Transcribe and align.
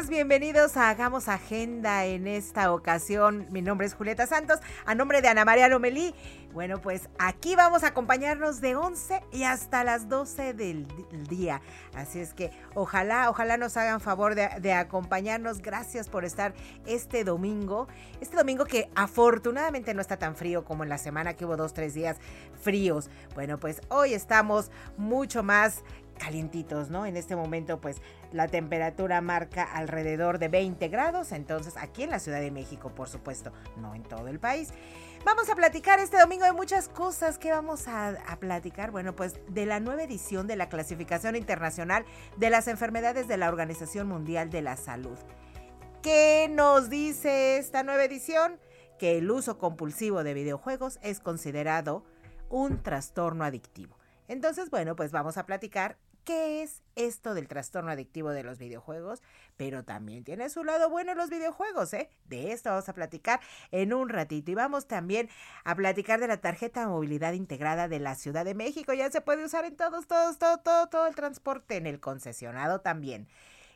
Bienvenidos 0.00 0.78
a 0.78 0.88
Hagamos 0.88 1.28
Agenda 1.28 2.06
en 2.06 2.26
esta 2.26 2.72
ocasión. 2.72 3.46
Mi 3.50 3.60
nombre 3.60 3.86
es 3.86 3.92
Julieta 3.92 4.26
Santos, 4.26 4.58
a 4.86 4.94
nombre 4.94 5.20
de 5.20 5.28
Ana 5.28 5.44
María 5.44 5.68
Lomelí. 5.68 6.14
Bueno, 6.54 6.80
pues 6.80 7.10
aquí 7.18 7.56
vamos 7.56 7.84
a 7.84 7.88
acompañarnos 7.88 8.62
de 8.62 8.74
11 8.74 9.22
y 9.32 9.44
hasta 9.44 9.84
las 9.84 10.08
12 10.08 10.54
del 10.54 10.86
día. 11.28 11.60
Así 11.94 12.20
es 12.20 12.32
que 12.32 12.50
ojalá, 12.74 13.28
ojalá 13.28 13.58
nos 13.58 13.76
hagan 13.76 14.00
favor 14.00 14.34
de, 14.34 14.48
de 14.60 14.72
acompañarnos. 14.72 15.60
Gracias 15.60 16.08
por 16.08 16.24
estar 16.24 16.54
este 16.86 17.22
domingo. 17.22 17.86
Este 18.20 18.36
domingo 18.36 18.64
que 18.64 18.90
afortunadamente 18.94 19.92
no 19.92 20.00
está 20.00 20.16
tan 20.16 20.36
frío 20.36 20.64
como 20.64 20.84
en 20.84 20.88
la 20.88 20.98
semana 20.98 21.34
que 21.34 21.44
hubo 21.44 21.56
dos, 21.56 21.74
tres 21.74 21.92
días 21.92 22.16
fríos. 22.60 23.10
Bueno, 23.34 23.58
pues 23.58 23.82
hoy 23.88 24.14
estamos 24.14 24.70
mucho 24.96 25.42
más 25.42 25.82
calientitos, 26.22 26.88
¿no? 26.88 27.04
En 27.04 27.16
este 27.16 27.34
momento, 27.34 27.80
pues 27.80 28.00
la 28.32 28.46
temperatura 28.46 29.20
marca 29.20 29.64
alrededor 29.64 30.38
de 30.38 30.48
20 30.48 30.86
grados, 30.88 31.32
entonces 31.32 31.76
aquí 31.76 32.04
en 32.04 32.10
la 32.10 32.20
Ciudad 32.20 32.40
de 32.40 32.50
México, 32.50 32.90
por 32.94 33.08
supuesto, 33.08 33.52
no 33.76 33.94
en 33.94 34.04
todo 34.04 34.28
el 34.28 34.38
país. 34.38 34.72
Vamos 35.24 35.48
a 35.50 35.54
platicar 35.54 35.98
este 35.98 36.18
domingo 36.18 36.44
de 36.44 36.52
muchas 36.52 36.88
cosas. 36.88 37.38
¿Qué 37.38 37.50
vamos 37.50 37.88
a, 37.88 38.08
a 38.08 38.36
platicar? 38.38 38.90
Bueno, 38.90 39.14
pues 39.14 39.34
de 39.48 39.66
la 39.66 39.80
nueva 39.80 40.02
edición 40.02 40.46
de 40.46 40.56
la 40.56 40.68
clasificación 40.68 41.36
internacional 41.36 42.04
de 42.36 42.50
las 42.50 42.68
enfermedades 42.68 43.28
de 43.28 43.36
la 43.36 43.48
Organización 43.48 44.08
Mundial 44.08 44.50
de 44.50 44.62
la 44.62 44.76
Salud. 44.76 45.18
¿Qué 46.02 46.48
nos 46.50 46.90
dice 46.90 47.58
esta 47.58 47.82
nueva 47.82 48.04
edición? 48.04 48.58
Que 48.98 49.18
el 49.18 49.30
uso 49.30 49.58
compulsivo 49.58 50.22
de 50.24 50.34
videojuegos 50.34 50.98
es 51.02 51.20
considerado 51.20 52.04
un 52.48 52.82
trastorno 52.82 53.44
adictivo. 53.44 53.96
Entonces, 54.28 54.70
bueno, 54.70 54.96
pues 54.96 55.12
vamos 55.12 55.36
a 55.36 55.46
platicar 55.46 55.98
qué 56.24 56.62
es 56.62 56.82
esto 56.96 57.34
del 57.34 57.48
trastorno 57.48 57.90
adictivo 57.90 58.30
de 58.30 58.42
los 58.42 58.58
videojuegos, 58.58 59.22
pero 59.56 59.84
también 59.84 60.24
tiene 60.24 60.50
su 60.50 60.64
lado 60.64 60.90
bueno 60.90 61.14
los 61.14 61.30
videojuegos, 61.30 61.92
¿eh? 61.94 62.10
De 62.24 62.52
esto 62.52 62.70
vamos 62.70 62.88
a 62.88 62.94
platicar 62.94 63.40
en 63.70 63.92
un 63.92 64.08
ratito 64.08 64.50
y 64.50 64.54
vamos 64.54 64.86
también 64.86 65.28
a 65.64 65.74
platicar 65.74 66.20
de 66.20 66.28
la 66.28 66.40
tarjeta 66.40 66.80
de 66.80 66.86
movilidad 66.86 67.32
integrada 67.32 67.88
de 67.88 68.00
la 68.00 68.14
Ciudad 68.14 68.44
de 68.44 68.54
México. 68.54 68.92
Ya 68.92 69.10
se 69.10 69.20
puede 69.20 69.44
usar 69.44 69.64
en 69.64 69.76
todos, 69.76 70.06
todos, 70.06 70.38
todo, 70.38 70.58
todo, 70.58 70.88
todo 70.88 71.06
el 71.06 71.14
transporte, 71.14 71.76
en 71.76 71.86
el 71.86 72.00
concesionado 72.00 72.80
también. 72.80 73.28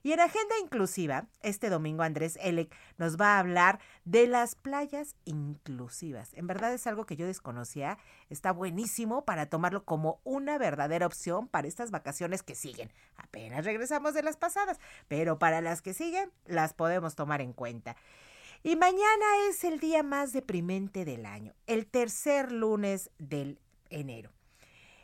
Y 0.06 0.12
en 0.12 0.20
Agenda 0.20 0.54
Inclusiva, 0.62 1.26
este 1.42 1.68
domingo 1.68 2.04
Andrés 2.04 2.38
Elec 2.40 2.72
nos 2.96 3.16
va 3.16 3.34
a 3.34 3.38
hablar 3.40 3.80
de 4.04 4.28
las 4.28 4.54
playas 4.54 5.16
inclusivas. 5.24 6.32
En 6.34 6.46
verdad 6.46 6.72
es 6.72 6.86
algo 6.86 7.06
que 7.06 7.16
yo 7.16 7.26
desconocía. 7.26 7.98
Está 8.30 8.52
buenísimo 8.52 9.24
para 9.24 9.46
tomarlo 9.46 9.84
como 9.84 10.20
una 10.22 10.58
verdadera 10.58 11.06
opción 11.06 11.48
para 11.48 11.66
estas 11.66 11.90
vacaciones 11.90 12.44
que 12.44 12.54
siguen. 12.54 12.92
Apenas 13.16 13.64
regresamos 13.64 14.14
de 14.14 14.22
las 14.22 14.36
pasadas, 14.36 14.78
pero 15.08 15.40
para 15.40 15.60
las 15.60 15.82
que 15.82 15.92
siguen 15.92 16.30
las 16.44 16.72
podemos 16.72 17.16
tomar 17.16 17.40
en 17.40 17.52
cuenta. 17.52 17.96
Y 18.62 18.76
mañana 18.76 19.26
es 19.50 19.64
el 19.64 19.80
día 19.80 20.04
más 20.04 20.32
deprimente 20.32 21.04
del 21.04 21.26
año, 21.26 21.52
el 21.66 21.84
tercer 21.84 22.52
lunes 22.52 23.10
del 23.18 23.58
enero. 23.90 24.30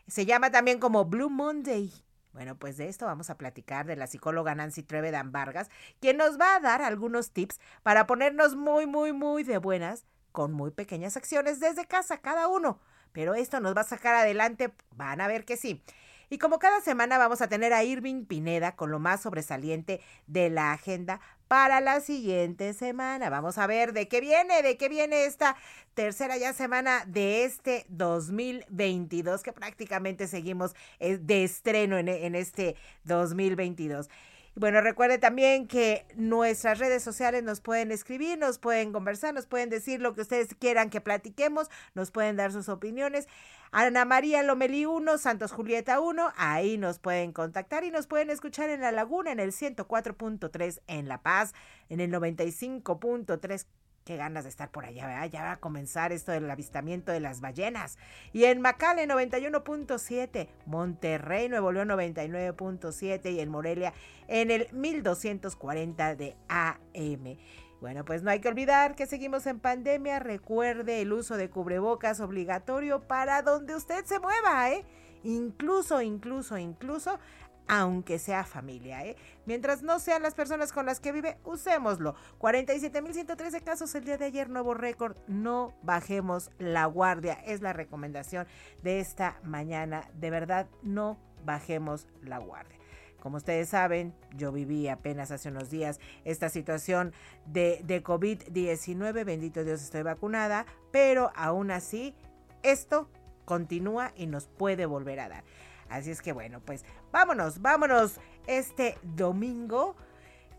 Se 0.06 0.26
llama 0.26 0.52
también 0.52 0.78
como 0.78 1.06
Blue 1.06 1.28
Monday. 1.28 1.90
Bueno, 2.32 2.56
pues 2.56 2.78
de 2.78 2.88
esto 2.88 3.04
vamos 3.06 3.28
a 3.28 3.36
platicar 3.36 3.86
de 3.86 3.96
la 3.96 4.06
psicóloga 4.06 4.54
Nancy 4.54 4.82
Trevedan 4.82 5.32
Vargas, 5.32 5.70
quien 6.00 6.16
nos 6.16 6.40
va 6.40 6.56
a 6.56 6.60
dar 6.60 6.80
algunos 6.80 7.32
tips 7.32 7.60
para 7.82 8.06
ponernos 8.06 8.56
muy, 8.56 8.86
muy, 8.86 9.12
muy 9.12 9.42
de 9.42 9.58
buenas 9.58 10.06
con 10.32 10.52
muy 10.52 10.70
pequeñas 10.70 11.16
acciones 11.16 11.60
desde 11.60 11.86
casa, 11.86 12.18
cada 12.18 12.48
uno. 12.48 12.80
Pero 13.12 13.34
esto 13.34 13.60
nos 13.60 13.76
va 13.76 13.82
a 13.82 13.84
sacar 13.84 14.14
adelante, 14.14 14.72
van 14.96 15.20
a 15.20 15.28
ver 15.28 15.44
que 15.44 15.58
sí. 15.58 15.82
Y 16.30 16.38
como 16.38 16.58
cada 16.58 16.80
semana 16.80 17.18
vamos 17.18 17.42
a 17.42 17.48
tener 17.48 17.74
a 17.74 17.84
Irving 17.84 18.24
Pineda 18.24 18.74
con 18.74 18.90
lo 18.90 18.98
más 18.98 19.20
sobresaliente 19.20 20.00
de 20.26 20.48
la 20.48 20.72
agenda 20.72 21.20
para 21.52 21.82
la 21.82 22.00
siguiente 22.00 22.72
semana. 22.72 23.28
Vamos 23.28 23.58
a 23.58 23.66
ver 23.66 23.92
de 23.92 24.08
qué 24.08 24.22
viene, 24.22 24.62
de 24.62 24.78
qué 24.78 24.88
viene 24.88 25.26
esta 25.26 25.54
tercera 25.92 26.38
ya 26.38 26.54
semana 26.54 27.04
de 27.06 27.44
este 27.44 27.84
2022, 27.90 29.42
que 29.42 29.52
prácticamente 29.52 30.28
seguimos 30.28 30.74
eh, 30.98 31.18
de 31.18 31.44
estreno 31.44 31.98
en, 31.98 32.08
en 32.08 32.36
este 32.36 32.74
2022. 33.04 34.08
Y 34.54 34.60
bueno, 34.60 34.82
recuerde 34.82 35.18
también 35.18 35.66
que 35.66 36.04
nuestras 36.14 36.78
redes 36.78 37.02
sociales 37.02 37.42
nos 37.42 37.60
pueden 37.60 37.90
escribir, 37.90 38.38
nos 38.38 38.58
pueden 38.58 38.92
conversar, 38.92 39.32
nos 39.32 39.46
pueden 39.46 39.70
decir 39.70 40.00
lo 40.00 40.14
que 40.14 40.20
ustedes 40.20 40.54
quieran 40.58 40.90
que 40.90 41.00
platiquemos, 41.00 41.70
nos 41.94 42.10
pueden 42.10 42.36
dar 42.36 42.52
sus 42.52 42.68
opiniones. 42.68 43.28
Ana 43.70 44.04
María 44.04 44.42
Lomelí 44.42 44.84
1, 44.84 45.16
Santos 45.16 45.52
Julieta 45.52 46.00
1, 46.00 46.34
ahí 46.36 46.76
nos 46.76 46.98
pueden 46.98 47.32
contactar 47.32 47.84
y 47.84 47.90
nos 47.90 48.06
pueden 48.06 48.28
escuchar 48.28 48.68
en 48.68 48.82
La 48.82 48.92
Laguna, 48.92 49.32
en 49.32 49.40
el 49.40 49.52
104.3 49.52 50.82
en 50.86 51.08
La 51.08 51.22
Paz, 51.22 51.54
en 51.88 52.00
el 52.00 52.12
95.3 52.12 53.66
Qué 54.04 54.16
ganas 54.16 54.42
de 54.42 54.50
estar 54.50 54.70
por 54.70 54.84
allá, 54.84 55.06
¿verdad? 55.06 55.30
Ya 55.30 55.42
va 55.42 55.52
a 55.52 55.60
comenzar 55.60 56.10
esto 56.10 56.32
del 56.32 56.50
avistamiento 56.50 57.12
de 57.12 57.20
las 57.20 57.40
ballenas. 57.40 57.98
Y 58.32 58.44
en 58.44 58.60
Macale 58.60 59.06
91.7, 59.06 60.48
Monterrey, 60.66 61.48
Nuevo 61.48 61.70
León 61.70 61.88
99.7 61.90 63.32
y 63.32 63.40
en 63.40 63.48
Morelia 63.48 63.92
en 64.26 64.50
el 64.50 64.66
1240 64.72 66.16
de 66.16 66.36
AM. 66.48 67.38
Bueno, 67.80 68.04
pues 68.04 68.22
no 68.22 68.30
hay 68.30 68.40
que 68.40 68.48
olvidar 68.48 68.94
que 68.94 69.06
seguimos 69.06 69.46
en 69.46 69.60
pandemia. 69.60 70.18
Recuerde 70.20 71.00
el 71.00 71.12
uso 71.12 71.36
de 71.36 71.50
cubrebocas 71.50 72.20
obligatorio 72.20 73.00
para 73.06 73.42
donde 73.42 73.74
usted 73.74 74.04
se 74.04 74.18
mueva, 74.18 74.70
¿eh? 74.70 74.84
Incluso, 75.24 76.02
incluso, 76.02 76.58
incluso 76.58 77.18
aunque 77.68 78.18
sea 78.18 78.44
familia, 78.44 79.04
¿eh? 79.04 79.16
Mientras 79.46 79.82
no 79.82 79.98
sean 79.98 80.22
las 80.22 80.34
personas 80.34 80.72
con 80.72 80.86
las 80.86 81.00
que 81.00 81.12
vive, 81.12 81.38
usémoslo. 81.44 82.14
47.113 82.38 83.62
casos 83.62 83.94
el 83.94 84.04
día 84.04 84.18
de 84.18 84.26
ayer, 84.26 84.48
nuevo 84.48 84.74
récord. 84.74 85.16
No 85.26 85.74
bajemos 85.82 86.50
la 86.58 86.86
guardia, 86.86 87.34
es 87.46 87.60
la 87.60 87.72
recomendación 87.72 88.46
de 88.82 89.00
esta 89.00 89.38
mañana. 89.42 90.08
De 90.14 90.30
verdad, 90.30 90.68
no 90.82 91.18
bajemos 91.44 92.06
la 92.22 92.38
guardia. 92.38 92.78
Como 93.20 93.36
ustedes 93.36 93.68
saben, 93.68 94.12
yo 94.36 94.50
viví 94.50 94.88
apenas 94.88 95.30
hace 95.30 95.48
unos 95.48 95.70
días 95.70 96.00
esta 96.24 96.48
situación 96.48 97.12
de, 97.46 97.80
de 97.84 98.02
COVID-19. 98.02 99.24
Bendito 99.24 99.62
Dios, 99.62 99.80
estoy 99.80 100.02
vacunada, 100.02 100.66
pero 100.90 101.30
aún 101.36 101.70
así, 101.70 102.16
esto 102.64 103.08
continúa 103.44 104.12
y 104.16 104.26
nos 104.26 104.48
puede 104.48 104.86
volver 104.86 105.20
a 105.20 105.28
dar. 105.28 105.44
Así 105.92 106.10
es 106.10 106.22
que 106.22 106.32
bueno, 106.32 106.60
pues 106.60 106.86
vámonos, 107.12 107.60
vámonos 107.60 108.18
este 108.46 108.98
domingo 109.02 109.94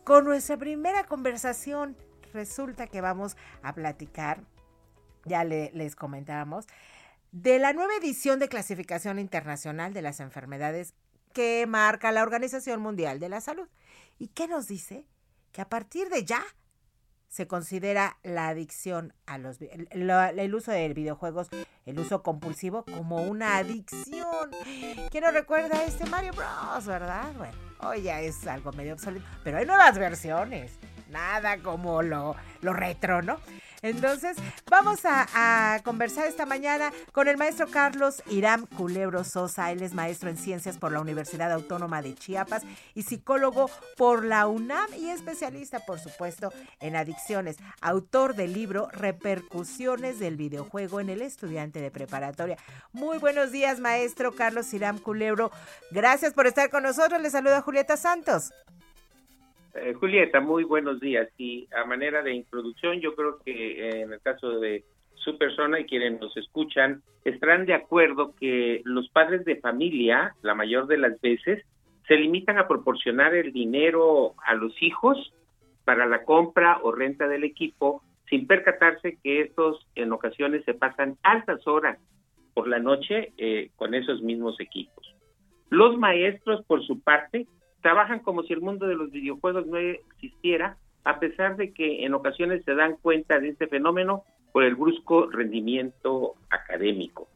con 0.04 0.26
nuestra 0.26 0.58
primera 0.58 1.06
conversación. 1.06 1.98
Resulta 2.34 2.86
que 2.86 3.02
vamos 3.02 3.36
a 3.64 3.74
platicar, 3.74 4.44
ya 5.26 5.44
le, 5.44 5.72
les 5.74 5.96
comentábamos, 5.96 6.68
de 7.32 7.58
la 7.58 7.74
nueva 7.74 7.96
edición 7.96 8.38
de 8.38 8.48
clasificación 8.48 9.18
internacional 9.18 9.92
de 9.92 10.04
las 10.04 10.20
enfermedades 10.20 10.94
que 11.34 11.66
marca 11.68 12.12
la 12.12 12.22
Organización 12.22 12.80
Mundial 12.80 13.20
de 13.20 13.30
la 13.30 13.42
Salud. 13.42 13.68
¿Y 14.20 14.28
qué 14.28 14.48
nos 14.48 14.68
dice? 14.68 15.08
Que 15.52 15.62
a 15.62 15.70
partir 15.70 16.10
de 16.10 16.26
ya 16.26 16.44
se 17.34 17.48
considera 17.48 18.18
la 18.22 18.48
adicción 18.50 19.12
a 19.26 19.40
los 19.40 19.58
el, 19.60 20.54
uso 20.54 20.72
de 20.72 20.94
videojuegos, 20.94 21.48
el 21.88 21.98
uso 21.98 22.22
compulsivo 22.22 22.86
como 22.86 23.24
una 23.24 23.58
adicción. 23.58 24.52
¿Quién 25.10 25.24
no 25.24 25.32
recuerda 25.32 25.84
este 25.84 26.06
Mario 26.06 26.32
Bros, 26.34 26.86
verdad? 26.86 27.34
Bueno, 27.36 27.58
hoy 27.80 28.04
ya 28.04 28.22
es 28.22 28.46
algo 28.46 28.72
medio 28.74 28.94
obsoleto, 28.94 29.26
pero 29.44 29.58
hay 29.58 29.66
nuevas 29.66 29.98
versiones. 29.98 30.74
Nada 31.10 31.58
como 31.58 32.04
lo, 32.04 32.36
lo 32.62 32.74
retro, 32.74 33.24
¿no? 33.24 33.40
Entonces, 33.84 34.38
vamos 34.72 35.02
a, 35.04 35.82
conversar 35.84 36.26
esta 36.26 36.46
mañana 36.46 36.92
con 37.12 37.28
el 37.28 37.36
maestro 37.36 37.68
Carlos 37.68 38.24
Irán 38.30 38.66
Culebro 38.66 39.26
Sosa. 39.26 39.72
Él 39.72 39.84
es 39.84 39.94
maestro 39.94 40.30
en 40.30 40.38
ciencias 40.38 40.78
por 40.78 40.94
la 40.94 41.02
Universidad 41.02 41.52
Autónoma 41.52 42.02
de 42.02 42.16
Chiapas 42.16 42.64
y 42.96 43.04
psicólogo 43.04 43.70
por 43.98 44.24
la 44.24 44.48
UNAM 44.48 44.90
y 44.98 45.10
especialista, 45.10 45.82
por 45.86 46.00
supuesto, 46.00 46.54
en 46.80 46.96
adicciones. 46.96 47.58
Autor 47.82 48.36
del 48.36 48.54
libro 48.54 48.88
Repercusiones 48.94 50.18
del 50.18 50.38
videojuego 50.38 51.02
en 51.02 51.10
el 51.10 51.22
estudiante 51.22 51.82
de 51.82 51.92
preparatoria. 51.92 52.58
Muy 52.94 53.18
buenos 53.18 53.52
días, 53.52 53.82
maestro 53.82 54.34
Carlos 54.34 54.74
Irán 54.74 54.98
Culebro. 54.98 55.52
Gracias 55.92 56.34
por 56.34 56.48
estar 56.48 56.70
con 56.70 56.84
nosotros. 56.84 57.22
Le 57.22 57.30
saluda 57.30 57.62
Julieta 57.62 57.98
Santos. 57.98 58.54
Eh, 59.76 59.94
Julieta, 59.94 60.40
muy 60.40 60.64
buenos 60.64 61.00
días. 61.00 61.28
Y 61.38 61.68
a 61.76 61.86
manera 61.86 62.22
de 62.22 62.34
introducción, 62.34 63.00
yo 63.00 63.16
creo 63.16 63.40
que 63.44 63.90
eh, 63.90 64.02
en 64.02 64.14
el 64.14 64.22
caso 64.22 64.60
de 64.60 64.84
su 65.16 65.38
persona 65.38 65.80
y 65.80 65.86
quienes 65.86 66.20
nos 66.20 66.36
escuchan, 66.38 67.02
estarán 67.24 67.66
de 67.66 67.74
acuerdo 67.74 68.36
que 68.40 68.82
los 68.84 69.10
padres 69.10 69.46
de 69.46 69.56
familia, 69.56 70.36
la 70.42 70.54
mayor 70.54 70.88
de 70.88 70.98
las 70.98 71.20
veces, 71.22 71.64
se 72.08 72.16
limitan 72.16 72.58
a 72.58 72.68
proporcionar 72.68 73.34
el 73.34 73.54
dinero 73.54 74.36
a 74.46 74.54
los 74.56 74.74
hijos 74.82 75.34
para 75.86 76.06
la 76.06 76.24
compra 76.24 76.80
o 76.84 76.92
renta 76.92 77.28
del 77.28 77.44
equipo, 77.44 78.04
sin 78.30 78.46
percatarse 78.46 79.18
que 79.24 79.42
estos 79.42 79.88
en 79.96 80.12
ocasiones 80.12 80.64
se 80.66 80.74
pasan 80.74 81.18
altas 81.24 81.66
horas 81.66 81.98
por 82.54 82.68
la 82.68 82.80
noche 82.80 83.34
eh, 83.38 83.72
con 83.76 83.94
esos 83.94 84.22
mismos 84.22 84.60
equipos. 84.60 85.16
Los 85.70 85.98
maestros, 85.98 86.64
por 86.66 86.86
su 86.86 87.02
parte, 87.02 87.48
trabajan 87.84 88.20
como 88.20 88.44
si 88.44 88.54
el 88.54 88.62
mundo 88.62 88.88
de 88.88 88.96
los 88.96 89.12
videojuegos 89.12 89.68
no 89.68 89.78
existiera, 89.78 90.78
a 91.04 91.20
pesar 91.20 91.58
de 91.58 91.74
que 91.74 92.06
en 92.06 92.14
ocasiones 92.14 92.64
se 92.64 92.74
dan 92.74 92.96
cuenta 92.96 93.40
de 93.40 93.50
este 93.50 93.68
fenómeno 93.68 94.24
por 94.54 94.64
el 94.64 94.76
brusco 94.76 95.30
rendimiento 95.30 96.36
académico. 96.50 97.28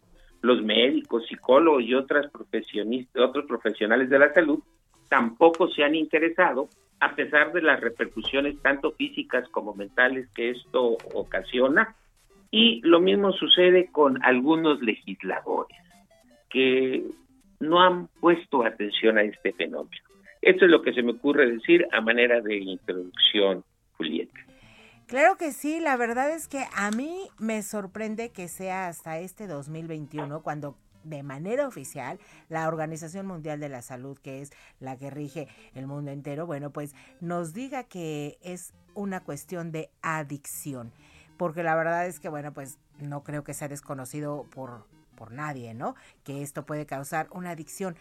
Los 0.41 0.63
médicos, 0.63 1.27
psicólogos 1.27 1.83
y 1.83 1.93
otras 1.93 2.31
profesionistas, 2.31 3.21
otros 3.21 3.45
profesionales 3.45 4.09
de 4.09 4.19
la 4.19 4.33
salud 4.33 4.59
tampoco 5.09 5.67
se 5.67 5.83
han 5.83 5.95
interesado, 5.95 6.69
a 7.01 7.13
pesar 7.13 7.51
de 7.51 7.61
las 7.61 7.81
repercusiones 7.81 8.61
tanto 8.61 8.91
físicas 8.93 9.47
como 9.49 9.73
mentales 9.75 10.29
que 10.33 10.51
esto 10.51 10.97
ocasiona. 11.13 11.93
Y 12.51 12.79
lo 12.83 13.01
mismo 13.01 13.33
sucede 13.33 13.91
con 13.91 14.23
algunos 14.23 14.81
legisladores 14.81 15.77
que 16.49 17.03
no 17.59 17.81
han 17.81 18.07
puesto 18.21 18.63
atención 18.63 19.17
a 19.17 19.23
este 19.23 19.51
fenómeno. 19.51 20.06
Esto 20.47 20.63
es 20.63 20.71
lo 20.71 20.81
que 20.81 20.93
se 20.93 21.03
me 21.03 21.11
ocurre 21.11 21.51
decir 21.51 21.85
a 21.91 21.99
manera 21.99 22.39
de 22.39 22.55
introducción, 22.55 23.65
Julieta. 23.97 24.39
Claro 25.05 25.35
que 25.35 25.51
sí, 25.51 25.81
la 25.81 25.97
verdad 25.97 26.31
es 26.31 26.47
que 26.47 26.63
a 26.73 26.89
mí 26.89 27.19
me 27.37 27.61
sorprende 27.63 28.31
que 28.31 28.47
sea 28.47 28.87
hasta 28.87 29.19
este 29.19 29.45
2021 29.45 30.41
cuando 30.43 30.77
de 31.03 31.21
manera 31.21 31.67
oficial 31.67 32.17
la 32.47 32.65
Organización 32.69 33.25
Mundial 33.25 33.59
de 33.59 33.67
la 33.67 33.81
Salud, 33.81 34.17
que 34.19 34.41
es 34.41 34.51
la 34.79 34.95
que 34.95 35.09
rige 35.09 35.49
el 35.75 35.85
mundo 35.85 36.11
entero, 36.11 36.45
bueno, 36.45 36.71
pues 36.71 36.95
nos 37.19 37.53
diga 37.53 37.83
que 37.83 38.37
es 38.41 38.73
una 38.93 39.25
cuestión 39.25 39.73
de 39.73 39.89
adicción, 40.01 40.93
porque 41.35 41.61
la 41.61 41.75
verdad 41.75 42.07
es 42.07 42.21
que, 42.21 42.29
bueno, 42.29 42.53
pues 42.53 42.79
no 43.01 43.21
creo 43.21 43.43
que 43.43 43.53
sea 43.53 43.67
desconocido 43.67 44.45
por, 44.55 44.85
por 45.17 45.29
nadie, 45.33 45.73
¿no? 45.73 45.95
Que 46.23 46.41
esto 46.41 46.65
puede 46.65 46.85
causar 46.85 47.27
una 47.31 47.49
adicción. 47.49 47.97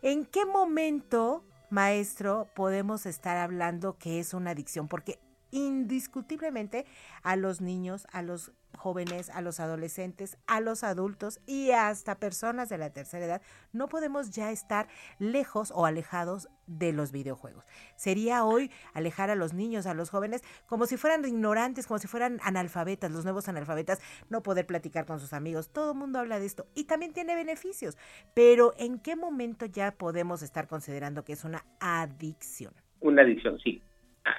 ¿En 0.00 0.24
qué 0.24 0.46
momento, 0.46 1.44
maestro, 1.70 2.48
podemos 2.54 3.06
estar 3.06 3.36
hablando 3.36 3.96
que 3.98 4.20
es 4.20 4.34
una 4.34 4.50
adicción? 4.50 4.88
Porque 4.88 5.18
indiscutiblemente 5.50 6.86
a 7.22 7.36
los 7.36 7.60
niños, 7.60 8.06
a 8.12 8.22
los 8.22 8.52
jóvenes, 8.76 9.30
a 9.30 9.40
los 9.40 9.60
adolescentes, 9.60 10.38
a 10.46 10.60
los 10.60 10.84
adultos 10.84 11.40
y 11.46 11.70
hasta 11.70 12.18
personas 12.18 12.68
de 12.68 12.78
la 12.78 12.90
tercera 12.90 13.24
edad, 13.24 13.42
no 13.72 13.88
podemos 13.88 14.30
ya 14.30 14.50
estar 14.50 14.88
lejos 15.18 15.72
o 15.74 15.86
alejados 15.86 16.48
de 16.66 16.92
los 16.92 17.12
videojuegos. 17.12 17.64
Sería 17.96 18.44
hoy 18.44 18.70
alejar 18.94 19.30
a 19.30 19.34
los 19.34 19.54
niños, 19.54 19.86
a 19.86 19.94
los 19.94 20.10
jóvenes, 20.10 20.42
como 20.66 20.86
si 20.86 20.96
fueran 20.96 21.24
ignorantes, 21.24 21.86
como 21.86 21.98
si 21.98 22.06
fueran 22.06 22.38
analfabetas, 22.42 23.10
los 23.10 23.24
nuevos 23.24 23.48
analfabetas, 23.48 24.00
no 24.28 24.42
poder 24.42 24.66
platicar 24.66 25.06
con 25.06 25.20
sus 25.20 25.32
amigos. 25.32 25.70
Todo 25.70 25.92
el 25.92 25.98
mundo 25.98 26.18
habla 26.18 26.38
de 26.38 26.46
esto 26.46 26.66
y 26.74 26.84
también 26.84 27.12
tiene 27.12 27.34
beneficios. 27.34 27.96
Pero 28.34 28.74
¿en 28.78 28.98
qué 28.98 29.16
momento 29.16 29.66
ya 29.66 29.92
podemos 29.92 30.42
estar 30.42 30.68
considerando 30.68 31.24
que 31.24 31.32
es 31.32 31.44
una 31.44 31.64
adicción? 31.80 32.72
Una 33.00 33.22
adicción, 33.22 33.58
sí 33.60 33.82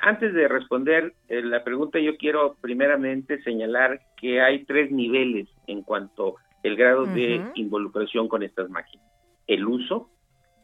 antes 0.01 0.33
de 0.33 0.47
responder 0.47 1.13
eh, 1.27 1.41
la 1.41 1.63
pregunta, 1.63 1.99
yo 1.99 2.17
quiero 2.17 2.55
primeramente 2.61 3.41
señalar 3.43 4.01
que 4.17 4.41
hay 4.41 4.65
tres 4.65 4.91
niveles 4.91 5.47
en 5.67 5.83
cuanto 5.83 6.35
al 6.63 6.75
grado 6.75 7.05
de 7.05 7.41
involucración 7.55 8.27
con 8.27 8.43
estas 8.43 8.69
máquinas. 8.69 9.05
El 9.47 9.65
uso, 9.65 10.09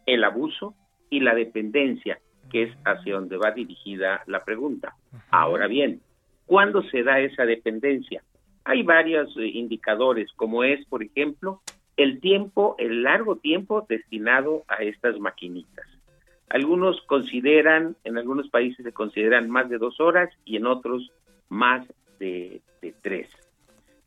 el 0.05 0.23
abuso 0.23 0.75
y 1.09 1.21
la 1.21 1.33
dependencia, 1.33 2.19
que 2.51 2.63
es 2.63 2.77
hacia 2.83 3.15
donde 3.15 3.37
va 3.37 3.51
dirigida 3.51 4.21
la 4.27 4.43
pregunta. 4.43 4.95
Ahora 5.29 5.67
bien, 5.67 6.01
¿cuándo 6.45 6.83
se 6.83 7.03
da 7.03 7.19
esa 7.19 7.45
dependencia? 7.45 8.23
Hay 8.65 8.83
varios 8.83 9.35
eh, 9.37 9.45
indicadores, 9.45 10.31
como 10.35 10.63
es, 10.63 10.85
por 10.87 11.03
ejemplo, 11.03 11.61
el 11.97 12.19
tiempo, 12.19 12.75
el 12.77 13.03
largo 13.03 13.37
tiempo 13.37 13.85
destinado 13.87 14.63
a 14.67 14.83
estas 14.83 15.17
maquinitas. 15.19 15.85
Algunos 16.49 17.01
consideran, 17.01 17.95
en 18.03 18.17
algunos 18.17 18.49
países 18.49 18.85
se 18.85 18.93
consideran 18.93 19.49
más 19.49 19.69
de 19.69 19.77
dos 19.77 19.99
horas 19.99 20.29
y 20.45 20.57
en 20.57 20.67
otros 20.67 21.11
más 21.49 21.87
de, 22.19 22.61
tres. 23.01 23.29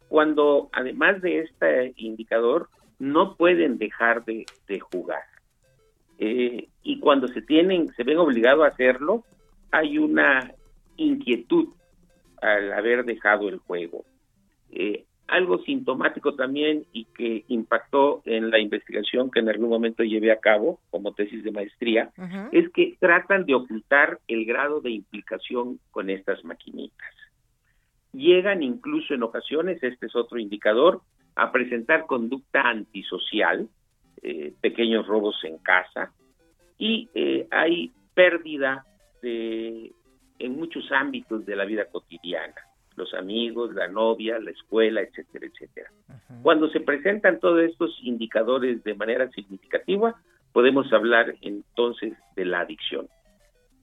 Cuando 0.08 0.70
además 0.72 1.20
de 1.20 1.40
este 1.40 1.92
indicador 1.96 2.68
no 2.98 3.36
pueden 3.36 3.78
dejar 3.78 4.24
de, 4.24 4.46
jugar. 4.92 5.22
Eh, 6.18 6.68
y 6.82 7.00
cuando 7.00 7.28
se 7.28 7.42
tienen, 7.42 7.88
se 7.94 8.04
ven 8.04 8.18
obligados 8.18 8.64
a 8.64 8.68
hacerlo, 8.68 9.24
hay 9.70 9.98
una 9.98 10.52
inquietud 10.96 11.68
al 12.40 12.72
haber 12.72 13.04
dejado 13.04 13.48
el 13.48 13.58
juego. 13.58 14.04
Eh, 14.70 15.06
algo 15.28 15.58
sintomático 15.58 16.34
también 16.34 16.84
y 16.92 17.04
que 17.04 17.44
impactó 17.48 18.22
en 18.24 18.50
la 18.50 18.58
investigación 18.58 19.30
que 19.30 19.40
en 19.40 19.50
algún 19.50 19.68
momento 19.68 20.02
llevé 20.02 20.32
a 20.32 20.40
cabo 20.40 20.80
como 20.90 21.12
tesis 21.12 21.44
de 21.44 21.52
maestría, 21.52 22.10
es 22.50 22.70
que 22.70 22.96
tratan 22.98 23.44
de 23.44 23.54
ocultar 23.54 24.18
el 24.26 24.46
grado 24.46 24.80
de 24.80 24.90
implicación 24.90 25.78
con 25.90 26.08
estas 26.08 26.42
maquinitas. 26.44 27.14
Llegan 28.12 28.62
incluso 28.62 29.12
en 29.12 29.22
ocasiones, 29.22 29.82
este 29.82 30.06
es 30.06 30.16
otro 30.16 30.38
indicador, 30.38 31.02
a 31.36 31.52
presentar 31.52 32.06
conducta 32.06 32.62
antisocial, 32.62 33.68
eh, 34.22 34.54
pequeños 34.60 35.06
robos 35.06 35.36
en 35.44 35.58
casa, 35.58 36.10
y 36.78 37.08
eh, 37.14 37.46
hay 37.50 37.92
pérdida 38.14 38.84
de, 39.20 39.92
en 40.38 40.56
muchos 40.56 40.90
ámbitos 40.90 41.44
de 41.44 41.54
la 41.54 41.66
vida 41.66 41.84
cotidiana 41.84 42.67
los 42.98 43.14
amigos, 43.14 43.74
la 43.74 43.88
novia, 43.88 44.38
la 44.38 44.50
escuela, 44.50 45.00
etcétera, 45.00 45.46
etcétera. 45.46 45.90
Cuando 46.42 46.68
se 46.68 46.80
presentan 46.80 47.40
todos 47.40 47.62
estos 47.62 47.98
indicadores 48.02 48.84
de 48.84 48.94
manera 48.94 49.30
significativa, 49.30 50.14
podemos 50.52 50.92
hablar 50.92 51.34
entonces 51.40 52.12
de 52.36 52.44
la 52.44 52.60
adicción. 52.60 53.08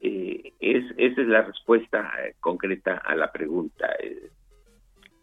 Eh, 0.02 0.54
es, 0.60 0.86
esa 0.98 1.22
es 1.22 1.28
la 1.28 1.42
respuesta 1.42 2.12
eh, 2.24 2.36
concreta 2.40 2.98
a 2.98 3.16
la 3.16 3.32
pregunta, 3.32 3.90
eh, 4.04 4.30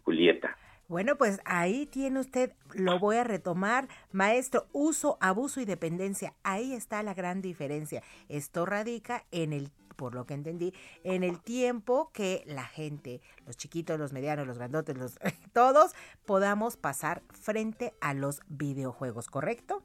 Julieta. 0.03 0.57
Bueno, 0.93 1.15
pues 1.17 1.41
ahí 1.43 1.87
tiene 1.87 2.19
usted, 2.19 2.51
lo 2.75 2.99
voy 2.99 3.15
a 3.15 3.23
retomar, 3.23 3.87
maestro, 4.11 4.67
uso, 4.73 5.17
abuso 5.21 5.59
y 5.59 5.65
dependencia. 5.65 6.33
Ahí 6.43 6.75
está 6.75 7.01
la 7.01 7.15
gran 7.15 7.41
diferencia. 7.41 8.03
Esto 8.29 8.63
radica 8.67 9.23
en 9.31 9.53
el 9.53 9.71
por 9.95 10.13
lo 10.13 10.27
que 10.27 10.35
entendí, 10.35 10.71
en 11.03 11.23
el 11.23 11.41
tiempo 11.41 12.11
que 12.13 12.43
la 12.45 12.65
gente, 12.65 13.21
los 13.47 13.57
chiquitos, 13.57 13.97
los 13.97 14.13
medianos, 14.13 14.45
los 14.45 14.59
grandotes, 14.59 14.95
los 14.95 15.17
todos 15.55 15.95
podamos 16.27 16.77
pasar 16.77 17.23
frente 17.31 17.93
a 17.99 18.13
los 18.13 18.41
videojuegos, 18.47 19.31
¿correcto? 19.31 19.81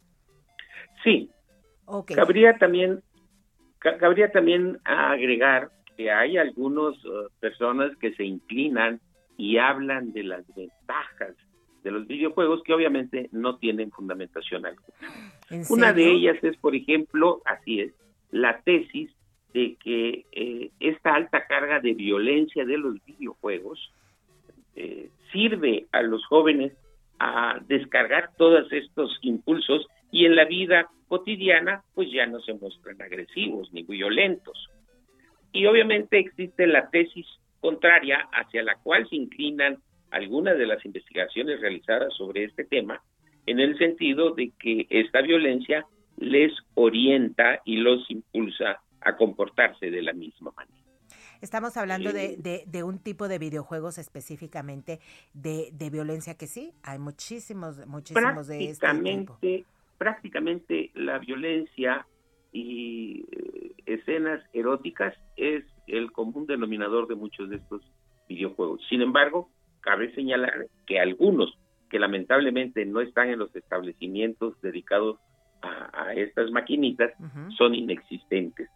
Sí. 1.03 1.31
Okay. 1.87 2.17
Cabría 2.17 2.59
también 2.59 3.03
cabría 3.79 4.31
también 4.31 4.79
agregar 4.85 5.71
que 5.97 6.11
hay 6.11 6.37
algunas 6.37 7.03
uh, 7.07 7.31
personas 7.41 7.97
que 7.97 8.12
se 8.12 8.25
inclinan 8.25 9.00
y 9.38 9.57
hablan 9.57 10.12
de 10.12 10.25
las 10.25 10.45
ventajas 10.54 11.35
de 11.85 11.92
los 11.92 12.07
videojuegos 12.07 12.62
que 12.64 12.75
obviamente 12.75 13.28
no 13.33 13.57
tienen 13.57 13.90
fundamentación 13.92 14.66
alguna. 14.66 15.64
Una 15.71 15.92
de 15.92 16.11
ellas 16.11 16.37
es, 16.42 16.57
por 16.59 16.75
ejemplo, 16.75 17.40
así 17.47 17.80
es, 17.80 17.95
la 18.30 18.61
tesis 18.62 19.11
de 19.54 19.76
que 19.76 20.26
eh, 20.33 20.71
esta 20.80 21.14
alta 21.14 21.47
carga 21.47 21.80
de 21.80 21.95
violencia 21.95 22.66
de 22.66 22.76
los 22.76 22.97
videojuegos 23.07 23.92
eh, 24.75 25.09
sirve 25.33 25.87
a 25.92 26.02
los 26.02 26.26
jóvenes 26.26 26.73
a 27.21 27.61
descargar 27.66 28.30
todos 28.37 28.71
estos 28.73 29.18
impulsos 29.23 29.87
y 30.11 30.26
en 30.26 30.37
la 30.37 30.45
vida 30.45 30.88
cotidiana 31.07 31.83
pues 31.95 32.11
ya 32.12 32.26
no 32.26 32.40
se 32.40 32.54
muestran 32.54 33.00
agresivos 33.00 33.73
ni 33.73 33.85
violentos. 33.85 34.68
Y 35.52 35.64
obviamente 35.66 36.18
existe 36.18 36.66
la 36.66 36.90
tesis 36.90 37.26
contraria 37.61 38.29
hacia 38.33 38.62
la 38.62 38.77
cual 38.77 39.09
se 39.09 39.17
inclinan 39.17 39.79
algunas 40.11 40.57
de 40.59 40.67
las 40.67 40.85
investigaciones 40.85 41.61
realizadas 41.61 42.15
sobre 42.17 42.45
este 42.45 42.65
tema, 42.65 43.03
en 43.47 43.61
el 43.61 43.77
sentido 43.79 44.35
de 44.35 44.53
que 44.59 44.87
esta 44.91 45.21
violencia 45.23 45.87
les 46.17 46.53
orienta 46.75 47.61
y 47.65 47.77
los 47.77 48.11
impulsa 48.11 48.81
a 49.00 49.17
comportarse 49.17 49.91
de 49.91 50.03
la 50.03 50.12
misma 50.12 50.53
manera. 50.57 50.79
Estamos 51.41 51.77
hablando 51.77 52.12
de, 52.12 52.65
de, 52.67 52.83
un 52.83 52.99
tipo 52.99 53.29
de 53.29 53.38
videojuegos 53.38 53.99
específicamente 53.99 54.99
de, 55.35 55.69
de, 55.73 55.91
violencia 55.91 56.35
que 56.35 56.49
sí, 56.49 56.73
hay 56.83 56.99
muchísimos, 56.99 57.87
muchísimos 57.87 58.49
de 58.49 58.71
este 58.71 58.88
tipo. 58.93 59.38
Prácticamente 59.99 60.91
la 60.95 61.19
violencia 61.19 62.07
y 62.53 63.25
eh, 63.31 63.68
escenas 63.88 64.42
eróticas 64.52 65.14
es 65.37 65.64
el 65.87 66.12
común 66.12 66.47
denominador 66.47 67.09
de 67.09 67.14
muchos 67.14 67.49
de 67.49 67.57
estos 67.57 67.83
videojuegos. 68.28 68.80
Sin 68.88 69.02
embargo, 69.02 69.50
cabe 69.80 70.14
señalar 70.14 70.66
que 70.87 71.00
algunos 71.00 71.59
que 71.88 71.99
lamentablemente 71.99 72.85
no 72.85 73.00
están 73.00 73.30
en 73.30 73.38
los 73.38 73.54
establecimientos 73.57 74.61
dedicados 74.61 75.18
a, 75.62 76.12
estas 76.14 76.50
maquinitas 76.50 77.12
son 77.57 77.75
inexistentes, 77.75 78.68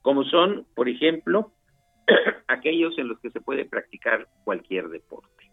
como 0.00 0.24
son, 0.24 0.66
por 0.74 0.88
ejemplo, 0.88 1.52
aquellos 2.48 2.96
en 2.98 3.08
los 3.08 3.18
que 3.20 3.30
se 3.30 3.40
puede 3.40 3.64
practicar 3.64 4.26
cualquier 4.44 4.88
deporte. 4.88 5.50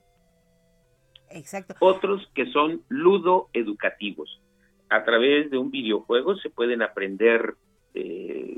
Exacto. 1.30 1.76
Otros 1.80 2.30
que 2.34 2.46
son 2.52 2.84
ludo 2.88 3.50
educativos. 3.54 4.42
A 4.90 5.04
través 5.04 5.52
de 5.52 5.58
un 5.58 5.72
videojuego 5.72 6.38
se 6.38 6.50
pueden 6.50 6.82
aprender 6.82 7.56
eh, 7.94 8.57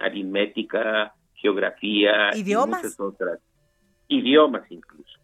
aritmética, 0.00 1.14
geografía 1.34 2.30
idiomas 2.34 2.80
y 2.80 2.84
muchas 2.84 3.00
otras 3.00 3.40
idiomas 4.08 4.70
incluso. 4.70 5.18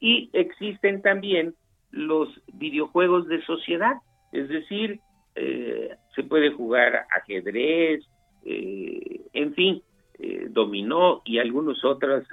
Y 0.00 0.30
existen 0.32 1.02
también 1.02 1.54
los 1.90 2.28
videojuegos 2.54 3.28
de 3.28 3.42
sociedad, 3.42 3.96
es 4.32 4.48
decir, 4.48 5.00
eh, 5.34 5.90
se 6.14 6.22
puede 6.22 6.50
jugar 6.50 7.06
ajedrez, 7.14 8.04
eh, 8.44 9.20
en 9.32 9.54
fin, 9.54 9.82
eh, 10.18 10.46
dominó 10.48 11.22
y 11.24 11.38
algunos 11.38 11.84
otros 11.84 12.24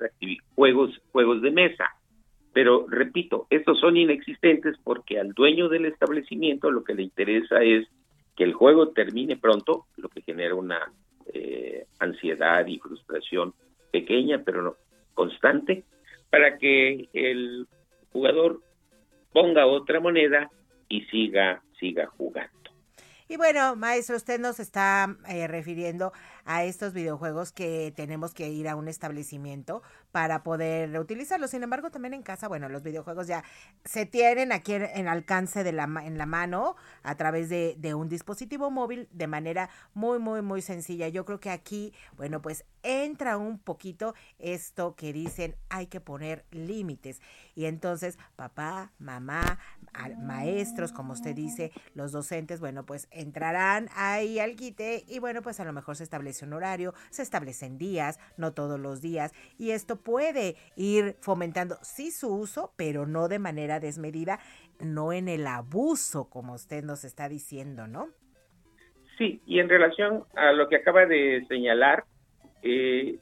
juegos, 0.55 1.01
juegos 1.11 1.41
de 1.41 1.51
mesa. 1.51 1.89
Pero 2.53 2.85
repito, 2.87 3.47
estos 3.49 3.79
son 3.79 3.97
inexistentes 3.97 4.77
porque 4.83 5.19
al 5.19 5.33
dueño 5.33 5.69
del 5.69 5.85
establecimiento 5.85 6.69
lo 6.69 6.83
que 6.83 6.93
le 6.93 7.03
interesa 7.03 7.61
es 7.63 7.87
que 8.35 8.43
el 8.43 8.53
juego 8.53 8.89
termine 8.89 9.37
pronto, 9.37 9.85
lo 9.97 10.09
que 10.09 10.21
genera 10.21 10.55
una 10.55 10.91
ansiedad 11.99 12.65
y 12.67 12.79
frustración 12.79 13.53
pequeña 13.91 14.41
pero 14.43 14.61
no, 14.61 14.75
constante, 15.13 15.83
para 16.29 16.57
que 16.57 17.09
el 17.13 17.67
jugador 18.11 18.59
ponga 19.33 19.65
otra 19.65 19.99
moneda 19.99 20.49
y 20.89 21.01
siga, 21.05 21.61
siga 21.79 22.07
jugando. 22.07 22.60
Y 23.31 23.37
bueno, 23.37 23.77
maestro, 23.77 24.17
usted 24.17 24.41
nos 24.41 24.59
está 24.59 25.15
eh, 25.29 25.47
refiriendo 25.47 26.11
a 26.43 26.65
estos 26.65 26.91
videojuegos 26.91 27.53
que 27.53 27.93
tenemos 27.95 28.33
que 28.33 28.49
ir 28.49 28.67
a 28.67 28.75
un 28.75 28.89
establecimiento 28.89 29.83
para 30.11 30.43
poder 30.43 30.99
utilizarlos. 30.99 31.51
Sin 31.51 31.63
embargo, 31.63 31.91
también 31.91 32.13
en 32.13 32.23
casa, 32.23 32.49
bueno, 32.49 32.67
los 32.67 32.83
videojuegos 32.83 33.27
ya 33.27 33.45
se 33.85 34.05
tienen 34.05 34.51
aquí 34.51 34.73
en, 34.73 35.07
alcance 35.07 35.63
de 35.63 35.71
la, 35.71 35.83
en 36.03 36.17
la 36.17 36.25
mano 36.25 36.75
a 37.03 37.15
través 37.15 37.47
de, 37.47 37.75
de 37.77 37.93
un 37.93 38.09
dispositivo 38.09 38.69
móvil 38.69 39.07
de 39.13 39.27
manera 39.27 39.69
muy, 39.93 40.19
muy, 40.19 40.41
muy 40.41 40.61
sencilla. 40.61 41.07
Yo 41.07 41.23
creo 41.23 41.39
que 41.39 41.51
aquí, 41.51 41.93
bueno, 42.17 42.41
pues 42.41 42.65
entra 42.83 43.37
un 43.37 43.59
poquito 43.59 44.13
esto 44.39 44.95
que 44.95 45.13
dicen 45.13 45.55
hay 45.69 45.87
que 45.87 46.01
poner 46.01 46.45
límites. 46.51 47.21
Y 47.55 47.65
entonces, 47.65 48.17
papá, 48.35 48.91
mamá, 48.99 49.59
maestros, 50.19 50.91
como 50.91 51.13
usted 51.13 51.35
dice, 51.35 51.71
los 51.93 52.11
docentes, 52.11 52.59
bueno, 52.59 52.85
pues 52.85 53.07
entrarán 53.21 53.87
ahí 53.95 54.39
al 54.39 54.55
quite 54.55 55.03
y 55.07 55.19
bueno, 55.19 55.41
pues 55.41 55.59
a 55.59 55.65
lo 55.65 55.73
mejor 55.73 55.95
se 55.95 56.03
establece 56.03 56.45
un 56.45 56.53
horario, 56.53 56.93
se 57.09 57.21
establecen 57.21 57.77
días, 57.77 58.19
no 58.37 58.53
todos 58.53 58.79
los 58.79 59.01
días, 59.01 59.33
y 59.57 59.71
esto 59.71 59.97
puede 59.97 60.55
ir 60.75 61.15
fomentando 61.21 61.77
sí 61.81 62.11
su 62.11 62.33
uso, 62.33 62.73
pero 62.77 63.05
no 63.05 63.27
de 63.27 63.39
manera 63.39 63.79
desmedida, 63.79 64.39
no 64.79 65.13
en 65.13 65.27
el 65.27 65.47
abuso, 65.47 66.29
como 66.29 66.53
usted 66.53 66.83
nos 66.83 67.03
está 67.03 67.29
diciendo, 67.29 67.87
¿no? 67.87 68.09
Sí, 69.17 69.41
y 69.45 69.59
en 69.59 69.69
relación 69.69 70.23
a 70.35 70.51
lo 70.51 70.67
que 70.67 70.77
acaba 70.77 71.05
de 71.05 71.45
señalar, 71.47 72.05
eh, 72.63 73.19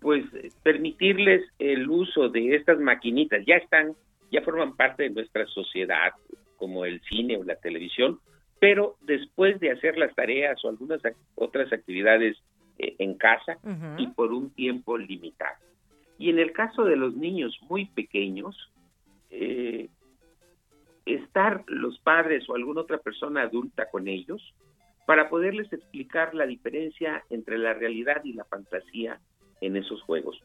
pues 0.00 0.24
permitirles 0.62 1.42
el 1.58 1.88
uso 1.88 2.28
de 2.28 2.56
estas 2.56 2.78
maquinitas, 2.78 3.44
ya 3.46 3.56
están, 3.56 3.94
ya 4.30 4.42
forman 4.42 4.76
parte 4.76 5.04
de 5.04 5.10
nuestra 5.10 5.46
sociedad, 5.46 6.12
como 6.56 6.84
el 6.84 7.00
cine 7.02 7.36
o 7.36 7.44
la 7.44 7.56
televisión, 7.56 8.20
pero 8.62 8.94
después 9.00 9.58
de 9.58 9.72
hacer 9.72 9.98
las 9.98 10.14
tareas 10.14 10.64
o 10.64 10.68
algunas 10.68 11.00
otras 11.34 11.72
actividades 11.72 12.36
eh, 12.78 12.94
en 13.00 13.14
casa 13.14 13.58
y 13.98 14.06
por 14.06 14.32
un 14.32 14.50
tiempo 14.50 14.96
limitado. 14.96 15.56
Y 16.16 16.30
en 16.30 16.38
el 16.38 16.52
caso 16.52 16.84
de 16.84 16.94
los 16.94 17.16
niños 17.16 17.58
muy 17.68 17.86
pequeños, 17.86 18.70
eh, 19.30 19.88
estar 21.06 21.64
los 21.66 21.98
padres 21.98 22.48
o 22.48 22.54
alguna 22.54 22.82
otra 22.82 22.98
persona 22.98 23.42
adulta 23.42 23.90
con 23.90 24.06
ellos 24.06 24.54
para 25.06 25.28
poderles 25.28 25.72
explicar 25.72 26.32
la 26.32 26.46
diferencia 26.46 27.24
entre 27.30 27.58
la 27.58 27.74
realidad 27.74 28.22
y 28.22 28.34
la 28.34 28.44
fantasía 28.44 29.18
en 29.60 29.76
esos 29.76 30.00
juegos. 30.02 30.40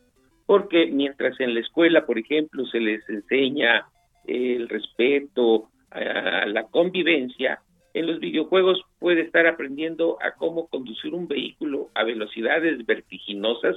Porque 0.47 0.88
mientras 0.88 1.39
en 1.39 1.53
la 1.53 1.59
escuela, 1.59 2.07
por 2.07 2.17
ejemplo, 2.17 2.65
se 2.65 2.79
les 2.79 3.07
enseña 3.09 3.86
el 4.25 4.67
respeto, 4.67 5.69
a 5.91 6.45
la 6.45 6.63
convivencia, 6.63 7.62
en 8.00 8.06
los 8.06 8.20
videojuegos 8.20 8.82
puede 9.00 9.22
estar 9.22 9.48
aprendiendo 9.48 10.18
a 10.22 10.36
cómo 10.36 10.68
conducir 10.68 11.13
un 11.13 11.27
vehículo 11.27 11.89
a 11.96 12.04
velocidades 12.04 12.86
vertiginosas, 12.86 13.75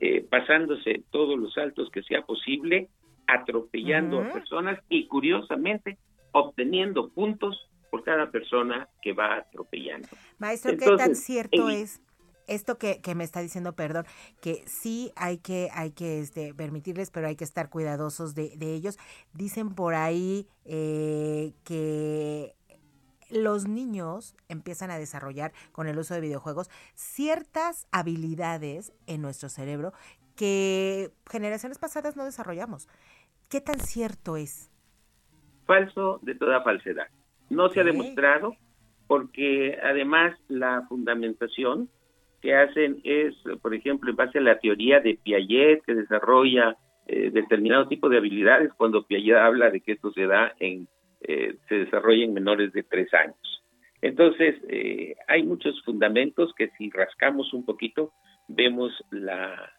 eh, 0.00 0.22
pasándose 0.22 1.02
todos 1.10 1.38
los 1.38 1.52
saltos 1.52 1.90
que 1.90 2.02
sea 2.02 2.22
posible, 2.22 2.88
atropellando 3.26 4.22
a 4.22 4.32
personas 4.32 4.80
y 4.88 5.06
curiosamente 5.06 5.98
obteniendo 6.32 7.10
puntos 7.10 7.68
por 7.90 8.02
cada 8.02 8.30
persona 8.30 8.88
que 9.02 9.12
va 9.12 9.36
atropellando. 9.36 10.08
Maestro, 10.38 10.76
¿qué 10.78 10.96
tan 10.96 11.14
cierto 11.14 11.68
es 11.68 12.00
esto 12.46 12.78
que, 12.78 13.00
que, 13.00 13.14
me 13.14 13.24
está 13.24 13.40
diciendo, 13.40 13.74
perdón, 13.74 14.06
que 14.40 14.64
sí 14.66 15.12
hay 15.14 15.38
que, 15.38 15.68
hay 15.72 15.92
que 15.92 16.18
este, 16.18 16.52
permitirles, 16.52 17.10
pero 17.10 17.28
hay 17.28 17.36
que 17.36 17.44
estar 17.44 17.70
cuidadosos 17.70 18.34
de, 18.34 18.56
de 18.56 18.74
ellos. 18.74 18.98
Dicen 19.34 19.74
por 19.74 19.94
ahí 19.94 20.48
eh, 20.64 21.52
que 21.62 22.54
los 23.32 23.68
niños 23.68 24.34
empiezan 24.48 24.90
a 24.90 24.98
desarrollar 24.98 25.52
con 25.72 25.86
el 25.86 25.98
uso 25.98 26.14
de 26.14 26.20
videojuegos 26.20 26.68
ciertas 26.94 27.86
habilidades 27.92 28.92
en 29.06 29.22
nuestro 29.22 29.48
cerebro 29.48 29.92
que 30.36 31.10
generaciones 31.30 31.78
pasadas 31.78 32.16
no 32.16 32.24
desarrollamos. 32.24 32.88
¿Qué 33.48 33.60
tan 33.60 33.80
cierto 33.80 34.36
es? 34.36 34.70
Falso 35.66 36.18
de 36.22 36.34
toda 36.34 36.62
falsedad. 36.62 37.08
No 37.50 37.68
se 37.68 37.80
ha 37.80 37.84
demostrado 37.84 38.56
porque 39.06 39.76
además 39.82 40.36
la 40.48 40.86
fundamentación 40.88 41.88
que 42.40 42.54
hacen 42.54 43.00
es, 43.04 43.34
por 43.60 43.74
ejemplo, 43.74 44.10
en 44.10 44.16
base 44.16 44.38
a 44.38 44.42
la 44.42 44.58
teoría 44.58 45.00
de 45.00 45.18
Piaget 45.22 45.84
que 45.84 45.94
desarrolla 45.94 46.76
eh, 47.06 47.30
determinado 47.30 47.88
tipo 47.88 48.08
de 48.08 48.18
habilidades 48.18 48.72
cuando 48.74 49.02
Piaget 49.02 49.36
habla 49.36 49.70
de 49.70 49.80
que 49.80 49.92
esto 49.92 50.12
se 50.12 50.26
da 50.26 50.54
en 50.58 50.88
eh, 51.20 51.56
se 51.68 51.74
desarrolla 51.74 52.24
en 52.24 52.34
menores 52.34 52.72
de 52.72 52.82
tres 52.82 53.12
años. 53.14 53.64
Entonces, 54.02 54.56
eh, 54.68 55.14
hay 55.28 55.42
muchos 55.42 55.82
fundamentos 55.84 56.52
que 56.56 56.70
si 56.78 56.90
rascamos 56.90 57.52
un 57.52 57.64
poquito, 57.64 58.12
vemos 58.48 58.92
la, 59.10 59.72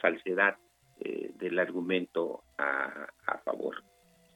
falsedad 0.00 0.56
del 0.98 1.58
argumento 1.58 2.42
a, 2.56 3.06
a 3.26 3.38
favor. 3.38 3.76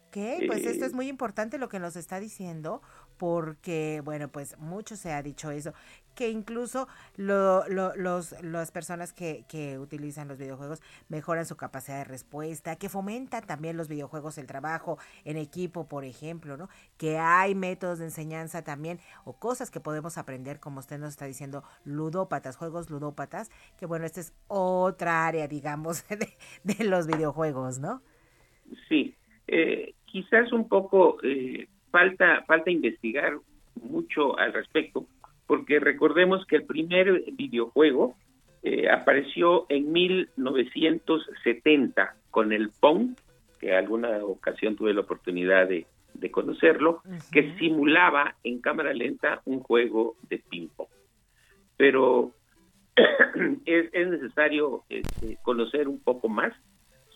Ok, 0.08 0.16
pues 0.48 0.66
esto 0.66 0.84
es 0.84 0.92
muy 0.92 1.08
importante 1.08 1.56
lo 1.56 1.68
que 1.68 1.78
nos 1.78 1.94
está 1.94 2.18
diciendo, 2.18 2.82
porque, 3.20 4.00
bueno, 4.02 4.28
pues 4.28 4.56
mucho 4.56 4.96
se 4.96 5.12
ha 5.12 5.22
dicho 5.22 5.50
eso, 5.50 5.74
que 6.14 6.30
incluso 6.30 6.88
lo, 7.18 7.68
los, 7.68 8.34
las 8.42 8.70
personas 8.70 9.12
que, 9.12 9.44
que 9.46 9.78
utilizan 9.78 10.26
los 10.26 10.38
videojuegos 10.38 10.80
mejoran 11.10 11.44
su 11.44 11.54
capacidad 11.54 11.98
de 11.98 12.04
respuesta, 12.04 12.76
que 12.76 12.88
fomenta 12.88 13.42
también 13.42 13.76
los 13.76 13.88
videojuegos 13.88 14.38
el 14.38 14.46
trabajo 14.46 14.96
en 15.26 15.36
equipo, 15.36 15.86
por 15.86 16.06
ejemplo, 16.06 16.56
¿no? 16.56 16.70
Que 16.96 17.18
hay 17.18 17.54
métodos 17.54 17.98
de 17.98 18.06
enseñanza 18.06 18.64
también 18.64 19.00
o 19.26 19.34
cosas 19.34 19.70
que 19.70 19.80
podemos 19.80 20.16
aprender, 20.16 20.58
como 20.58 20.80
usted 20.80 20.98
nos 20.98 21.10
está 21.10 21.26
diciendo, 21.26 21.62
ludópatas, 21.84 22.56
juegos 22.56 22.88
ludópatas, 22.88 23.50
que 23.76 23.84
bueno, 23.84 24.06
esta 24.06 24.20
es 24.20 24.32
otra 24.48 25.26
área, 25.26 25.46
digamos, 25.46 26.08
de, 26.08 26.38
de 26.64 26.84
los 26.84 27.06
videojuegos, 27.06 27.80
¿no? 27.80 28.00
Sí, 28.88 29.14
eh, 29.46 29.92
quizás 30.06 30.54
un 30.54 30.68
poco... 30.68 31.18
Eh 31.22 31.68
falta, 31.90 32.44
falta 32.46 32.70
investigar 32.70 33.38
mucho 33.82 34.38
al 34.38 34.52
respecto, 34.52 35.06
porque 35.46 35.80
recordemos 35.80 36.46
que 36.46 36.56
el 36.56 36.64
primer 36.64 37.24
videojuego 37.32 38.14
eh, 38.62 38.90
apareció 38.90 39.64
en 39.68 39.92
1970 39.92 42.14
con 42.30 42.52
el 42.52 42.70
Pong, 42.80 43.14
que 43.58 43.74
alguna 43.74 44.24
ocasión 44.24 44.76
tuve 44.76 44.94
la 44.94 45.00
oportunidad 45.00 45.68
de, 45.68 45.86
conocerlo, 46.30 47.02
que 47.32 47.56
simulaba 47.58 48.36
en 48.44 48.60
cámara 48.60 48.92
lenta 48.92 49.40
un 49.46 49.60
juego 49.60 50.16
de 50.28 50.38
ping-pong. 50.38 50.88
Pero 51.78 52.32
es, 53.64 53.90
necesario 53.92 54.84
este, 54.90 55.38
conocer 55.42 55.88
un 55.88 55.98
poco 55.98 56.28
más 56.28 56.52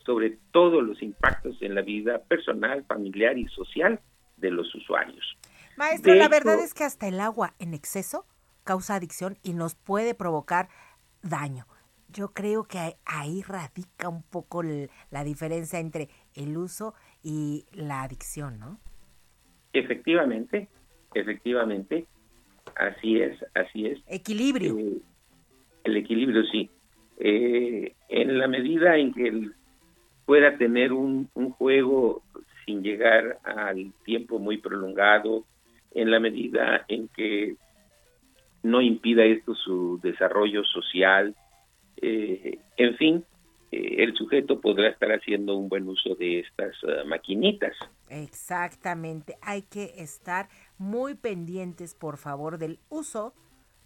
sobre 0.07 0.38
todos 0.52 0.83
los 0.83 1.02
impactos 1.02 1.61
en 1.61 1.75
la 1.75 1.83
vida 1.83 2.23
personal, 2.28 2.83
familiar 2.85 3.37
y 3.37 3.47
social 3.49 4.00
de 4.44 4.50
los 4.50 4.72
usuarios. 4.74 5.36
Maestro, 5.76 6.14
la 6.14 6.28
verdad 6.28 6.60
es 6.60 6.74
que 6.74 6.84
hasta 6.84 7.08
el 7.08 7.18
agua 7.18 7.54
en 7.58 7.74
exceso 7.74 8.26
causa 8.62 8.94
adicción 8.94 9.38
y 9.42 9.54
nos 9.54 9.74
puede 9.74 10.14
provocar 10.14 10.68
daño. 11.22 11.66
Yo 12.08 12.28
creo 12.32 12.64
que 12.64 12.96
ahí 13.04 13.42
radica 13.42 14.08
un 14.08 14.22
poco 14.22 14.62
la 14.62 15.24
diferencia 15.24 15.80
entre 15.80 16.08
el 16.34 16.56
uso 16.56 16.94
y 17.22 17.64
la 17.72 18.02
adicción, 18.02 18.60
¿no? 18.60 18.78
Efectivamente, 19.72 20.68
efectivamente, 21.14 22.06
así 22.76 23.20
es, 23.20 23.36
así 23.54 23.86
es. 23.86 23.98
Equilibrio. 24.06 24.78
Eh, 24.78 24.98
el 25.84 25.96
equilibrio, 25.96 26.44
sí. 26.52 26.70
Eh, 27.18 27.94
en 28.08 28.38
la 28.38 28.46
medida 28.46 28.96
en 28.96 29.12
que 29.12 29.50
pueda 30.24 30.56
tener 30.56 30.92
un, 30.92 31.28
un 31.34 31.50
juego 31.50 32.22
sin 32.64 32.83
llegar 32.83 33.38
al 33.44 33.92
tiempo 34.04 34.38
muy 34.38 34.59
prolongado, 34.59 35.44
en 35.92 36.11
la 36.11 36.21
medida 36.21 36.85
en 36.88 37.09
que 37.09 37.56
no 38.62 38.80
impida 38.80 39.25
esto 39.25 39.54
su 39.54 40.00
desarrollo 40.02 40.64
social, 40.64 41.35
eh, 42.02 42.59
en 42.76 42.97
fin, 42.97 43.25
eh, 43.71 44.02
el 44.02 44.14
sujeto 44.14 44.61
podrá 44.61 44.88
estar 44.88 45.11
haciendo 45.11 45.56
un 45.56 45.68
buen 45.68 45.88
uso 45.88 46.14
de 46.14 46.40
estas 46.40 46.75
eh, 46.83 47.04
maquinitas. 47.06 47.76
Exactamente, 48.09 49.37
hay 49.42 49.62
que 49.62 49.94
estar 49.99 50.49
muy 50.78 51.14
pendientes, 51.14 51.94
por 51.94 52.16
favor, 52.16 52.59
del 52.59 52.78
uso 52.88 53.35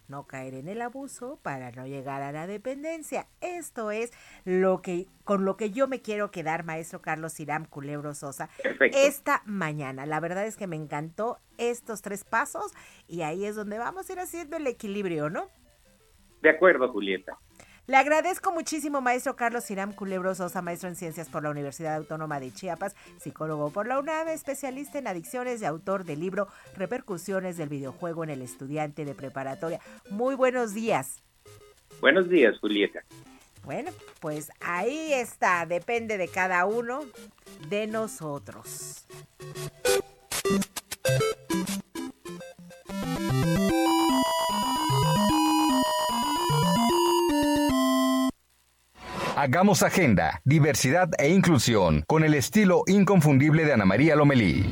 no 0.09 0.27
caer 0.27 0.53
en 0.53 0.67
el 0.67 0.81
abuso 0.81 1.39
para 1.41 1.71
no 1.71 1.87
llegar 1.87 2.21
a 2.21 2.31
la 2.31 2.47
dependencia. 2.47 3.27
Esto 3.41 3.91
es 3.91 4.11
lo 4.45 4.81
que 4.81 5.07
con 5.23 5.45
lo 5.45 5.57
que 5.57 5.69
yo 5.69 5.87
me 5.87 6.01
quiero 6.01 6.31
quedar, 6.31 6.63
maestro 6.63 7.01
Carlos 7.01 7.39
Irán 7.39 7.65
Culebro 7.65 8.15
Sosa, 8.15 8.49
esta 8.91 9.43
mañana. 9.45 10.05
La 10.05 10.19
verdad 10.19 10.45
es 10.45 10.57
que 10.57 10.65
me 10.65 10.75
encantó 10.75 11.37
estos 11.57 12.01
tres 12.01 12.23
pasos 12.23 12.73
y 13.07 13.21
ahí 13.21 13.45
es 13.45 13.55
donde 13.55 13.77
vamos 13.77 14.09
a 14.09 14.13
ir 14.13 14.19
haciendo 14.19 14.57
el 14.57 14.65
equilibrio, 14.65 15.29
¿no? 15.29 15.47
De 16.41 16.49
acuerdo, 16.49 16.91
Julieta. 16.91 17.37
Le 17.89 17.97
agradezco 17.97 18.51
muchísimo, 18.51 19.01
maestro 19.01 19.35
Carlos 19.35 19.71
Iram 19.71 19.93
Culebro 19.93 20.35
Sosa, 20.35 20.61
maestro 20.61 20.89
en 20.89 20.95
Ciencias 20.95 21.27
por 21.27 21.41
la 21.41 21.49
Universidad 21.49 21.95
Autónoma 21.95 22.39
de 22.39 22.53
Chiapas, 22.53 22.95
psicólogo 23.17 23.71
por 23.71 23.87
la 23.87 23.97
UNAM, 23.97 24.27
especialista 24.27 24.99
en 24.99 25.07
adicciones 25.07 25.59
y 25.59 25.65
autor 25.65 26.05
del 26.05 26.19
libro 26.19 26.47
Repercusiones 26.77 27.57
del 27.57 27.67
videojuego 27.67 28.23
en 28.23 28.29
el 28.29 28.43
estudiante 28.43 29.05
de 29.05 29.15
preparatoria. 29.15 29.79
Muy 30.11 30.35
buenos 30.35 30.75
días. 30.75 31.23
Buenos 31.99 32.29
días, 32.29 32.59
Julieta. 32.59 33.03
Bueno, 33.63 33.89
pues 34.19 34.51
ahí 34.59 35.11
está, 35.11 35.65
depende 35.65 36.19
de 36.19 36.27
cada 36.27 36.67
uno 36.67 37.01
de 37.69 37.87
nosotros. 37.87 39.07
Hagamos 49.41 49.83
agenda, 49.83 50.41
diversidad 50.43 51.11
e 51.17 51.29
inclusión 51.29 52.03
con 52.07 52.25
el 52.25 52.33
estilo 52.33 52.83
inconfundible 52.87 53.63
de 53.63 53.71
Ana 53.71 53.85
María 53.85 54.17
Lomelí. 54.17 54.65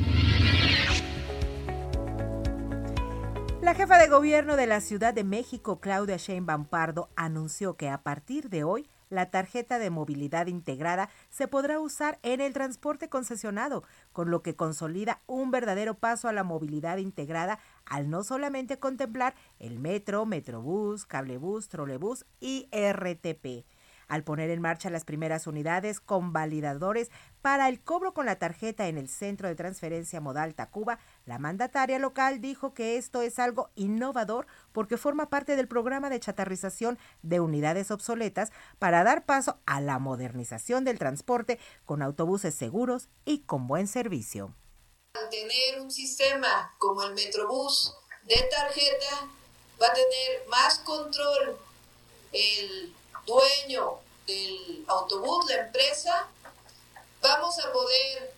La 3.62 3.74
jefa 3.74 3.96
de 3.96 4.08
gobierno 4.08 4.56
de 4.56 4.66
la 4.66 4.82
Ciudad 4.82 5.14
de 5.14 5.24
México, 5.24 5.80
Claudia 5.80 6.18
Sheinbaum 6.18 6.66
Pardo, 6.66 7.08
anunció 7.16 7.78
que 7.78 7.88
a 7.88 8.02
partir 8.02 8.50
de 8.50 8.62
hoy 8.62 8.90
la 9.08 9.30
tarjeta 9.30 9.78
de 9.78 9.88
movilidad 9.88 10.48
integrada 10.48 11.08
se 11.30 11.48
podrá 11.48 11.80
usar 11.80 12.18
en 12.22 12.42
el 12.42 12.52
transporte 12.52 13.08
concesionado, 13.08 13.84
con 14.12 14.30
lo 14.30 14.42
que 14.42 14.54
consolida 14.54 15.22
un 15.26 15.50
verdadero 15.50 15.94
paso 15.94 16.28
a 16.28 16.34
la 16.34 16.44
movilidad 16.44 16.98
integrada 16.98 17.58
al 17.86 18.10
no 18.10 18.22
solamente 18.22 18.78
contemplar 18.78 19.34
el 19.60 19.78
metro, 19.78 20.26
metrobús, 20.26 21.06
cablebús, 21.06 21.70
trolebús 21.70 22.26
y 22.38 22.68
RTP 22.70 23.64
al 24.08 24.24
poner 24.24 24.50
en 24.50 24.60
marcha 24.60 24.90
las 24.90 25.04
primeras 25.04 25.46
unidades 25.46 26.00
con 26.00 26.32
validadores 26.32 27.10
para 27.42 27.68
el 27.68 27.80
cobro 27.80 28.14
con 28.14 28.26
la 28.26 28.38
tarjeta 28.38 28.88
en 28.88 28.98
el 28.98 29.08
Centro 29.08 29.48
de 29.48 29.54
Transferencia 29.54 30.20
Modal 30.20 30.54
Tacuba, 30.54 30.98
la 31.26 31.38
mandataria 31.38 31.98
local 31.98 32.40
dijo 32.40 32.74
que 32.74 32.96
esto 32.96 33.22
es 33.22 33.38
algo 33.38 33.70
innovador 33.74 34.46
porque 34.72 34.96
forma 34.96 35.30
parte 35.30 35.54
del 35.54 35.68
programa 35.68 36.10
de 36.10 36.20
chatarrización 36.20 36.98
de 37.22 37.40
unidades 37.40 37.90
obsoletas 37.90 38.50
para 38.78 39.04
dar 39.04 39.24
paso 39.24 39.60
a 39.66 39.80
la 39.80 39.98
modernización 39.98 40.84
del 40.84 40.98
transporte 40.98 41.58
con 41.84 42.02
autobuses 42.02 42.54
seguros 42.54 43.08
y 43.24 43.40
con 43.40 43.66
buen 43.66 43.86
servicio. 43.86 44.54
Tener 45.30 45.80
un 45.80 45.90
sistema 45.90 46.74
como 46.78 47.02
el 47.02 47.14
Metrobús 47.14 47.94
de 48.28 48.48
tarjeta, 48.50 49.28
va 49.80 49.86
a 49.86 49.92
tener 49.92 50.46
más 50.48 50.78
control 50.80 51.56
el 52.32 52.94
dueño 53.28 54.00
del 54.26 54.84
autobús, 54.88 55.46
la 55.48 55.66
empresa, 55.66 56.26
vamos 57.20 57.58
a 57.58 57.72
poder 57.72 58.32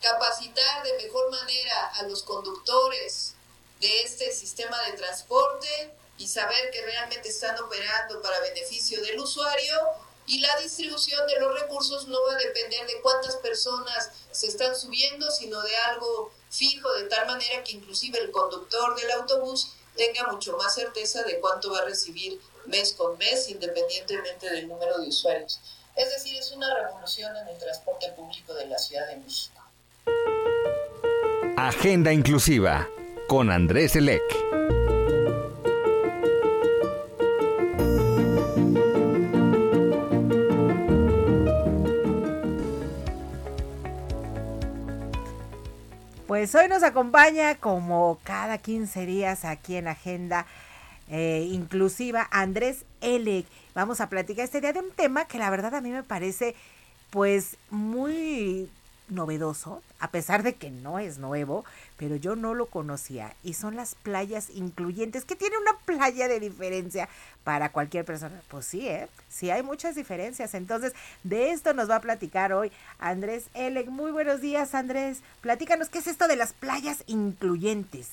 capacitar 0.00 0.82
de 0.82 1.04
mejor 1.04 1.30
manera 1.30 1.92
a 1.94 2.02
los 2.04 2.22
conductores 2.22 3.34
de 3.80 4.02
este 4.02 4.32
sistema 4.32 4.80
de 4.84 4.92
transporte 4.94 5.94
y 6.18 6.26
saber 6.26 6.70
que 6.70 6.82
realmente 6.82 7.28
están 7.28 7.58
operando 7.60 8.20
para 8.22 8.40
beneficio 8.40 9.00
del 9.02 9.20
usuario. 9.20 9.78
Y 10.24 10.38
la 10.38 10.56
distribución 10.60 11.26
de 11.26 11.40
los 11.40 11.60
recursos 11.60 12.06
no 12.06 12.18
va 12.24 12.34
a 12.34 12.36
depender 12.36 12.86
de 12.86 13.00
cuántas 13.02 13.36
personas 13.36 14.10
se 14.30 14.46
están 14.46 14.74
subiendo, 14.76 15.30
sino 15.32 15.60
de 15.62 15.76
algo 15.76 16.32
fijo, 16.48 16.92
de 16.92 17.04
tal 17.04 17.26
manera 17.26 17.64
que 17.64 17.72
inclusive 17.72 18.18
el 18.20 18.30
conductor 18.30 18.94
del 18.94 19.10
autobús 19.10 19.72
tenga 19.96 20.28
mucho 20.28 20.56
más 20.56 20.74
certeza 20.74 21.24
de 21.24 21.40
cuánto 21.40 21.72
va 21.72 21.80
a 21.80 21.84
recibir 21.84 22.40
mes 22.66 22.92
con 22.92 23.16
mes, 23.18 23.48
independientemente 23.48 24.50
del 24.50 24.68
número 24.68 24.98
de 24.98 25.08
usuarios. 25.08 25.60
Es 25.96 26.10
decir, 26.10 26.38
es 26.38 26.50
una 26.52 26.72
revolución 26.74 27.36
en 27.36 27.48
el 27.48 27.58
transporte 27.58 28.10
público 28.12 28.54
de 28.54 28.66
la 28.66 28.78
Ciudad 28.78 29.06
de 29.08 29.16
México. 29.16 29.60
Agenda 31.56 32.12
Inclusiva 32.12 32.88
con 33.28 33.50
Andrés 33.50 33.94
Elec. 33.96 34.22
Pues 46.26 46.54
hoy 46.54 46.66
nos 46.66 46.82
acompaña 46.82 47.56
como 47.56 48.18
cada 48.24 48.58
15 48.58 49.06
días 49.06 49.44
aquí 49.44 49.76
en 49.76 49.86
Agenda 49.86 50.46
eh, 51.12 51.46
inclusiva, 51.52 52.26
Andrés 52.30 52.86
Elec. 53.02 53.46
Vamos 53.74 54.00
a 54.00 54.08
platicar 54.08 54.46
este 54.46 54.62
día 54.62 54.72
de 54.72 54.80
un 54.80 54.90
tema 54.90 55.26
que 55.26 55.38
la 55.38 55.50
verdad 55.50 55.74
a 55.74 55.82
mí 55.82 55.90
me 55.90 56.02
parece 56.02 56.56
pues 57.10 57.58
muy 57.70 58.70
novedoso, 59.08 59.82
a 60.00 60.10
pesar 60.10 60.42
de 60.42 60.54
que 60.54 60.70
no 60.70 60.98
es 60.98 61.18
nuevo, 61.18 61.66
pero 61.98 62.16
yo 62.16 62.34
no 62.34 62.54
lo 62.54 62.64
conocía 62.64 63.34
y 63.44 63.52
son 63.52 63.76
las 63.76 63.94
playas 63.94 64.48
incluyentes. 64.54 65.26
¿Qué 65.26 65.36
tiene 65.36 65.58
una 65.58 65.76
playa 65.84 66.28
de 66.28 66.40
diferencia 66.40 67.10
para 67.44 67.72
cualquier 67.72 68.06
persona? 68.06 68.40
Pues 68.48 68.64
sí, 68.64 68.88
¿eh? 68.88 69.06
Sí 69.28 69.50
hay 69.50 69.62
muchas 69.62 69.94
diferencias. 69.94 70.54
Entonces, 70.54 70.94
de 71.24 71.50
esto 71.50 71.74
nos 71.74 71.90
va 71.90 71.96
a 71.96 72.00
platicar 72.00 72.54
hoy 72.54 72.72
Andrés 72.98 73.44
Elec. 73.52 73.88
Muy 73.88 74.12
buenos 74.12 74.40
días, 74.40 74.74
Andrés. 74.74 75.20
Platícanos, 75.42 75.90
¿qué 75.90 75.98
es 75.98 76.06
esto 76.06 76.26
de 76.26 76.36
las 76.36 76.54
playas 76.54 77.04
incluyentes? 77.06 78.08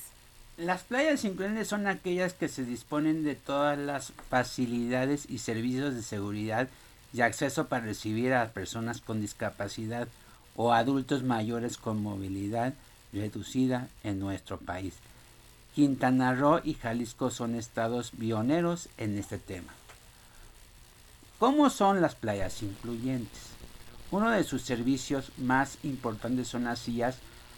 Las 0.59 0.83
playas 0.83 1.23
incluyentes 1.23 1.69
son 1.69 1.87
aquellas 1.87 2.33
que 2.33 2.49
se 2.49 2.65
disponen 2.65 3.23
de 3.23 3.35
todas 3.35 3.77
las 3.77 4.11
facilidades 4.29 5.23
y 5.29 5.37
servicios 5.37 5.95
de 5.95 6.03
seguridad 6.03 6.67
y 7.13 7.21
acceso 7.21 7.67
para 7.67 7.85
recibir 7.85 8.33
a 8.33 8.49
personas 8.49 8.99
con 8.99 9.21
discapacidad 9.21 10.09
o 10.57 10.73
adultos 10.73 11.23
mayores 11.23 11.77
con 11.77 12.03
movilidad 12.03 12.73
reducida 13.13 13.87
en 14.03 14.19
nuestro 14.19 14.57
país. 14.57 14.95
Quintana 15.75 16.35
Roo 16.35 16.59
y 16.61 16.73
Jalisco 16.73 17.29
son 17.29 17.55
estados 17.55 18.11
pioneros 18.11 18.89
en 18.97 19.17
este 19.17 19.37
tema. 19.37 19.73
¿Cómo 21.39 21.69
son 21.69 22.01
las 22.01 22.15
playas 22.15 22.63
incluyentes? 22.63 23.43
Uno 24.11 24.29
de 24.29 24.43
sus 24.43 24.63
servicios 24.63 25.31
más 25.37 25.77
importantes 25.83 26.49
son 26.49 26.65
las 26.65 26.79
sillas 26.79 27.15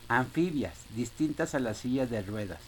anfibias, 0.07 0.75
distintas 0.95 1.55
a 1.55 1.59
las 1.59 1.79
sillas 1.79 2.11
de 2.11 2.21
ruedas 2.21 2.59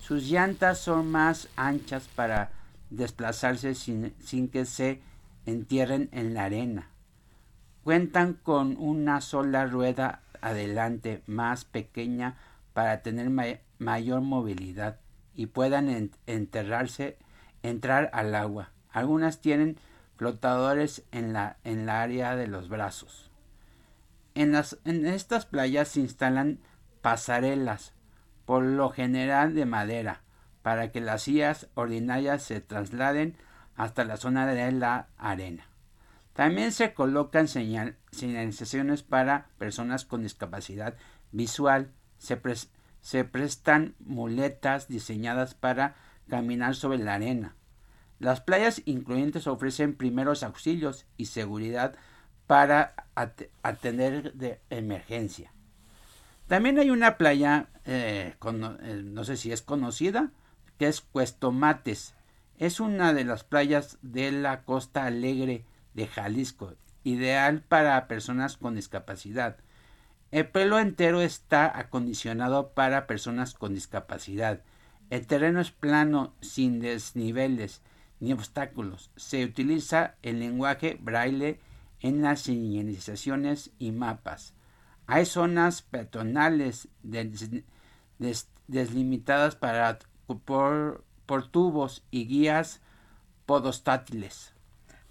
Sus 0.00 0.30
llantas 0.30 0.78
son 0.78 1.10
más 1.10 1.48
anchas 1.56 2.08
para 2.14 2.50
desplazarse 2.88 3.74
sin, 3.74 4.48
que 4.48 4.64
se 4.64 5.02
entierren 5.44 6.08
en 6.12 6.32
la 6.32 6.44
arena. 6.44 6.88
Cuentan 7.84 8.32
con 8.32 8.76
una 8.78 9.20
sola 9.20 9.66
rueda 9.66 10.22
adelante 10.40 11.22
más 11.26 11.66
pequeña 11.66 12.36
para 12.72 13.02
tener 13.02 13.28
mayor 13.78 14.22
movilidad 14.22 15.00
y 15.34 15.46
puedan 15.46 16.10
enterrarse, 16.26 17.18
entrar 17.62 18.08
al 18.14 18.34
agua. 18.34 18.70
Algunas 18.90 19.42
tienen 19.42 19.76
flotadores 20.16 21.02
en 21.12 21.34
la, 21.34 21.56
área 21.62 22.36
de 22.36 22.46
los 22.46 22.70
brazos. 22.70 23.30
En 24.34 24.54
estas 24.54 25.44
playas 25.44 25.88
se 25.88 26.00
instalan 26.00 26.58
pasarelas, 27.02 27.92
por 28.48 28.62
lo 28.62 28.88
general 28.88 29.54
de 29.54 29.66
madera, 29.66 30.22
para 30.62 30.90
que 30.90 31.02
las 31.02 31.24
sillas 31.24 31.68
ordinarias 31.74 32.42
se 32.42 32.62
trasladen 32.62 33.36
hasta 33.76 34.06
la 34.06 34.16
zona 34.16 34.46
de 34.46 34.72
la 34.72 35.08
arena. 35.18 35.66
También 36.32 36.72
se 36.72 36.94
colocan 36.94 37.46
señalizaciones 37.46 39.02
para 39.02 39.48
personas 39.58 40.06
con 40.06 40.22
discapacidad 40.22 40.94
visual. 41.30 41.90
Se, 42.16 42.40
se 43.02 43.24
prestan 43.24 43.94
muletas 43.98 44.88
diseñadas 44.88 45.52
para 45.52 45.96
caminar 46.26 46.74
sobre 46.74 46.96
la 46.96 47.16
arena. 47.16 47.54
Las 48.18 48.40
playas 48.40 48.80
incluyentes 48.86 49.46
ofrecen 49.46 49.94
primeros 49.94 50.42
auxilios 50.42 51.04
y 51.18 51.26
seguridad 51.26 51.96
para 52.46 52.94
atender 53.62 54.32
de 54.32 54.62
emergencia. 54.70 55.52
También 56.48 56.78
hay 56.78 56.88
una 56.88 57.18
playa, 57.18 57.68
eh, 57.84 58.34
eh, 58.42 59.02
no 59.04 59.24
sé 59.24 59.36
si 59.36 59.52
es 59.52 59.60
conocida, 59.60 60.32
que 60.78 60.88
es 60.88 61.02
Cuestomates. 61.02 62.14
Es 62.56 62.80
una 62.80 63.12
de 63.12 63.24
las 63.24 63.44
playas 63.44 63.98
de 64.00 64.32
la 64.32 64.62
costa 64.62 65.04
alegre 65.04 65.66
de 65.92 66.06
Jalisco, 66.06 66.74
ideal 67.04 67.62
para 67.62 68.08
personas 68.08 68.56
con 68.56 68.74
discapacidad. 68.74 69.58
El 70.30 70.48
pelo 70.48 70.78
entero 70.78 71.20
está 71.20 71.78
acondicionado 71.78 72.70
para 72.70 73.06
personas 73.06 73.52
con 73.52 73.74
discapacidad. 73.74 74.62
El 75.10 75.26
terreno 75.26 75.60
es 75.60 75.70
plano, 75.70 76.34
sin 76.40 76.80
desniveles 76.80 77.82
ni 78.20 78.32
obstáculos. 78.32 79.10
Se 79.16 79.44
utiliza 79.44 80.14
el 80.22 80.40
lenguaje 80.40 80.98
braille 81.00 81.60
en 82.00 82.22
las 82.22 82.40
señalizaciones 82.40 83.70
y 83.78 83.92
mapas. 83.92 84.54
Hay 85.10 85.24
zonas 85.24 85.80
peatonales 85.80 86.88
deslimitadas 88.66 89.56
para, 89.56 89.98
por, 90.44 91.02
por 91.24 91.48
tubos 91.48 92.04
y 92.10 92.26
guías 92.26 92.82
podostátiles. 93.46 94.52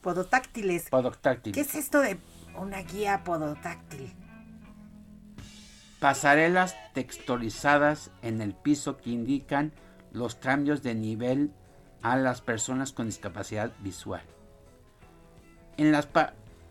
Podotáctiles. 0.02 0.92
Podotáctiles. 0.92 1.56
¿Qué 1.56 1.62
es 1.62 1.74
esto 1.74 2.02
de 2.02 2.20
una 2.56 2.84
guía 2.84 3.24
podotáctil? 3.24 4.14
Pasarelas 6.00 6.76
texturizadas 6.94 8.12
en 8.22 8.40
el 8.42 8.54
piso 8.54 8.98
que 8.98 9.10
indican 9.10 9.74
los 10.12 10.36
cambios 10.36 10.84
de 10.84 10.94
nivel 10.94 11.52
a 12.04 12.18
las 12.18 12.42
personas 12.42 12.94
con 12.94 13.08
discapacidad 13.08 13.72
visual. 13.80 14.22
En 15.78 15.92
las 15.92 16.08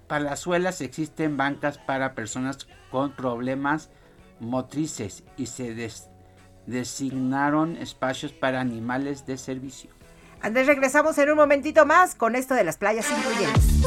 palazuelas 0.07 0.81
existen 0.81 1.37
bancas 1.37 1.79
para 1.79 2.15
personas 2.15 2.67
con 2.91 3.13
problemas 3.13 3.91
motrices 4.41 5.25
y 5.37 5.47
se 5.47 5.75
designaron 6.67 7.77
espacios 7.77 8.33
para 8.33 8.61
animales 8.61 9.27
de 9.27 9.39
servicio. 9.39 9.91
Andrés, 10.41 10.67
regresamos 10.67 11.17
en 11.19 11.31
un 11.31 11.37
momentito 11.37 11.87
más 11.87 12.15
con 12.15 12.37
esto 12.37 12.55
de 12.55 12.65
las 12.65 12.77
playas 12.77 13.07
incluyentes. 13.11 13.83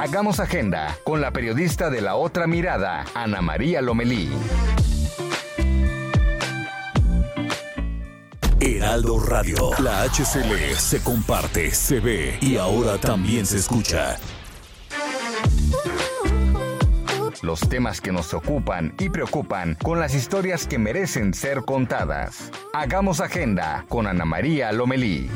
Hagamos 0.00 0.38
agenda 0.38 0.96
con 1.04 1.20
la 1.20 1.32
periodista 1.32 1.90
de 1.90 2.00
la 2.00 2.14
otra 2.14 2.46
mirada, 2.46 3.04
Ana 3.14 3.42
María 3.42 3.82
Lomelí. 3.82 4.30
Heraldo 8.88 9.20
Radio, 9.20 9.70
la 9.82 10.04
HCL 10.04 10.74
se 10.78 11.02
comparte, 11.02 11.70
se 11.72 12.00
ve 12.00 12.38
y 12.40 12.56
ahora 12.56 12.96
también 12.96 13.44
se 13.44 13.58
escucha. 13.58 14.16
los 17.42 17.60
temas 17.60 18.00
que 18.00 18.12
nos 18.12 18.32
ocupan 18.32 18.94
y 18.98 19.10
preocupan 19.10 19.74
con 19.74 20.00
las 20.00 20.14
historias 20.14 20.66
que 20.66 20.78
merecen 20.78 21.34
ser 21.34 21.66
contadas. 21.66 22.50
Hagamos 22.72 23.20
agenda 23.20 23.84
con 23.90 24.06
Ana 24.06 24.24
María 24.24 24.72
Lomelí. 24.72 25.28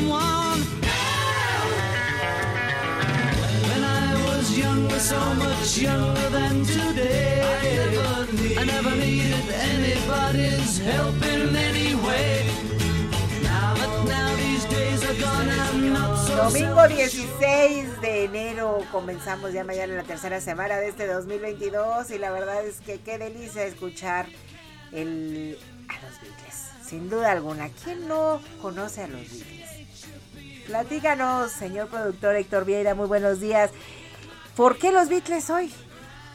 I 0.00 0.37
so 5.08 5.34
much 5.36 5.78
younger 5.78 6.28
than 6.28 6.64
today. 6.66 7.40
I 8.58 8.64
never 8.64 8.94
needed 8.94 9.48
anybody's 9.72 10.78
help 10.80 11.16
in 11.32 11.56
any 11.56 11.94
way. 12.06 12.44
Now, 13.42 13.74
but 13.80 14.04
now 14.04 14.36
these 14.36 14.64
days 14.66 15.00
are 15.08 15.18
gone, 15.18 15.48
I'm 15.48 15.92
not 15.94 16.14
so 16.26 16.36
Domingo 16.36 16.86
16 16.88 18.02
de 18.02 18.24
enero 18.24 18.84
comenzamos 18.92 19.54
ya 19.54 19.64
mañana 19.64 19.94
la 19.94 20.02
tercera 20.02 20.42
semana 20.42 20.76
de 20.76 20.88
este 20.88 21.06
2022 21.06 22.10
y 22.10 22.18
la 22.18 22.30
verdad 22.30 22.66
es 22.66 22.80
que 22.80 23.00
qué 23.00 23.16
delicia 23.16 23.64
escuchar 23.64 24.26
el, 24.92 25.58
a 25.88 25.94
los 26.04 26.20
Beatles, 26.20 26.68
sin 26.86 27.08
duda 27.08 27.32
alguna. 27.32 27.70
¿Quién 27.82 28.08
no 28.08 28.42
conoce 28.60 29.04
a 29.04 29.08
los 29.08 29.22
Beatles? 29.22 29.68
Platícanos, 30.66 31.50
señor 31.52 31.88
productor 31.88 32.36
Héctor 32.36 32.66
Vieira, 32.66 32.94
muy 32.94 33.06
buenos 33.06 33.40
días. 33.40 33.70
¿Por 34.58 34.76
qué 34.76 34.90
los 34.90 35.08
Beatles 35.08 35.50
hoy? 35.50 35.72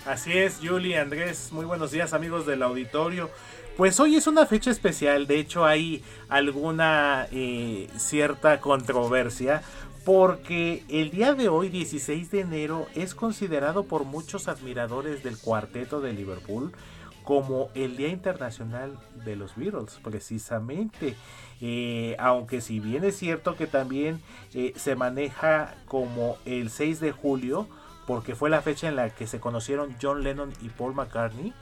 Así 0.06 0.32
es, 0.32 0.60
Julie, 0.64 0.98
Andrés, 0.98 1.50
muy 1.52 1.66
buenos 1.66 1.92
días 1.92 2.14
amigos 2.14 2.46
del 2.46 2.64
auditorio. 2.64 3.30
Pues 3.76 4.00
hoy 4.00 4.16
es 4.16 4.28
una 4.28 4.46
fecha 4.46 4.72
especial, 4.72 5.28
de 5.28 5.40
hecho 5.40 5.66
hay 5.66 6.02
alguna 6.30 7.28
eh, 7.34 7.90
cierta 7.98 8.62
controversia 8.62 9.62
porque 10.06 10.86
el 10.88 11.12
día 11.12 11.34
de 11.34 11.50
hoy, 11.50 11.68
16 11.68 12.32
de 12.32 12.40
enero, 12.40 12.88
es 12.96 13.14
considerado 13.14 13.84
por 13.84 14.06
muchos 14.06 14.48
admiradores 14.48 15.22
del 15.22 15.38
cuarteto 15.38 16.00
de 16.00 16.14
Liverpool 16.14 16.72
como 17.26 17.72
el 17.74 17.98
Día 17.98 18.08
Internacional 18.08 18.98
de 19.26 19.36
los 19.36 19.58
Beatles, 19.58 20.00
precisamente. 20.02 21.16
Eh, 21.60 22.16
aunque 22.20 22.62
si 22.62 22.80
bien 22.80 23.04
es 23.04 23.18
cierto 23.18 23.58
que 23.58 23.68
también 23.68 24.22
eh, 24.54 24.72
se 24.78 24.96
maneja 24.96 25.76
como 25.88 26.38
el 26.46 26.70
6 26.70 27.02
de 27.02 27.12
julio, 27.12 27.68
porque 28.06 28.36
fue 28.36 28.50
la 28.50 28.62
fecha 28.62 28.88
en 28.88 28.96
la 28.96 29.10
que 29.10 29.28
se 29.28 29.40
conocieron 29.40 29.96
John 30.02 30.24
Lennon 30.24 30.54
y 30.62 30.70
Paul 30.70 30.94
McCartney. 30.94 31.54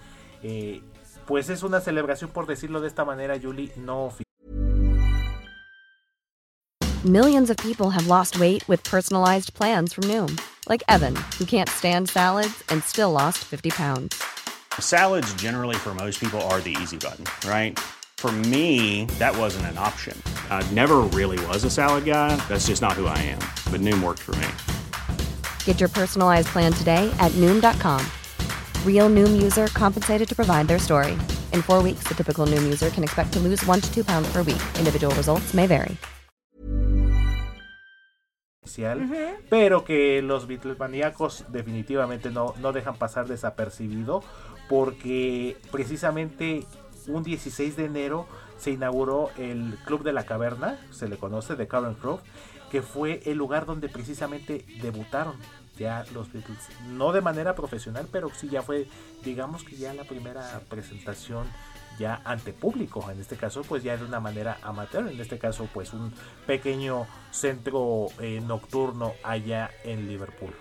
Eh, 0.44 0.82
pues 1.26 1.50
es 1.50 1.64
una 1.64 1.82
celebración, 1.82 2.32
por 2.32 2.48
decirlo 2.48 2.82
de 2.82 2.88
esta 2.88 3.06
manera, 3.06 3.38
Julie, 3.42 3.72
no 3.76 4.06
oficial. 4.06 4.26
Millions 7.04 7.50
of 7.50 7.58
people 7.58 7.90
have 7.90 8.06
lost 8.06 8.40
weight 8.40 8.68
with 8.68 8.84
personalized 8.84 9.56
plans 9.56 9.92
from 9.92 10.04
Noom, 10.04 10.40
like 10.70 10.84
Evan, 10.88 11.16
who 11.40 11.46
can't 11.46 11.68
stand 11.68 12.10
salads 12.10 12.64
and 12.70 12.84
still 12.84 13.12
lost 13.12 13.40
50 13.40 13.72
pounds. 13.72 14.22
Salads, 14.80 15.34
generally, 15.34 15.76
for 15.76 15.96
most 15.96 16.20
people, 16.20 16.40
are 16.42 16.62
the 16.62 16.78
easy 16.80 16.98
button, 16.98 17.26
right? 17.50 17.80
For 18.18 18.32
me, 18.32 19.06
that 19.18 19.36
wasn't 19.36 19.66
an 19.66 19.80
option. 19.80 20.16
I 20.52 20.62
never 20.74 20.98
really 21.00 21.44
was 21.48 21.64
a 21.64 21.72
salad 21.72 22.06
guy. 22.06 22.36
That's 22.48 22.68
just 22.68 22.84
not 22.84 22.94
who 22.94 23.08
I 23.08 23.18
am. 23.18 23.40
But 23.72 23.82
Noom 23.82 24.04
worked 24.04 24.20
for 24.20 24.36
me. 24.36 24.48
Get 25.66 25.80
your 25.80 25.90
personalized 25.90 26.50
plan 26.50 26.72
today 26.72 27.12
at 27.20 27.32
Noom.com. 27.32 28.06
Real 28.86 29.10
Noom 29.10 29.42
user 29.42 29.68
compensated 29.74 30.30
to 30.30 30.36
provide 30.36 30.68
their 30.68 30.78
story. 30.78 31.14
In 31.54 31.64
four 31.64 31.82
weeks, 31.82 32.04
the 32.08 32.14
typical 32.14 32.46
Noom 32.46 32.64
user 32.64 32.92
can 32.92 33.04
expect 33.04 33.34
to 33.34 33.40
lose 33.40 33.66
one 33.66 33.82
to 33.82 33.92
two 33.92 34.04
pounds 34.04 34.32
per 34.32 34.44
week. 34.44 34.62
Individual 34.78 35.16
results 35.16 35.56
may 35.56 35.66
vary. 35.66 35.98
Pero 39.50 39.84
que 39.84 40.22
los 40.22 40.48
Beatlesmaníacos 40.48 41.46
definitivamente 41.50 42.30
no, 42.30 42.54
no 42.62 42.72
dejan 42.72 42.96
pasar 42.96 43.28
desapercibido 43.28 44.24
porque 44.70 45.58
precisamente 45.72 46.66
un 47.08 47.24
16 47.24 47.76
de 47.76 47.86
enero 47.86 48.28
se 48.58 48.72
inauguró 48.72 49.32
el 49.38 49.78
Club 49.86 50.04
de 50.04 50.14
la 50.14 50.24
Caverna, 50.24 50.80
se 50.92 51.10
le 51.10 51.18
conoce, 51.18 51.56
de 51.56 51.68
Cavern 51.68 51.96
Club, 51.96 52.22
que 52.72 52.82
fue 52.82 53.22
el 53.26 53.38
lugar 53.38 53.66
donde 53.66 53.90
precisamente 53.90 54.66
debutaron 54.82 55.36
ya 55.78 56.06
los 56.14 56.32
Beatles, 56.32 56.70
no 56.88 57.12
de 57.12 57.22
manera 57.22 57.54
profesional, 57.54 58.08
pero 58.12 58.30
sí 58.34 58.50
ya 58.50 58.62
fue, 58.62 58.88
digamos 59.24 59.64
que 59.64 59.76
ya 59.76 59.94
la 59.94 60.04
primera 60.06 60.62
presentación 60.70 61.48
ya 62.00 62.22
ante 62.24 62.54
público, 62.54 63.10
en 63.12 63.20
este 63.20 63.36
caso 63.36 63.64
pues 63.64 63.84
ya 63.84 63.98
de 63.98 64.06
una 64.06 64.20
manera 64.20 64.58
amateur, 64.62 65.08
en 65.08 65.20
este 65.20 65.38
caso 65.38 65.68
pues 65.74 65.94
un 65.94 66.14
pequeño 66.48 67.08
centro 67.32 68.08
eh, 68.20 68.42
nocturno 68.42 69.14
allá 69.24 69.70
en 69.84 70.08
Liverpool. 70.08 70.54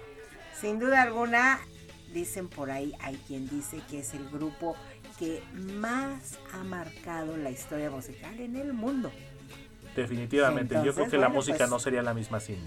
Sin 0.58 0.78
duda 0.78 1.02
alguna, 1.02 1.60
dicen 2.12 2.48
por 2.48 2.70
ahí, 2.70 2.92
hay 3.00 3.16
quien 3.26 3.48
dice 3.48 3.80
que 3.88 4.00
es 4.00 4.14
el 4.14 4.28
grupo 4.30 4.74
que 5.18 5.42
más 5.54 6.38
ha 6.52 6.64
marcado 6.64 7.36
la 7.36 7.50
historia 7.50 7.90
musical 7.90 8.38
en 8.40 8.56
el 8.56 8.72
mundo. 8.72 9.12
Definitivamente, 9.96 10.76
yo 10.84 10.94
creo 10.94 11.08
que 11.08 11.18
la 11.18 11.28
música 11.28 11.58
pues 11.58 11.70
no 11.70 11.78
sería 11.78 12.02
la 12.02 12.14
misma 12.14 12.40
sin, 12.40 12.58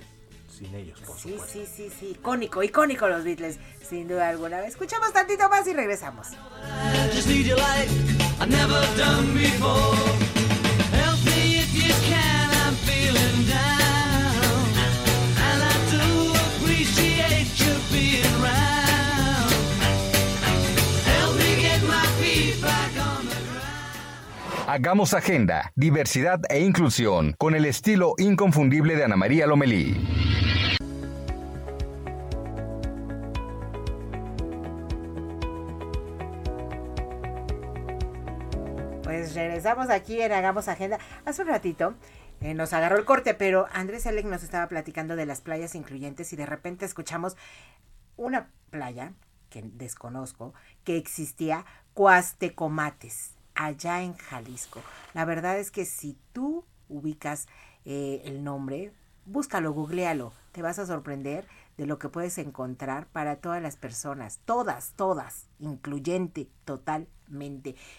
sin 0.49 0.73
ellos, 0.75 0.99
por 1.01 1.17
sí, 1.17 1.31
supuesto. 1.31 1.53
Sí, 1.53 1.65
sí, 1.65 1.89
sí, 1.99 2.11
icónico, 2.11 2.63
icónico 2.63 3.07
los 3.07 3.23
Beatles, 3.23 3.59
sin 3.87 4.07
duda 4.07 4.29
alguna. 4.29 4.65
Escuchamos 4.65 5.11
tantito 5.13 5.49
más 5.49 5.67
y 5.67 5.73
regresamos. 5.73 6.27
Hagamos 24.75 25.13
agenda, 25.13 25.71
diversidad 25.75 26.41
e 26.49 26.61
inclusión 26.61 27.35
con 27.37 27.53
el 27.53 27.65
estilo 27.65 28.15
inconfundible 28.17 28.95
de 28.95 29.03
Ana 29.03 29.15
María 29.15 29.45
Lomelí. 29.45 29.93
Pues 39.03 39.35
regresamos 39.35 39.91
aquí 39.91 40.19
en 40.19 40.31
Hagamos 40.31 40.67
Agenda. 40.67 40.97
Hace 41.23 41.43
un 41.43 41.49
ratito 41.49 41.93
eh, 42.41 42.55
nos 42.55 42.73
agarró 42.73 42.97
el 42.97 43.05
corte, 43.05 43.35
pero 43.35 43.67
Andrés 43.73 44.07
Elec 44.07 44.25
nos 44.25 44.41
estaba 44.41 44.67
platicando 44.67 45.15
de 45.15 45.27
las 45.27 45.41
playas 45.41 45.75
incluyentes 45.75 46.33
y 46.33 46.35
de 46.35 46.47
repente 46.47 46.85
escuchamos 46.85 47.37
una 48.17 48.49
playa 48.71 49.13
que 49.51 49.61
desconozco 49.61 50.55
que 50.83 50.97
existía, 50.97 51.63
Cuastecomates, 51.93 53.35
allá 53.55 54.01
en 54.01 54.15
Jalisco. 54.15 54.81
La 55.13 55.25
verdad 55.25 55.59
es 55.59 55.71
que 55.71 55.85
si 55.85 56.17
tú 56.33 56.65
ubicas 56.89 57.47
eh, 57.85 58.21
el 58.25 58.43
nombre, 58.43 58.91
búscalo, 59.25 59.73
googlealo, 59.73 60.33
te 60.51 60.61
vas 60.61 60.79
a 60.79 60.85
sorprender 60.85 61.47
de 61.77 61.85
lo 61.85 61.97
que 61.97 62.09
puedes 62.09 62.37
encontrar 62.37 63.07
para 63.07 63.37
todas 63.37 63.61
las 63.61 63.77
personas, 63.77 64.39
todas, 64.45 64.93
todas, 64.95 65.47
incluyente 65.59 66.47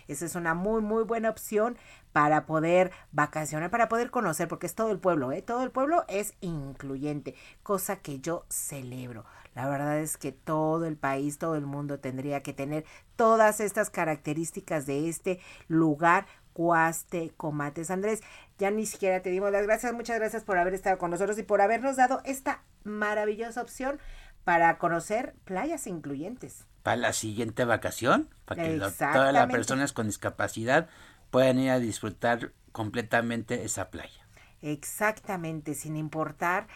Esa 0.09 0.27
es 0.27 0.35
una 0.35 0.55
muy, 0.55 0.81
muy 0.81 1.03
buena 1.03 1.31
opción 1.31 1.77
para 2.13 2.47
poder 2.47 2.93
vacacionar, 3.13 3.71
para 3.71 3.89
poder 3.89 4.11
conocer, 4.11 4.47
porque 4.47 4.67
es 4.67 4.75
todo 4.75 4.93
el 4.93 5.01
pueblo, 5.01 5.33
¿eh? 5.33 5.43
Todo 5.43 5.65
el 5.65 5.71
pueblo 5.71 6.05
es 6.09 6.35
incluyente, 6.41 7.35
cosa 7.63 7.97
que 7.97 8.21
yo 8.21 8.45
celebro. 8.49 9.25
La 9.55 9.69
verdad 9.69 9.99
es 9.99 10.17
que 10.17 10.33
todo 10.33 10.85
el 10.87 10.97
país, 10.97 11.39
todo 11.39 11.57
el 11.57 11.67
mundo 11.67 11.99
tendría 11.99 12.41
que 12.41 12.53
tener 12.53 12.85
todas 13.17 13.61
estas 13.61 13.91
características 13.91 14.87
de 14.87 15.09
este 15.09 15.41
lugar 15.69 16.27
Cuaste 16.53 17.33
Comates. 17.37 17.91
Andrés, 17.91 18.21
ya 18.59 18.71
ni 18.71 18.87
siquiera 18.87 19.21
te 19.21 19.31
dimos 19.31 19.51
las 19.51 19.67
gracias. 19.67 19.93
Muchas 19.93 20.19
gracias 20.19 20.45
por 20.45 20.57
haber 20.57 20.75
estado 20.75 20.99
con 20.99 21.11
nosotros 21.11 21.37
y 21.39 21.43
por 21.43 21.61
habernos 21.61 21.97
dado 21.97 22.21
esta 22.25 22.63
maravillosa 22.85 23.61
opción 23.61 23.99
para 24.45 24.79
conocer 24.79 25.35
playas 25.45 25.87
incluyentes. 25.87 26.67
Para 26.85 26.97
la 26.99 27.13
siguiente 27.13 27.65
vacación, 27.65 28.29
para 28.45 28.63
que 28.63 28.79
todas 28.79 29.33
las 29.33 29.51
personas 29.51 29.93
con 29.93 30.07
discapacidad 30.07 30.89
puedan 31.33 31.59
ir 31.59 31.71
a 31.71 31.81
disfrutar 31.81 32.53
completamente 32.71 33.65
esa 33.65 33.91
playa. 33.91 34.25
Exactamente, 34.63 35.75
sin 35.75 35.97
importar 35.97 36.69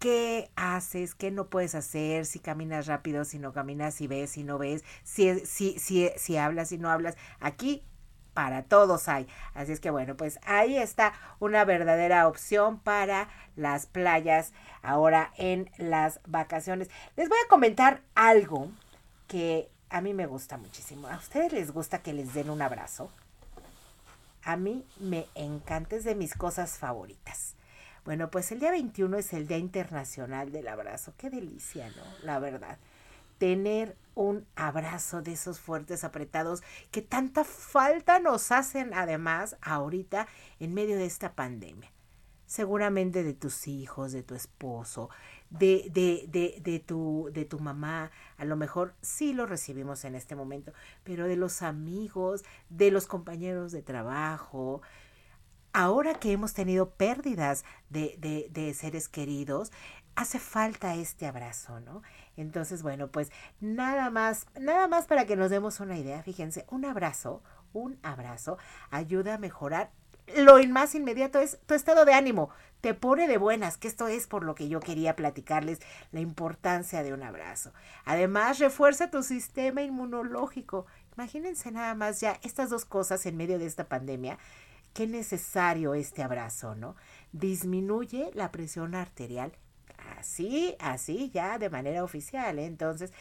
qué 0.00 0.50
haces, 0.56 1.14
qué 1.14 1.30
no 1.30 1.48
puedes 1.48 1.74
hacer, 1.74 2.26
si 2.26 2.38
caminas 2.38 2.86
rápido, 2.86 3.24
si 3.24 3.38
no 3.38 3.52
caminas, 3.52 3.94
si 3.94 4.06
ves, 4.06 4.30
si 4.30 4.44
no 4.44 4.58
ves, 4.58 4.84
si, 5.02 5.38
si, 5.46 5.78
si, 5.78 6.10
si 6.16 6.36
hablas, 6.36 6.70
si 6.70 6.78
no 6.78 6.90
hablas. 6.90 7.16
Aquí 7.38 7.84
para 8.34 8.64
todos 8.64 9.08
hay. 9.08 9.26
Así 9.54 9.72
es 9.72 9.80
que 9.80 9.90
bueno, 9.90 10.16
pues 10.16 10.38
ahí 10.44 10.76
está 10.76 11.14
una 11.38 11.64
verdadera 11.64 12.28
opción 12.28 12.80
para 12.80 13.28
las 13.56 13.86
playas 13.86 14.52
ahora 14.82 15.32
en 15.36 15.70
las 15.78 16.20
vacaciones. 16.26 16.90
Les 17.16 17.28
voy 17.28 17.38
a 17.44 17.48
comentar 17.48 18.02
algo 18.14 18.70
que 19.26 19.70
a 19.90 20.00
mí 20.00 20.14
me 20.14 20.26
gusta 20.26 20.56
muchísimo. 20.56 21.08
¿A 21.08 21.16
ustedes 21.16 21.52
les 21.52 21.70
gusta 21.70 22.02
que 22.02 22.12
les 22.12 22.34
den 22.34 22.50
un 22.50 22.62
abrazo? 22.62 23.10
A 24.42 24.56
mí 24.56 24.84
me 24.98 25.26
encanta, 25.34 25.96
es 25.96 26.04
de 26.04 26.14
mis 26.14 26.34
cosas 26.34 26.78
favoritas. 26.78 27.54
Bueno, 28.04 28.30
pues 28.30 28.52
el 28.52 28.60
día 28.60 28.70
21 28.70 29.16
es 29.18 29.32
el 29.32 29.46
Día 29.46 29.56
Internacional 29.56 30.52
del 30.52 30.68
Abrazo. 30.68 31.14
Qué 31.16 31.30
delicia, 31.30 31.88
¿no? 31.88 32.02
La 32.22 32.38
verdad 32.38 32.78
tener 33.38 33.96
un 34.14 34.46
abrazo 34.54 35.22
de 35.22 35.32
esos 35.32 35.58
fuertes 35.58 36.04
apretados 36.04 36.62
que 36.90 37.02
tanta 37.02 37.44
falta 37.44 38.20
nos 38.20 38.52
hacen 38.52 38.94
además 38.94 39.56
ahorita 39.60 40.28
en 40.60 40.72
medio 40.72 40.96
de 40.96 41.06
esta 41.06 41.32
pandemia. 41.34 41.90
Seguramente 42.46 43.24
de 43.24 43.34
tus 43.34 43.66
hijos, 43.66 44.12
de 44.12 44.22
tu 44.22 44.34
esposo, 44.34 45.10
de, 45.58 45.88
de, 45.92 46.26
de, 46.28 46.60
de, 46.62 46.80
tu, 46.80 47.30
de 47.32 47.44
tu 47.44 47.60
mamá, 47.60 48.10
a 48.36 48.44
lo 48.44 48.56
mejor 48.56 48.94
sí 49.00 49.32
lo 49.32 49.46
recibimos 49.46 50.04
en 50.04 50.14
este 50.14 50.34
momento, 50.34 50.72
pero 51.04 51.26
de 51.26 51.36
los 51.36 51.62
amigos, 51.62 52.44
de 52.70 52.90
los 52.90 53.06
compañeros 53.06 53.72
de 53.72 53.82
trabajo, 53.82 54.82
ahora 55.72 56.14
que 56.14 56.32
hemos 56.32 56.54
tenido 56.54 56.90
pérdidas 56.90 57.64
de, 57.88 58.16
de, 58.18 58.48
de, 58.50 58.74
seres 58.74 59.08
queridos, 59.08 59.70
hace 60.16 60.38
falta 60.38 60.94
este 60.94 61.26
abrazo, 61.26 61.80
¿no? 61.80 62.02
Entonces, 62.36 62.82
bueno, 62.82 63.08
pues 63.08 63.30
nada 63.60 64.10
más, 64.10 64.46
nada 64.58 64.88
más 64.88 65.06
para 65.06 65.24
que 65.24 65.36
nos 65.36 65.50
demos 65.50 65.80
una 65.80 65.98
idea, 65.98 66.22
fíjense, 66.22 66.66
un 66.70 66.84
abrazo, 66.84 67.42
un 67.72 67.98
abrazo 68.02 68.58
ayuda 68.90 69.34
a 69.34 69.38
mejorar. 69.38 69.90
Lo 70.36 70.56
más 70.68 70.94
inmediato 70.94 71.38
es 71.38 71.58
tu 71.66 71.74
estado 71.74 72.04
de 72.04 72.14
ánimo, 72.14 72.50
te 72.84 72.92
pone 72.92 73.26
de 73.28 73.38
buenas, 73.38 73.78
que 73.78 73.88
esto 73.88 74.08
es 74.08 74.26
por 74.26 74.44
lo 74.44 74.54
que 74.54 74.68
yo 74.68 74.78
quería 74.78 75.16
platicarles 75.16 75.80
la 76.12 76.20
importancia 76.20 77.02
de 77.02 77.14
un 77.14 77.22
abrazo. 77.22 77.72
Además, 78.04 78.58
refuerza 78.58 79.10
tu 79.10 79.22
sistema 79.22 79.80
inmunológico. 79.80 80.84
Imagínense 81.16 81.70
nada 81.70 81.94
más 81.94 82.20
ya 82.20 82.38
estas 82.42 82.68
dos 82.68 82.84
cosas 82.84 83.24
en 83.24 83.38
medio 83.38 83.58
de 83.58 83.64
esta 83.64 83.88
pandemia. 83.88 84.36
Qué 84.92 85.06
necesario 85.06 85.94
este 85.94 86.22
abrazo, 86.22 86.74
¿no? 86.74 86.94
Disminuye 87.32 88.30
la 88.34 88.52
presión 88.52 88.94
arterial 88.94 89.56
así, 90.18 90.76
así 90.78 91.30
ya 91.32 91.56
de 91.56 91.70
manera 91.70 92.04
oficial. 92.04 92.58
¿eh? 92.58 92.66
Entonces, 92.66 93.14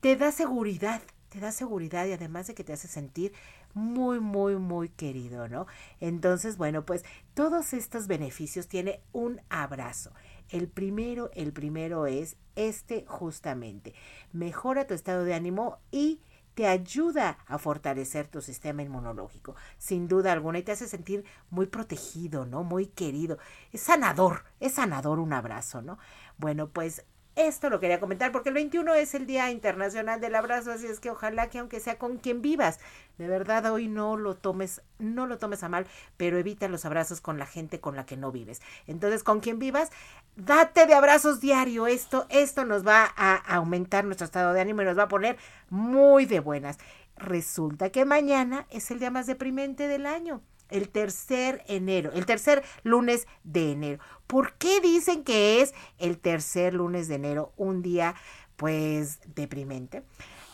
te 0.00 0.16
da 0.16 0.32
seguridad, 0.32 1.00
te 1.28 1.38
da 1.38 1.52
seguridad 1.52 2.04
y 2.06 2.14
además 2.14 2.48
de 2.48 2.56
que 2.56 2.64
te 2.64 2.72
hace 2.72 2.88
sentir 2.88 3.32
muy, 3.74 4.20
muy, 4.20 4.56
muy 4.56 4.88
querido, 4.88 5.48
¿no? 5.48 5.66
Entonces, 6.00 6.56
bueno, 6.56 6.84
pues 6.84 7.04
todos 7.34 7.72
estos 7.72 8.06
beneficios 8.06 8.68
tiene 8.68 9.00
un 9.12 9.40
abrazo. 9.48 10.12
El 10.48 10.68
primero, 10.68 11.30
el 11.34 11.52
primero 11.52 12.06
es 12.06 12.36
este 12.56 13.04
justamente. 13.06 13.94
Mejora 14.32 14.86
tu 14.86 14.94
estado 14.94 15.24
de 15.24 15.34
ánimo 15.34 15.78
y 15.90 16.20
te 16.54 16.66
ayuda 16.66 17.38
a 17.46 17.56
fortalecer 17.58 18.26
tu 18.26 18.42
sistema 18.42 18.82
inmunológico, 18.82 19.54
sin 19.78 20.08
duda 20.08 20.32
alguna, 20.32 20.58
y 20.58 20.64
te 20.64 20.72
hace 20.72 20.88
sentir 20.88 21.24
muy 21.50 21.66
protegido, 21.66 22.46
¿no? 22.46 22.64
Muy 22.64 22.86
querido. 22.86 23.38
Es 23.70 23.82
sanador, 23.82 24.42
es 24.58 24.72
sanador 24.72 25.20
un 25.20 25.32
abrazo, 25.32 25.82
¿no? 25.82 25.98
Bueno, 26.36 26.68
pues 26.70 27.04
esto 27.38 27.70
lo 27.70 27.78
quería 27.78 28.00
comentar 28.00 28.32
porque 28.32 28.48
el 28.48 28.56
21 28.56 28.94
es 28.94 29.14
el 29.14 29.26
Día 29.26 29.50
Internacional 29.50 30.20
del 30.20 30.34
Abrazo, 30.34 30.72
así 30.72 30.86
es 30.86 30.98
que 30.98 31.10
ojalá 31.10 31.48
que 31.48 31.60
aunque 31.60 31.78
sea 31.78 31.96
con 31.96 32.18
quien 32.18 32.42
vivas, 32.42 32.80
de 33.16 33.28
verdad 33.28 33.64
hoy 33.72 33.86
no 33.86 34.16
lo 34.16 34.34
tomes, 34.34 34.82
no 34.98 35.26
lo 35.26 35.38
tomes 35.38 35.62
a 35.62 35.68
mal, 35.68 35.86
pero 36.16 36.36
evita 36.36 36.66
los 36.66 36.84
abrazos 36.84 37.20
con 37.20 37.38
la 37.38 37.46
gente 37.46 37.80
con 37.80 37.94
la 37.94 38.06
que 38.06 38.16
no 38.16 38.32
vives. 38.32 38.60
Entonces, 38.86 39.22
con 39.22 39.40
quien 39.40 39.58
vivas, 39.58 39.90
date 40.36 40.86
de 40.86 40.94
abrazos 40.94 41.40
diario. 41.40 41.86
Esto, 41.86 42.26
esto 42.28 42.64
nos 42.64 42.86
va 42.86 43.12
a 43.16 43.36
aumentar 43.36 44.04
nuestro 44.04 44.24
estado 44.24 44.52
de 44.52 44.60
ánimo 44.60 44.82
y 44.82 44.86
nos 44.86 44.98
va 44.98 45.04
a 45.04 45.08
poner 45.08 45.36
muy 45.70 46.26
de 46.26 46.40
buenas. 46.40 46.78
Resulta 47.16 47.90
que 47.90 48.04
mañana 48.04 48.66
es 48.70 48.90
el 48.90 48.98
día 48.98 49.10
más 49.10 49.26
deprimente 49.26 49.86
del 49.86 50.06
año 50.06 50.42
el 50.70 50.88
tercer 50.88 51.64
enero, 51.66 52.10
el 52.12 52.26
tercer 52.26 52.62
lunes 52.82 53.26
de 53.44 53.72
enero. 53.72 54.02
¿Por 54.26 54.54
qué 54.54 54.80
dicen 54.80 55.24
que 55.24 55.62
es 55.62 55.74
el 55.98 56.18
tercer 56.18 56.74
lunes 56.74 57.08
de 57.08 57.16
enero 57.16 57.52
un 57.56 57.82
día 57.82 58.14
pues 58.56 59.20
deprimente? 59.34 60.02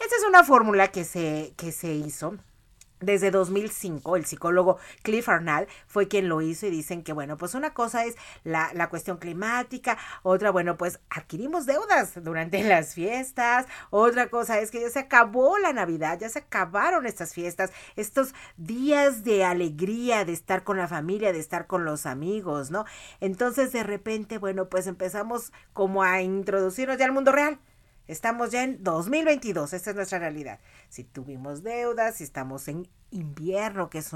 Esta 0.01 0.17
es 0.17 0.25
una 0.29 0.45
fórmula 0.45 0.89
que 0.89 1.05
se, 1.05 1.55
que 1.57 1.73
se 1.73 1.93
hizo 1.95 2.37
desde 3.01 3.31
2005, 3.31 4.17
el 4.17 4.25
psicólogo 4.25 4.79
Cliff 5.03 5.29
Arnall 5.29 5.67
fue 5.87 6.09
quien 6.09 6.29
lo 6.29 6.41
hizo 6.41 6.67
y 6.67 6.71
dicen 6.71 7.03
que, 7.03 7.13
bueno, 7.13 7.37
pues 7.37 7.55
una 7.55 7.75
cosa 7.75 8.05
es 8.05 8.17
la, 8.45 8.71
la, 8.75 8.89
cuestión 8.89 9.19
climática, 9.19 9.99
otra, 10.23 10.51
bueno, 10.51 10.77
pues 10.77 11.01
adquirimos 11.11 11.67
deudas 11.67 12.23
durante 12.23 12.63
las 12.69 12.95
fiestas, 12.95 13.67
otra 13.91 14.29
cosa 14.29 14.61
es 14.61 14.71
que 14.71 14.81
ya 14.81 14.91
se 14.91 15.01
acabó 15.01 15.59
la 15.59 15.73
Navidad, 15.73 16.19
ya 16.19 16.29
se 16.29 16.41
acabaron 16.41 17.07
estas 17.07 17.35
fiestas, 17.35 17.73
estos 17.97 18.35
días 18.57 19.25
de 19.25 19.45
alegría, 19.45 20.25
de 20.25 20.33
estar 20.33 20.65
con 20.65 20.77
la 20.77 20.89
familia, 20.89 21.33
de 21.33 21.41
estar 21.41 21.67
con 21.67 21.85
los 21.85 22.07
amigos, 22.07 22.71
¿no? 22.71 22.85
Entonces, 23.21 23.73
de 23.73 23.83
repente, 23.83 24.39
bueno, 24.39 24.69
pues 24.69 24.87
empezamos 24.87 25.53
como 25.73 26.03
a 26.03 26.23
introducirnos 26.23 26.99
ya 26.99 27.05
al 27.05 27.13
mundo 27.13 27.33
real. 27.33 27.59
Estamos 28.07 28.51
ya 28.51 28.65
en 28.65 28.85
2022, 28.85 29.73
esta 29.73 29.91
es 29.91 29.97
nuestra 29.97 30.19
realidad. 30.19 30.61
Si 30.91 31.05
tuvimos 31.05 31.63
deudas, 31.63 32.17
si 32.17 32.25
estamos 32.25 32.69
en 32.69 32.87
invierno, 33.11 33.89
que 33.89 33.99
es 33.99 34.11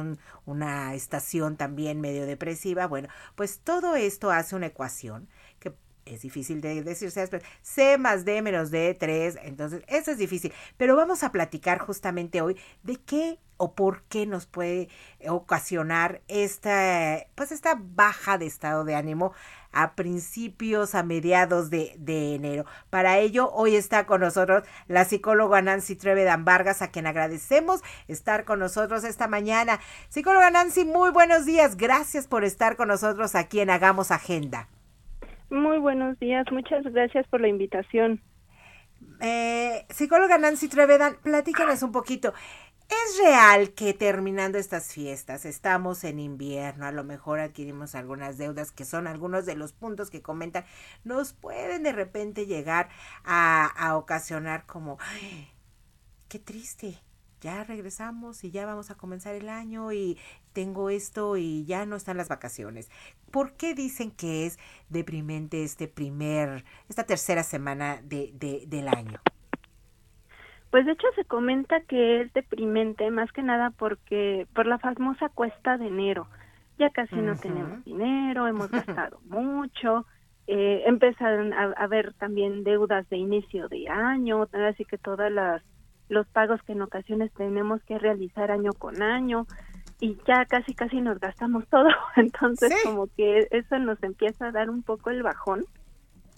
una 0.44 0.94
estación 0.94 1.56
también 1.56 2.00
medio 2.00 2.26
depresiva, 2.26 2.86
bueno, 2.86 3.08
pues 3.34 3.60
todo 3.60 3.96
esto 3.96 4.30
hace 4.30 4.56
una 4.56 4.66
ecuación 4.66 5.28
que 5.58 5.74
es 6.04 6.22
difícil 6.22 6.60
de 6.60 6.82
decirse, 6.82 7.28
C 7.62 7.98
más 7.98 8.24
D 8.24 8.42
menos 8.42 8.70
D, 8.70 8.94
3, 8.94 9.38
entonces 9.42 9.82
eso 9.88 10.10
es 10.10 10.18
difícil, 10.18 10.52
pero 10.76 10.96
vamos 10.96 11.22
a 11.22 11.32
platicar 11.32 11.78
justamente 11.78 12.42
hoy 12.42 12.58
de 12.82 12.96
qué 12.96 13.38
o 13.56 13.74
por 13.74 14.02
qué 14.04 14.26
nos 14.26 14.46
puede 14.46 14.88
ocasionar 15.28 16.22
esta, 16.28 17.26
pues 17.34 17.52
esta 17.52 17.76
baja 17.78 18.38
de 18.38 18.46
estado 18.46 18.84
de 18.84 18.94
ánimo 18.94 19.32
a 19.78 19.94
principios, 19.94 20.96
a 20.96 21.04
mediados 21.04 21.70
de, 21.70 21.94
de, 21.98 22.34
enero. 22.34 22.64
Para 22.90 23.18
ello, 23.18 23.48
hoy 23.52 23.76
está 23.76 24.06
con 24.06 24.20
nosotros 24.20 24.64
la 24.88 25.04
psicóloga 25.04 25.62
Nancy 25.62 25.94
Trevedan 25.94 26.44
Vargas, 26.44 26.82
a 26.82 26.90
quien 26.90 27.06
agradecemos 27.06 27.82
estar 28.08 28.44
con 28.44 28.58
nosotros 28.58 29.04
esta 29.04 29.28
mañana. 29.28 29.78
Psicóloga 30.08 30.50
Nancy, 30.50 30.84
muy 30.84 31.10
buenos 31.10 31.46
días. 31.46 31.76
Gracias 31.76 32.26
por 32.26 32.42
estar 32.42 32.74
con 32.74 32.88
nosotros 32.88 33.36
aquí 33.36 33.60
en 33.60 33.70
Hagamos 33.70 34.10
Agenda. 34.10 34.66
Muy 35.48 35.78
buenos 35.78 36.18
días. 36.18 36.44
Muchas 36.50 36.82
gracias 36.82 37.24
por 37.28 37.40
la 37.40 37.46
invitación. 37.46 38.20
Eh, 39.20 39.86
psicóloga 39.90 40.38
Nancy 40.38 40.68
Trevedan, 40.68 41.18
platícanos 41.22 41.84
un 41.84 41.92
poquito. 41.92 42.34
Es 42.88 43.18
real 43.18 43.74
que 43.74 43.92
terminando 43.92 44.56
estas 44.56 44.92
fiestas, 44.92 45.44
estamos 45.44 46.04
en 46.04 46.18
invierno, 46.18 46.86
a 46.86 46.92
lo 46.92 47.04
mejor 47.04 47.38
adquirimos 47.38 47.94
algunas 47.94 48.38
deudas 48.38 48.72
que 48.72 48.86
son 48.86 49.06
algunos 49.06 49.44
de 49.44 49.56
los 49.56 49.74
puntos 49.74 50.08
que 50.08 50.22
comentan, 50.22 50.64
nos 51.04 51.34
pueden 51.34 51.82
de 51.82 51.92
repente 51.92 52.46
llegar 52.46 52.88
a, 53.24 53.94
ocasionar 53.94 54.64
como, 54.64 54.96
qué 56.28 56.38
triste, 56.38 56.98
ya 57.42 57.62
regresamos 57.62 58.42
y 58.42 58.50
ya 58.50 58.64
vamos 58.64 58.90
a 58.90 58.96
comenzar 58.96 59.34
el 59.34 59.50
año 59.50 59.92
y 59.92 60.18
tengo 60.54 60.88
esto 60.88 61.36
y 61.36 61.66
ya 61.66 61.84
no 61.84 61.94
están 61.94 62.16
las 62.16 62.28
vacaciones. 62.28 62.90
¿Por 63.30 63.52
qué 63.52 63.74
dicen 63.74 64.10
que 64.10 64.46
es 64.46 64.58
deprimente 64.88 65.62
este 65.62 65.88
primer, 65.88 66.64
esta 66.88 67.04
tercera 67.04 67.44
semana 67.44 68.00
de, 68.02 68.32
del 68.66 68.88
año? 68.88 69.20
Pues 70.70 70.84
de 70.84 70.92
hecho 70.92 71.06
se 71.14 71.24
comenta 71.24 71.80
que 71.80 72.20
es 72.20 72.32
deprimente 72.34 73.10
más 73.10 73.32
que 73.32 73.42
nada 73.42 73.70
porque 73.70 74.46
por 74.54 74.66
la 74.66 74.78
famosa 74.78 75.28
cuesta 75.30 75.78
de 75.78 75.86
enero. 75.86 76.26
Ya 76.78 76.90
casi 76.90 77.16
no 77.16 77.36
tenemos 77.36 77.84
dinero, 77.84 78.46
hemos 78.46 78.70
gastado 78.70 79.20
mucho, 79.24 80.06
eh, 80.46 80.84
empezaron 80.86 81.52
a, 81.52 81.72
haber 81.76 82.14
también 82.14 82.64
deudas 82.64 83.08
de 83.08 83.16
inicio 83.16 83.68
de 83.68 83.88
año, 83.88 84.46
así 84.52 84.84
que 84.84 84.98
todas 84.98 85.32
las 85.32 85.62
los 86.08 86.26
pagos 86.28 86.62
que 86.62 86.72
en 86.72 86.80
ocasiones 86.80 87.30
tenemos 87.34 87.82
que 87.82 87.98
realizar 87.98 88.50
año 88.50 88.72
con 88.72 89.02
año 89.02 89.46
y 90.00 90.16
ya 90.26 90.46
casi 90.46 90.74
casi 90.74 91.02
nos 91.02 91.18
gastamos 91.20 91.66
todo, 91.70 91.88
entonces 92.16 92.74
como 92.82 93.08
que 93.08 93.46
eso 93.50 93.78
nos 93.78 94.02
empieza 94.02 94.46
a 94.46 94.52
dar 94.52 94.70
un 94.70 94.82
poco 94.82 95.10
el 95.10 95.22
bajón 95.22 95.64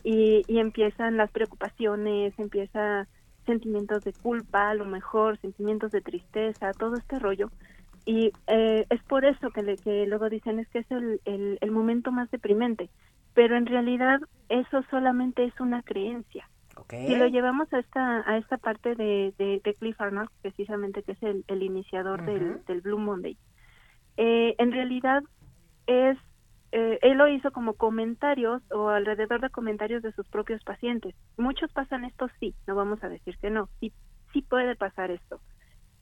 y, 0.02 0.42
y 0.48 0.58
empiezan 0.58 1.16
las 1.16 1.30
preocupaciones, 1.30 2.36
empieza 2.38 3.06
sentimientos 3.50 4.04
de 4.04 4.12
culpa, 4.12 4.70
a 4.70 4.74
lo 4.74 4.84
mejor 4.84 5.36
sentimientos 5.38 5.90
de 5.90 6.00
tristeza, 6.00 6.72
todo 6.72 6.94
este 6.94 7.18
rollo. 7.18 7.50
Y 8.06 8.32
eh, 8.46 8.86
es 8.88 9.02
por 9.02 9.24
eso 9.24 9.50
que, 9.50 9.62
le, 9.62 9.76
que 9.76 10.06
luego 10.06 10.30
dicen 10.30 10.60
es 10.60 10.68
que 10.68 10.78
es 10.78 10.90
el, 10.90 11.20
el, 11.60 11.70
momento 11.70 12.12
más 12.12 12.30
deprimente, 12.30 12.88
pero 13.34 13.56
en 13.56 13.66
realidad 13.66 14.20
eso 14.48 14.82
solamente 14.90 15.44
es 15.44 15.60
una 15.60 15.82
creencia. 15.82 16.48
Si 16.88 17.14
lo 17.14 17.28
llevamos 17.28 17.72
a 17.72 17.78
esta 17.78 18.28
a 18.28 18.38
esta 18.38 18.56
parte 18.56 18.96
de, 18.96 19.32
de, 19.38 19.74
Cliff 19.78 20.00
Arnold, 20.00 20.30
precisamente 20.40 21.02
que 21.02 21.12
es 21.12 21.22
el, 21.22 21.44
el 21.46 21.62
iniciador 21.62 22.24
del, 22.24 22.64
del 22.64 22.80
Blue 22.80 22.98
Monday, 22.98 23.36
eh, 24.16 24.54
en 24.58 24.72
realidad 24.72 25.22
es 25.86 26.16
eh, 26.72 26.98
él 27.02 27.18
lo 27.18 27.28
hizo 27.28 27.50
como 27.50 27.74
comentarios 27.74 28.62
o 28.70 28.88
alrededor 28.88 29.40
de 29.40 29.50
comentarios 29.50 30.02
de 30.02 30.12
sus 30.12 30.28
propios 30.28 30.62
pacientes. 30.62 31.14
Muchos 31.36 31.72
pasan 31.72 32.04
esto, 32.04 32.28
sí, 32.38 32.54
no 32.66 32.74
vamos 32.74 33.02
a 33.02 33.08
decir 33.08 33.36
que 33.38 33.50
no, 33.50 33.68
sí, 33.80 33.92
sí 34.32 34.42
puede 34.42 34.76
pasar 34.76 35.10
esto, 35.10 35.40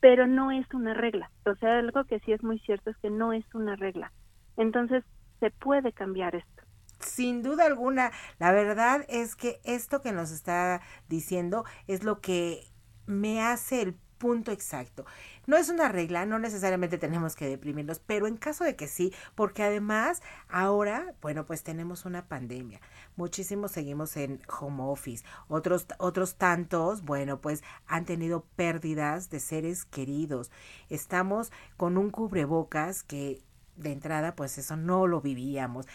pero 0.00 0.26
no 0.26 0.50
es 0.50 0.66
una 0.74 0.94
regla. 0.94 1.30
O 1.46 1.54
sea, 1.56 1.78
algo 1.78 2.04
que 2.04 2.20
sí 2.20 2.32
es 2.32 2.42
muy 2.42 2.58
cierto 2.60 2.90
es 2.90 2.96
que 2.98 3.10
no 3.10 3.32
es 3.32 3.44
una 3.54 3.76
regla. 3.76 4.12
Entonces, 4.56 5.04
se 5.40 5.50
puede 5.50 5.92
cambiar 5.92 6.34
esto. 6.34 6.62
Sin 7.00 7.42
duda 7.42 7.64
alguna, 7.64 8.10
la 8.38 8.52
verdad 8.52 9.04
es 9.08 9.36
que 9.36 9.60
esto 9.64 10.02
que 10.02 10.12
nos 10.12 10.32
está 10.32 10.82
diciendo 11.08 11.64
es 11.86 12.02
lo 12.02 12.20
que 12.20 12.64
me 13.06 13.40
hace 13.40 13.82
el 13.82 13.94
punto 14.18 14.50
exacto. 14.50 15.04
No 15.48 15.56
es 15.56 15.70
una 15.70 15.88
regla, 15.88 16.26
no 16.26 16.38
necesariamente 16.38 16.98
tenemos 16.98 17.34
que 17.34 17.48
deprimirnos, 17.48 18.00
pero 18.00 18.26
en 18.26 18.36
caso 18.36 18.64
de 18.64 18.76
que 18.76 18.86
sí, 18.86 19.14
porque 19.34 19.62
además 19.62 20.20
ahora, 20.46 21.14
bueno, 21.22 21.46
pues 21.46 21.62
tenemos 21.62 22.04
una 22.04 22.28
pandemia. 22.28 22.82
Muchísimos 23.16 23.72
seguimos 23.72 24.18
en 24.18 24.42
home 24.60 24.82
office. 24.82 25.24
Otros, 25.48 25.86
otros 25.96 26.36
tantos, 26.36 27.02
bueno, 27.02 27.40
pues 27.40 27.64
han 27.86 28.04
tenido 28.04 28.44
pérdidas 28.56 29.30
de 29.30 29.40
seres 29.40 29.86
queridos. 29.86 30.50
Estamos 30.90 31.50
con 31.78 31.96
un 31.96 32.10
cubrebocas 32.10 33.02
que 33.02 33.40
de 33.76 33.92
entrada, 33.92 34.36
pues 34.36 34.58
eso 34.58 34.76
no 34.76 35.06
lo 35.06 35.22
vivíamos 35.22 35.86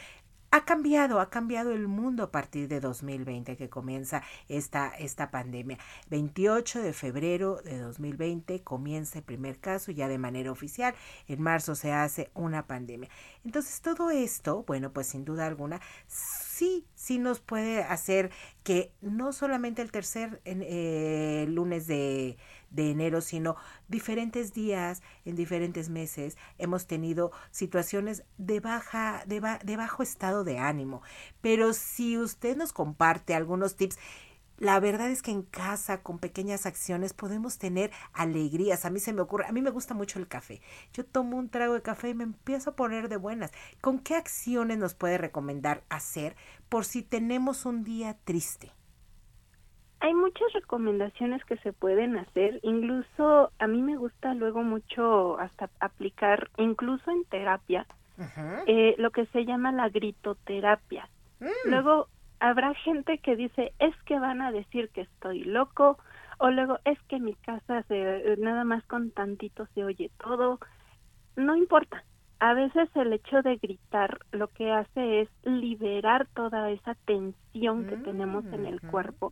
ha 0.54 0.66
cambiado, 0.66 1.20
ha 1.20 1.32
cambiado 1.32 1.72
el 1.72 1.88
mundo 1.88 2.22
a 2.22 2.32
partir 2.32 2.68
de 2.68 2.80
2020 2.80 3.58
que 3.58 3.70
comienza 3.72 4.22
esta, 4.48 4.90
esta 4.90 5.32
pandemia. 5.32 5.80
28 6.12 6.84
de 6.84 6.94
febrero 6.94 7.60
de 7.64 7.80
2020 7.80 8.62
comienza 8.62 9.18
el 9.18 9.24
primer 9.24 9.58
caso 9.60 9.92
ya 9.92 10.08
de 10.08 10.20
manera 10.20 10.52
oficial. 10.52 10.94
En 11.28 11.42
marzo 11.42 11.74
se 11.74 11.92
hace 11.92 12.30
una 12.36 12.68
pandemia. 12.68 13.10
Entonces 13.44 13.82
todo 13.82 14.12
esto, 14.12 14.64
bueno, 14.68 14.94
pues 14.94 15.08
sin 15.08 15.26
duda 15.26 15.48
alguna, 15.48 15.82
sí, 16.06 16.86
sí 16.94 17.18
nos 17.18 17.40
puede 17.40 17.82
hacer 17.82 18.30
que 18.62 18.94
no 19.02 19.34
solamente 19.34 19.82
el 19.82 19.92
tercer 19.92 20.40
eh, 20.46 21.48
lunes 21.50 21.88
de, 21.88 22.38
de 22.74 22.92
enero, 22.92 23.22
sino 23.22 23.56
diferentes 23.88 24.54
días 24.54 25.02
en 25.26 25.36
diferentes 25.36 25.90
meses 25.90 26.38
hemos 26.58 26.88
tenido 26.88 27.32
situaciones 27.52 28.24
de 28.38 28.60
baja, 28.60 29.24
de, 29.26 29.42
de 29.64 29.78
bajo 29.78 30.04
estado 30.04 30.44
de 30.44 30.60
ánimo. 30.60 31.02
Pero 31.42 31.74
si 31.74 32.18
usted 32.18 32.58
nos 32.58 32.74
comparte 32.74 33.34
algunos 33.36 33.76
tips, 33.76 33.98
la 34.58 34.80
verdad 34.80 35.10
es 35.10 35.22
que 35.22 35.32
en 35.32 35.42
casa, 35.42 36.04
con 36.04 36.20
pequeñas 36.20 36.66
acciones, 36.66 37.14
podemos 37.14 37.58
tener 37.58 37.92
alegrías. 38.14 38.86
A 38.86 38.90
mí 38.90 39.00
se 39.00 39.12
me 39.12 39.22
ocurre, 39.22 39.46
a 39.48 39.52
mí 39.52 39.62
me 39.62 39.72
gusta 39.72 39.94
mucho 39.94 40.20
el 40.20 40.28
café. 40.28 40.62
Yo 40.94 41.06
tomo 41.06 41.38
un 41.38 41.50
trago 41.50 41.74
de 41.74 41.82
café 41.82 42.10
y 42.10 42.14
me 42.14 42.24
empiezo 42.24 42.70
a 42.70 42.76
poner 42.76 43.10
de 43.10 43.18
buenas. 43.18 43.52
¿Con 43.82 44.00
qué 44.00 44.16
acciones 44.16 44.78
nos 44.78 44.94
puede 44.94 45.18
recomendar 45.18 45.84
hacer 45.90 46.36
por 46.70 46.86
si 46.86 47.02
tenemos 47.02 47.66
un 47.66 47.84
día 47.84 48.18
triste? 48.24 48.72
Hay 50.04 50.14
muchas 50.14 50.52
recomendaciones 50.52 51.46
que 51.46 51.56
se 51.60 51.72
pueden 51.72 52.18
hacer, 52.18 52.60
incluso 52.62 53.54
a 53.58 53.68
mí 53.68 53.82
me 53.82 53.96
gusta 53.96 54.34
luego 54.34 54.62
mucho 54.62 55.40
hasta 55.40 55.70
aplicar, 55.80 56.50
incluso 56.58 57.10
en 57.10 57.24
terapia, 57.24 57.88
eh, 58.68 58.96
lo 58.98 59.12
que 59.12 59.26
se 59.28 59.46
llama 59.46 59.72
la 59.72 59.88
gritoterapia. 59.88 61.08
Mm. 61.40 61.70
Luego 61.70 62.10
habrá 62.42 62.74
gente 62.74 63.20
que 63.20 63.38
dice, 63.38 63.72
es 63.80 63.96
que 64.04 64.20
van 64.20 64.42
a 64.42 64.52
decir 64.52 64.90
que 64.90 65.02
estoy 65.02 65.46
loco, 65.46 65.98
o 66.38 66.52
luego 66.52 66.80
es 66.84 67.02
que 67.04 67.22
mi 67.22 67.36
casa 67.36 67.84
se, 67.84 68.36
nada 68.40 68.66
más 68.66 68.84
con 68.88 69.10
tantito 69.12 69.68
se 69.74 69.86
oye 69.86 70.12
todo. 70.22 70.60
No 71.38 71.56
importa. 71.56 72.04
A 72.40 72.54
veces 72.54 72.90
el 72.96 73.14
hecho 73.14 73.42
de 73.42 73.56
gritar 73.56 74.20
lo 74.34 74.50
que 74.50 74.70
hace 74.70 75.22
es 75.22 75.30
liberar 75.44 76.28
toda 76.36 76.72
esa 76.72 76.94
tensión 77.06 77.86
que 77.88 77.96
tenemos 77.96 78.44
en 78.48 78.66
el 78.66 78.82
cuerpo 78.82 79.32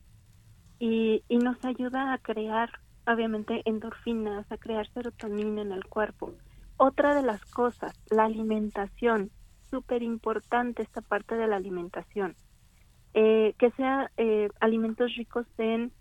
y, 0.81 1.23
y 1.29 1.37
nos 1.37 1.63
ayuda 1.63 2.11
a 2.11 2.17
crear, 2.17 2.71
obviamente, 3.05 3.61
endorfinas, 3.65 4.51
a 4.51 4.57
crear 4.57 4.87
serotonina 4.87 5.61
en 5.61 5.71
el 5.71 5.85
cuerpo. 5.85 6.33
Otra 6.75 7.13
de 7.13 7.21
las 7.21 7.45
cosas, 7.45 7.93
la 8.09 8.25
alimentación, 8.25 9.29
súper 9.69 10.01
importante 10.01 10.81
esta 10.81 11.01
parte 11.01 11.35
de 11.35 11.45
la 11.45 11.57
alimentación. 11.57 12.35
Eh, 13.13 13.53
que 13.59 13.69
sea 13.71 14.09
eh, 14.17 14.49
alimentos 14.59 15.15
ricos 15.15 15.45
en, 15.59 15.91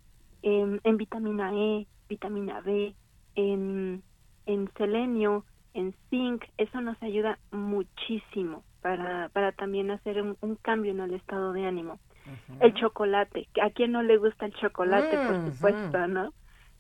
en, 0.42 0.96
vitamina 0.96 1.52
E, 1.54 1.86
vitamina 2.08 2.62
B, 2.62 2.94
en, 3.34 4.02
en 4.46 4.70
selenio, 4.78 5.44
en 5.74 5.94
zinc, 6.08 6.44
eso 6.56 6.80
nos 6.80 7.00
ayuda 7.02 7.38
muchísimo 7.50 8.64
para, 8.80 9.28
para 9.28 9.52
también 9.52 9.90
hacer 9.90 10.22
un, 10.22 10.56
cambio 10.62 10.92
en 10.92 11.00
el 11.00 11.12
estado 11.12 11.52
de 11.52 11.66
ánimo. 11.66 12.00
El 12.60 12.74
chocolate, 12.74 13.48
a 13.62 13.70
quien 13.70 13.92
no 13.92 14.02
le 14.02 14.18
gusta 14.18 14.46
el 14.46 14.54
chocolate, 14.54 15.16
por 15.26 15.52
supuesto, 15.52 16.06
¿no? 16.06 16.32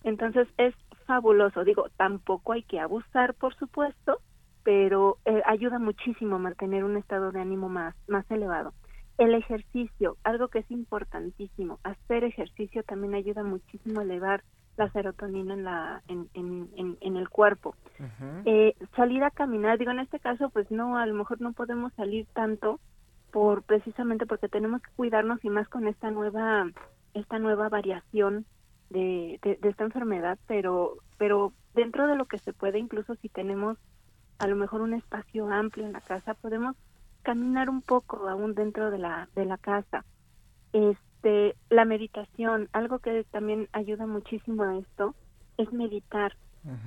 Entonces 0.04 0.48
es 0.56 0.74
fabuloso, 1.06 1.64
digo, 1.64 1.86
tampoco 1.96 2.52
hay 2.52 2.62
que 2.62 2.80
abusar, 2.80 3.34
por 3.34 3.54
supuesto, 3.56 4.20
pero 4.62 5.18
eh, 5.24 5.42
ayuda 5.46 5.78
muchísimo 5.78 6.36
a 6.36 6.38
mantener 6.38 6.84
un 6.84 6.96
estado 6.96 7.32
de 7.32 7.40
ánimo 7.40 7.68
más, 7.68 7.94
más 8.08 8.30
elevado. 8.30 8.72
El 9.18 9.34
ejercicio, 9.34 10.16
algo 10.24 10.48
que 10.48 10.60
es 10.60 10.70
importantísimo, 10.70 11.78
hacer 11.82 12.24
ejercicio 12.24 12.82
también 12.84 13.14
ayuda 13.14 13.42
muchísimo 13.42 14.00
a 14.00 14.04
elevar 14.04 14.42
la 14.76 14.90
serotonina 14.92 15.54
en, 15.54 15.64
la, 15.64 16.02
en, 16.08 16.28
en, 16.34 16.96
en, 17.00 17.16
el 17.16 17.28
cuerpo. 17.28 17.74
eh, 18.46 18.74
salir 18.96 19.22
a 19.24 19.30
caminar, 19.30 19.78
digo, 19.78 19.90
en 19.90 19.98
este 20.00 20.20
caso, 20.20 20.48
pues 20.48 20.70
no, 20.70 20.96
a 20.96 21.04
lo 21.04 21.14
mejor 21.14 21.40
no 21.40 21.52
podemos 21.52 21.92
salir 21.94 22.26
tanto 22.32 22.80
por 23.30 23.62
precisamente 23.62 24.26
porque 24.26 24.48
tenemos 24.48 24.82
que 24.82 24.90
cuidarnos 24.96 25.44
y 25.44 25.50
más 25.50 25.68
con 25.68 25.86
esta 25.86 26.10
nueva, 26.10 26.70
esta 27.14 27.38
nueva 27.38 27.68
variación 27.68 28.46
de, 28.90 29.38
de, 29.42 29.56
de 29.56 29.68
esta 29.68 29.84
enfermedad, 29.84 30.38
pero, 30.46 30.96
pero 31.18 31.52
dentro 31.74 32.06
de 32.06 32.16
lo 32.16 32.26
que 32.26 32.38
se 32.38 32.52
puede, 32.52 32.78
incluso 32.78 33.14
si 33.16 33.28
tenemos 33.28 33.78
a 34.38 34.46
lo 34.46 34.56
mejor 34.56 34.80
un 34.80 34.94
espacio 34.94 35.48
amplio 35.50 35.86
en 35.86 35.92
la 35.92 36.00
casa, 36.00 36.34
podemos 36.34 36.76
caminar 37.22 37.68
un 37.68 37.82
poco 37.82 38.28
aún 38.28 38.54
dentro 38.54 38.90
de 38.90 38.98
la, 38.98 39.28
de 39.34 39.44
la 39.44 39.58
casa. 39.58 40.04
Este, 40.72 41.54
la 41.68 41.84
meditación, 41.84 42.68
algo 42.72 42.98
que 43.00 43.24
también 43.24 43.68
ayuda 43.72 44.06
muchísimo 44.06 44.62
a 44.62 44.78
esto, 44.78 45.14
es 45.58 45.72
meditar, 45.72 46.36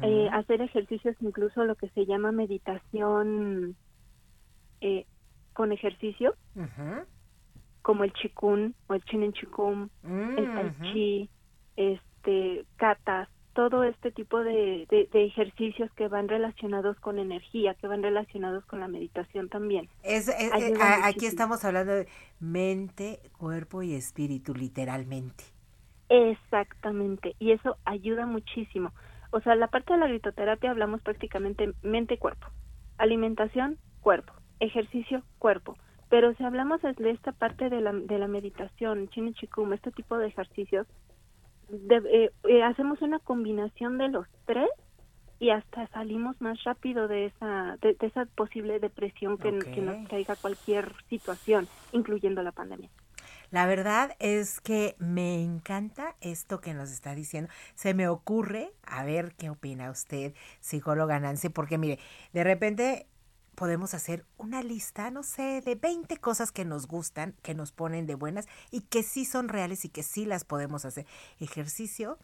eh, 0.01 0.29
hacer 0.31 0.61
ejercicios, 0.61 1.15
incluso 1.19 1.63
lo 1.63 1.75
que 1.75 1.89
se 1.89 2.05
llama 2.05 2.31
meditación 2.31 3.75
eh, 4.81 5.05
con 5.53 5.71
ejercicio, 5.71 6.35
como 7.81 8.03
el 8.03 8.13
chikun 8.13 8.75
o 8.87 8.93
el 8.93 9.03
chinen 9.05 9.33
chikun, 9.33 9.89
el 10.03 10.53
tai 10.53 10.73
chi, 10.81 11.29
este, 11.75 12.65
katas, 12.77 13.29
todo 13.53 13.83
este 13.83 14.11
tipo 14.11 14.43
de, 14.43 14.87
de, 14.89 15.25
ejercicios 15.25 15.91
que 15.93 16.07
van 16.07 16.27
relacionados 16.27 16.99
con 16.99 17.19
energía, 17.19 17.75
que 17.75 17.87
van 17.87 18.01
relacionados 18.01 18.65
con 18.65 18.79
la 18.79 18.87
meditación 18.87 19.47
también. 19.47 19.89
Es, 20.01 20.31
aquí 21.03 21.27
estamos 21.27 21.63
hablando 21.63 21.93
de 21.93 22.07
mente, 22.39 23.19
cuerpo 23.37 23.83
y 23.83 23.93
espíritu, 23.93 24.55
literalmente. 24.55 25.43
Exactamente, 26.09 27.35
y 27.39 27.51
eso 27.51 27.77
ayuda 27.85 28.25
muchísimo. 28.25 28.91
O 29.31 29.39
sea, 29.41 29.55
la 29.55 29.67
parte 29.67 29.93
de 29.93 29.99
la 29.99 30.07
gritoterapia 30.07 30.71
hablamos 30.71 31.01
prácticamente 31.01 31.73
mente-cuerpo, 31.81 32.47
alimentación, 32.97 33.77
cuerpo, 34.01 34.33
ejercicio, 34.63 35.23
cuerpo. 35.39 35.75
Pero 36.09 36.33
si 36.35 36.43
hablamos 36.43 36.81
de 36.81 37.09
esta 37.09 37.31
parte 37.31 37.69
de 37.69 37.81
la, 37.81 37.91
de 37.91 38.19
la 38.19 38.27
meditación, 38.27 39.09
chinichikum, 39.09 39.73
este 39.73 39.91
tipo 39.91 40.17
de 40.17 40.27
ejercicios, 40.27 40.87
eh, 41.71 42.29
eh, 42.43 42.63
hacemos 42.63 43.01
una 43.01 43.19
combinación 43.19 43.97
de 43.97 44.09
los 44.09 44.27
tres 44.45 44.69
y 45.39 45.49
hasta 45.49 45.87
salimos 45.87 46.39
más 46.39 46.63
rápido 46.63 47.07
de 47.07 47.25
esa 47.25 47.77
de, 47.81 47.97
esa 47.99 48.25
posible 48.25 48.79
depresión 48.79 49.37
que, 49.37 49.57
que, 49.59 49.81
nos 49.81 50.07
traiga 50.07 50.35
cualquier 50.35 50.93
situación, 51.09 51.67
incluyendo 51.91 52.43
la 52.43 52.51
pandemia. 52.51 52.89
La 53.49 53.65
verdad 53.65 54.15
es 54.19 54.61
que 54.61 54.95
me 54.99 55.43
encanta 55.43 56.15
esto 56.21 56.59
que 56.59 56.73
nos 56.73 56.91
está 56.91 57.13
diciendo. 57.13 57.51
Se 57.75 57.93
me 57.93 58.07
ocurre, 58.07 58.71
a 58.83 59.03
ver 59.03 59.33
qué 59.35 59.49
opina 59.49 59.91
usted, 59.91 60.33
psicóloga 60.59 61.19
Nancy, 61.19 61.49
porque 61.49 61.77
mire, 61.77 61.99
de 62.33 62.43
repente 62.43 63.07
podemos 63.55 63.93
hacer 63.93 64.25
una 64.37 64.61
lista, 64.63 65.11
no 65.11 65.23
sé, 65.23 65.61
de 65.61 65.75
20 65.75 66.17
cosas 66.17 66.51
que 66.51 66.65
nos 66.65 66.87
gustan, 66.87 67.35
que 67.41 67.53
nos 67.53 67.71
ponen 67.71 68.05
de 68.05 68.15
buenas 68.15 68.47
y 68.71 68.81
que 68.81 69.03
sí 69.03 69.25
son 69.25 69.49
reales 69.49 69.85
y 69.85 69.89
que 69.89 70.03
sí 70.03 70.25
las 70.25 70.43
podemos 70.43 70.85
hacer. 70.85 71.05
Ejercicio 71.39 72.17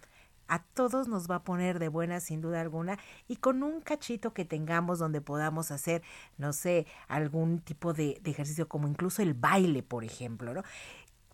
a 0.50 0.64
todos 0.64 1.08
nos 1.08 1.30
va 1.30 1.36
a 1.36 1.44
poner 1.44 1.78
de 1.80 1.90
buenas 1.90 2.24
sin 2.24 2.42
duda 2.42 2.60
alguna 2.60 2.98
y 3.28 3.38
con 3.38 3.62
un 3.62 3.82
cachito 3.82 4.34
que 4.34 4.46
tengamos 4.46 4.98
donde 4.98 5.22
podamos 5.22 5.70
hacer, 5.72 6.02
no 6.38 6.54
sé, 6.54 6.88
algún 7.08 7.60
tipo 7.60 7.94
de, 7.94 8.20
de 8.22 8.32
ejercicio 8.32 8.68
como 8.68 8.88
incluso 8.88 9.22
el 9.22 9.36
baile, 9.36 9.84
por 9.84 10.04
ejemplo, 10.04 10.54
¿no? 10.54 10.64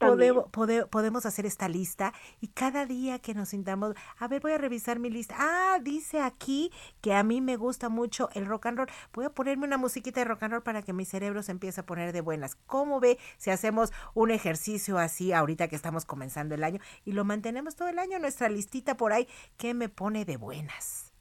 Podemos, 0.07 0.45
podemos 0.89 1.25
hacer 1.25 1.45
esta 1.45 1.69
lista 1.69 2.13
y 2.41 2.47
cada 2.47 2.85
día 2.85 3.19
que 3.19 3.33
nos 3.33 3.49
sintamos, 3.49 3.95
a 4.17 4.27
ver, 4.27 4.41
voy 4.41 4.53
a 4.53 4.57
revisar 4.57 4.99
mi 4.99 5.09
lista. 5.09 5.35
Ah, 5.37 5.79
dice 5.81 6.21
aquí 6.21 6.71
que 7.01 7.13
a 7.13 7.23
mí 7.23 7.41
me 7.41 7.55
gusta 7.55 7.89
mucho 7.89 8.29
el 8.33 8.45
rock 8.45 8.67
and 8.67 8.77
roll. 8.77 8.89
Voy 9.13 9.25
a 9.25 9.29
ponerme 9.29 9.65
una 9.65 9.77
musiquita 9.77 10.21
de 10.21 10.25
rock 10.25 10.43
and 10.43 10.53
roll 10.53 10.63
para 10.63 10.81
que 10.81 10.93
mi 10.93 11.05
cerebro 11.05 11.43
se 11.43 11.51
empiece 11.51 11.81
a 11.81 11.85
poner 11.85 12.13
de 12.13 12.21
buenas. 12.21 12.55
¿Cómo 12.65 12.99
ve 12.99 13.17
si 13.37 13.51
hacemos 13.51 13.91
un 14.13 14.31
ejercicio 14.31 14.97
así 14.97 15.33
ahorita 15.33 15.67
que 15.67 15.75
estamos 15.75 16.05
comenzando 16.05 16.55
el 16.55 16.63
año 16.63 16.79
y 17.03 17.11
lo 17.11 17.25
mantenemos 17.25 17.75
todo 17.75 17.87
el 17.87 17.99
año? 17.99 18.19
Nuestra 18.19 18.49
listita 18.49 18.97
por 18.97 19.13
ahí, 19.13 19.27
¿qué 19.57 19.73
me 19.73 19.89
pone 19.89 20.25
de 20.25 20.37
buenas? 20.37 21.13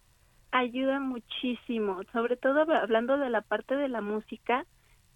Ayuda 0.53 1.01
muchísimo, 1.01 2.01
sobre 2.13 2.37
todo 2.37 2.61
hablando 2.61 3.19
de 3.19 3.29
la 3.29 3.43
parte 3.43 3.75
de 3.75 3.89
la 3.89 4.01
música 4.01 4.67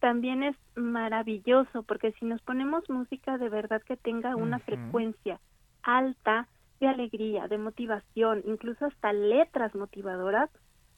también 0.01 0.43
es 0.43 0.57
maravilloso 0.75 1.83
porque 1.83 2.13
si 2.13 2.25
nos 2.25 2.41
ponemos 2.43 2.89
música 2.89 3.39
de 3.39 3.49
verdad 3.49 3.83
que 3.83 3.97
tenga 3.97 4.37
una 4.37 4.59
frecuencia 4.61 5.41
alta 5.83 6.49
de 6.81 6.89
alegría, 6.89 7.49
de 7.49 7.59
motivación, 7.59 8.43
incluso 8.47 8.87
hasta 8.87 9.13
letras 9.13 9.75
motivadoras, 9.75 10.51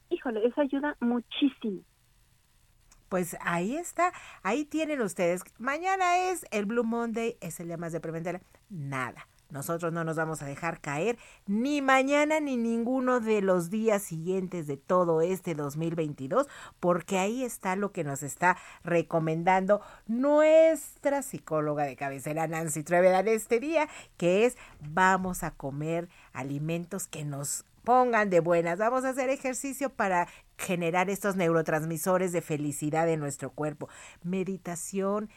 híjole, 0.09 0.45
eso 0.45 0.61
ayuda 0.61 0.95
muchísimo. 0.99 1.81
Pues 3.09 3.35
ahí 3.41 3.75
está, 3.75 4.13
ahí 4.43 4.63
tienen 4.63 5.01
ustedes. 5.01 5.43
Mañana 5.57 6.29
es 6.29 6.45
el 6.51 6.65
Blue 6.65 6.83
Monday, 6.83 7.35
es 7.41 7.59
el 7.59 7.67
día 7.67 7.77
más 7.77 7.91
de 7.91 7.99
preventer. 7.99 8.41
Nada. 8.69 9.27
Nosotros 9.51 9.93
no 9.93 10.03
nos 10.03 10.15
vamos 10.15 10.41
a 10.41 10.45
dejar 10.45 10.81
caer 10.81 11.17
ni 11.45 11.81
mañana 11.81 12.39
ni 12.39 12.57
ninguno 12.57 13.19
de 13.19 13.41
los 13.41 13.69
días 13.69 14.01
siguientes 14.01 14.67
de 14.67 14.77
todo 14.77 15.21
este 15.21 15.55
2022, 15.55 16.47
porque 16.79 17.19
ahí 17.19 17.43
está 17.43 17.75
lo 17.75 17.91
que 17.91 18.03
nos 18.03 18.23
está 18.23 18.57
recomendando 18.83 19.81
nuestra 20.07 21.21
psicóloga 21.21 21.83
de 21.83 21.95
cabecera 21.95 22.47
Nancy 22.47 22.83
Treveda 22.83 23.19
en 23.19 23.27
este 23.27 23.59
día, 23.59 23.89
que 24.17 24.45
es 24.45 24.57
vamos 24.79 25.43
a 25.43 25.51
comer 25.51 26.09
alimentos 26.33 27.07
que 27.07 27.25
nos 27.25 27.65
pongan 27.83 28.29
de 28.29 28.39
buenas, 28.39 28.77
vamos 28.79 29.03
a 29.03 29.09
hacer 29.09 29.29
ejercicio 29.29 29.89
para 29.89 30.27
generar 30.57 31.09
estos 31.09 31.35
neurotransmisores 31.35 32.31
de 32.31 32.41
felicidad 32.41 33.09
en 33.09 33.19
nuestro 33.19 33.49
cuerpo, 33.51 33.89
meditación 34.23 35.29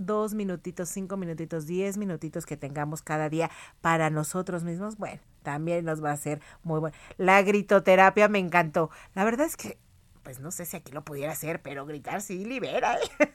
dos 0.00 0.34
minutitos, 0.34 0.88
cinco 0.88 1.16
minutitos, 1.16 1.66
diez 1.66 1.98
minutitos 1.98 2.46
que 2.46 2.56
tengamos 2.56 3.02
cada 3.02 3.28
día 3.28 3.50
para 3.80 4.10
nosotros 4.10 4.64
mismos, 4.64 4.96
bueno, 4.96 5.20
también 5.42 5.84
nos 5.84 6.02
va 6.02 6.12
a 6.12 6.16
ser 6.16 6.40
muy 6.62 6.80
bueno. 6.80 6.96
La 7.18 7.42
gritoterapia 7.42 8.28
me 8.28 8.38
encantó. 8.38 8.90
La 9.14 9.24
verdad 9.24 9.46
es 9.46 9.56
que, 9.56 9.78
pues 10.22 10.40
no 10.40 10.50
sé 10.50 10.64
si 10.64 10.76
aquí 10.76 10.92
lo 10.92 11.04
pudiera 11.04 11.32
hacer, 11.32 11.60
pero 11.62 11.86
gritar 11.86 12.20
sí 12.22 12.44
libera. 12.44 12.96
¿eh? 12.96 13.32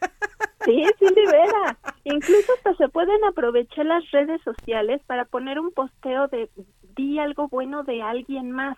Sí, 0.65 0.83
sí 0.97 1.05
libera. 1.13 1.77
Incluso 2.03 2.53
hasta 2.57 2.75
se 2.75 2.89
pueden 2.89 3.23
aprovechar 3.25 3.85
las 3.85 4.09
redes 4.11 4.41
sociales 4.41 4.99
para 5.05 5.25
poner 5.25 5.59
un 5.59 5.71
posteo 5.71 6.27
de 6.27 6.49
di 6.95 7.19
algo 7.19 7.47
bueno 7.49 7.83
de 7.83 8.01
alguien 8.01 8.51
más. 8.51 8.77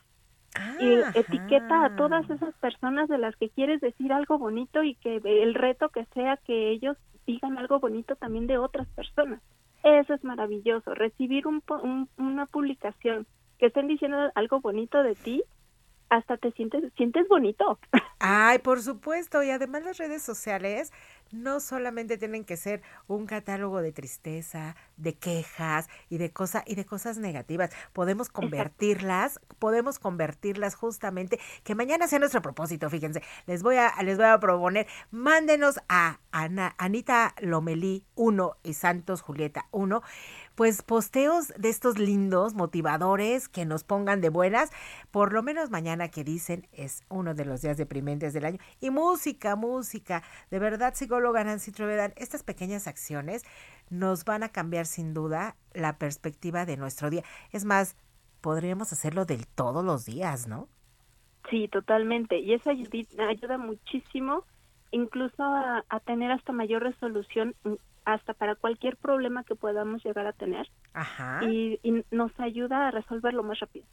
y 0.80 1.18
etiqueta 1.18 1.86
a 1.86 1.96
todas 1.96 2.28
esas 2.30 2.54
personas 2.56 3.08
de 3.10 3.20
las 3.20 3.36
que 3.36 3.50
quieres 3.50 3.80
decir 3.80 4.12
algo 4.12 4.40
bonito 4.40 4.82
y 4.84 4.96
que 4.96 5.22
el 5.24 5.54
reto 5.54 5.90
que 5.90 6.06
sea 6.14 6.38
que 6.38 6.72
ellos 6.72 6.98
digan 7.28 7.58
algo 7.58 7.80
bonito 7.80 8.16
también 8.16 8.48
de 8.48 8.58
otras 8.58 8.88
personas. 8.88 9.42
Eso 9.84 10.14
es 10.16 10.24
maravilloso, 10.24 10.96
recibir 10.96 11.46
un, 11.46 11.62
una 12.18 12.46
publicación 12.48 13.28
que 13.60 13.68
estén 13.68 13.88
diciendo 13.88 14.32
algo 14.34 14.60
bonito 14.60 15.04
de 15.04 15.14
ti, 15.14 15.44
hasta 16.10 16.38
te 16.38 16.52
sientes, 16.52 16.84
sientes 16.96 17.28
bonito. 17.28 17.80
Ay, 18.20 18.60
por 18.60 18.82
supuesto, 18.82 19.44
y 19.44 19.52
además 19.52 19.84
las 19.84 19.98
redes 19.98 20.24
sociales 20.24 20.92
no 21.32 21.60
solamente 21.60 22.18
tienen 22.18 22.46
que 22.46 22.58
ser 22.58 22.82
un 23.08 23.26
catálogo 23.26 23.82
de 23.82 23.92
tristeza, 23.92 24.76
de 24.96 25.14
quejas 25.14 25.90
y 26.10 26.18
de 26.18 26.32
cosas 26.32 26.64
y 26.66 26.76
de 26.76 26.86
cosas 26.86 27.18
negativas. 27.18 27.72
Podemos 27.94 28.30
convertirlas, 28.30 29.40
podemos 29.60 30.00
convertirlas 30.00 30.76
justamente 30.76 31.40
que 31.64 31.76
mañana 31.76 32.08
sea 32.08 32.20
nuestro 32.20 32.42
propósito, 32.42 32.90
fíjense. 32.90 33.22
Les 33.46 33.64
voy 33.64 33.76
a 33.76 33.92
les 34.04 34.18
voy 34.18 34.28
a 34.28 34.40
proponer, 34.40 34.88
mándenos 35.12 35.80
a 35.90 36.20
Ana, 36.32 36.76
Anita 36.78 37.36
Lomelí 37.42 38.06
1 38.16 38.58
y 38.64 38.74
Santos 38.74 39.22
Julieta 39.22 39.68
1 39.72 40.02
pues 40.58 40.82
posteos 40.82 41.50
de 41.56 41.70
estos 41.70 42.00
lindos, 42.00 42.56
motivadores, 42.56 43.48
que 43.48 43.64
nos 43.64 43.84
pongan 43.84 44.22
de 44.22 44.30
buenas, 44.30 44.72
por 45.12 45.32
lo 45.32 45.44
menos 45.44 45.70
mañana 45.70 46.10
que 46.10 46.24
dicen 46.24 46.68
es 46.72 47.04
uno 47.10 47.36
de 47.36 47.46
los 47.46 47.62
días 47.62 47.78
deprimentes 47.78 48.34
del 48.34 48.44
año. 48.44 48.58
Y 48.82 48.90
música, 48.90 49.56
música, 49.56 50.24
de 50.50 50.58
verdad, 50.58 50.96
psicóloga 50.96 51.44
Nancy 51.44 51.72
Trevedan, 51.72 52.12
estas 52.18 52.42
pequeñas 52.42 52.88
acciones 52.88 53.46
nos 53.92 54.26
van 54.26 54.42
a 54.42 54.50
cambiar 54.50 54.88
sin 54.88 55.14
duda 55.14 55.56
la 55.76 56.00
perspectiva 56.00 56.66
de 56.66 56.76
nuestro 56.76 57.12
día. 57.12 57.22
Es 57.52 57.64
más, 57.64 57.96
podríamos 58.42 58.92
hacerlo 58.92 59.26
del 59.26 59.46
todos 59.46 59.86
los 59.86 60.06
días, 60.06 60.48
¿no? 60.48 60.70
Sí, 61.52 61.68
totalmente. 61.68 62.40
Y 62.40 62.54
eso 62.54 62.72
ayuda, 62.72 63.60
muchísimo 63.60 64.44
incluso 64.90 65.44
a, 65.44 65.84
a, 65.88 66.00
tener 66.00 66.32
hasta 66.32 66.52
mayor 66.52 66.82
resolución 66.82 67.54
hasta 68.08 68.34
para 68.34 68.56
cualquier 68.56 68.96
problema 68.96 69.44
que 69.44 69.56
podamos 69.56 70.02
llegar 70.02 70.26
a 70.28 70.32
tener. 70.32 70.72
Ajá. 70.94 71.42
Y, 71.44 71.78
nos 72.10 72.32
ayuda 72.40 72.88
a 72.88 72.92
resolverlo 72.92 73.44
más 73.44 73.60
rápido. 73.60 73.86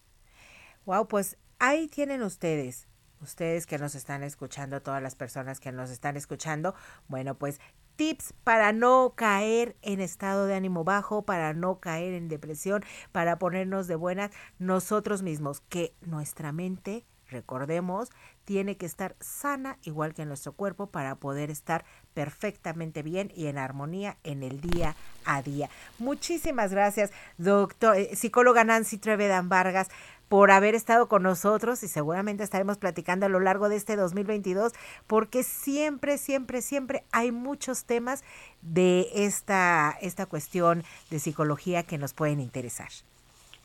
Wow, 0.87 1.09
pues 1.09 1.37
ahí 1.59 1.89
tienen 1.89 2.23
ustedes, 2.23 2.87
ustedes 3.21 3.67
que 3.67 3.77
nos 3.77 3.97
están 3.97 4.23
escuchando, 4.23 4.81
todas 4.83 5.03
las 5.03 5.17
personas 5.17 5.59
que 5.59 5.73
nos 5.73 5.91
están 5.91 6.17
escuchando, 6.17 6.77
bueno, 7.09 7.35
pues 7.35 7.61
tips 7.97 8.35
para 8.45 8.73
no 8.73 9.15
caer 9.17 9.75
en 9.83 10.01
estado 10.01 10.47
de 10.47 10.55
ánimo 10.55 10.85
bajo, 10.85 11.25
para 11.25 11.53
no 11.53 11.81
caer 11.81 12.15
en 12.15 12.29
depresión, 12.29 12.85
para 13.11 13.41
ponernos 13.41 13.89
de 13.89 13.97
buenas 13.97 14.31
nosotros 14.61 15.23
mismos, 15.23 15.61
que 15.63 15.93
nuestra 16.03 16.53
mente 16.53 17.05
recordemos, 17.29 18.11
tiene 18.45 18.77
que 18.77 18.87
estar 18.87 19.17
sana 19.21 19.79
igual 19.83 20.15
que 20.15 20.27
nuestro 20.27 20.53
cuerpo 20.53 20.87
para 20.89 21.17
poder 21.17 21.51
estar 21.51 21.85
perfectamente 22.15 23.03
bien 23.03 23.33
y 23.35 23.47
en 23.47 23.59
armonía 23.59 24.17
en 24.25 24.43
el 24.43 24.61
día 24.61 24.95
a 25.25 25.43
día. 25.43 25.69
Muchísimas 25.99 26.71
gracias, 26.73 27.11
doctor, 27.39 27.97
eh, 27.97 28.15
psicóloga 28.15 28.65
Nancy 28.65 28.99
Trevedan 28.99 29.49
Vargas 29.49 29.89
por 30.29 30.51
haber 30.51 30.75
estado 30.75 31.09
con 31.09 31.23
nosotros 31.23 31.83
y 31.83 31.89
seguramente 31.89 32.43
estaremos 32.43 32.79
platicando 32.79 33.27
a 33.27 33.29
lo 33.29 33.41
largo 33.41 33.69
de 33.69 33.77
este 33.77 33.97
2022 33.97 34.73
porque 35.07 35.43
siempre, 35.43 36.19
siempre, 36.19 36.63
siempre 36.63 37.05
hay 37.13 37.31
muchos 37.31 37.85
temas 37.85 38.25
de 38.63 39.09
esta, 39.15 39.97
esta 40.01 40.27
cuestión 40.27 40.83
de 41.11 41.19
psicología 41.19 41.83
que 41.83 41.99
nos 41.99 42.15
pueden 42.15 42.41
interesar. 42.41 42.89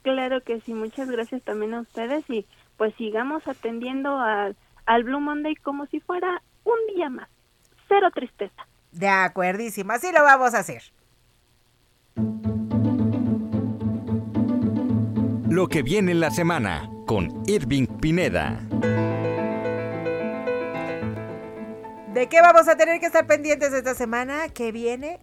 Claro 0.01 0.41
que 0.41 0.61
sí, 0.61 0.73
muchas 0.73 1.09
gracias 1.09 1.41
también 1.43 1.73
a 1.73 1.81
ustedes 1.81 2.23
y 2.29 2.45
pues 2.79 2.95
sigamos 2.95 3.45
atendiendo 3.45 4.17
al, 4.17 4.55
al 4.85 5.03
Blue 5.03 5.19
Monday 5.19 5.53
como 5.57 5.85
si 5.87 5.99
fuera 5.99 6.41
un 6.63 6.95
día 6.95 7.09
más. 7.09 7.27
Cero 7.89 8.07
tristeza. 8.15 8.67
De 8.93 9.09
acuerdísimo, 9.09 9.91
así 9.91 10.07
lo 10.13 10.23
vamos 10.23 10.53
a 10.53 10.59
hacer. 10.59 10.81
Lo 15.49 15.67
que 15.67 15.83
viene 15.83 16.13
en 16.13 16.21
la 16.21 16.31
semana 16.31 16.89
con 17.05 17.43
Irving 17.47 17.85
Pineda. 17.99 18.61
¿De 22.13 22.29
qué 22.29 22.41
vamos 22.41 22.69
a 22.69 22.77
tener 22.77 23.01
que 23.01 23.07
estar 23.07 23.27
pendientes 23.27 23.73
esta 23.73 23.93
semana? 23.93 24.47
que 24.53 24.71
viene? 24.71 25.19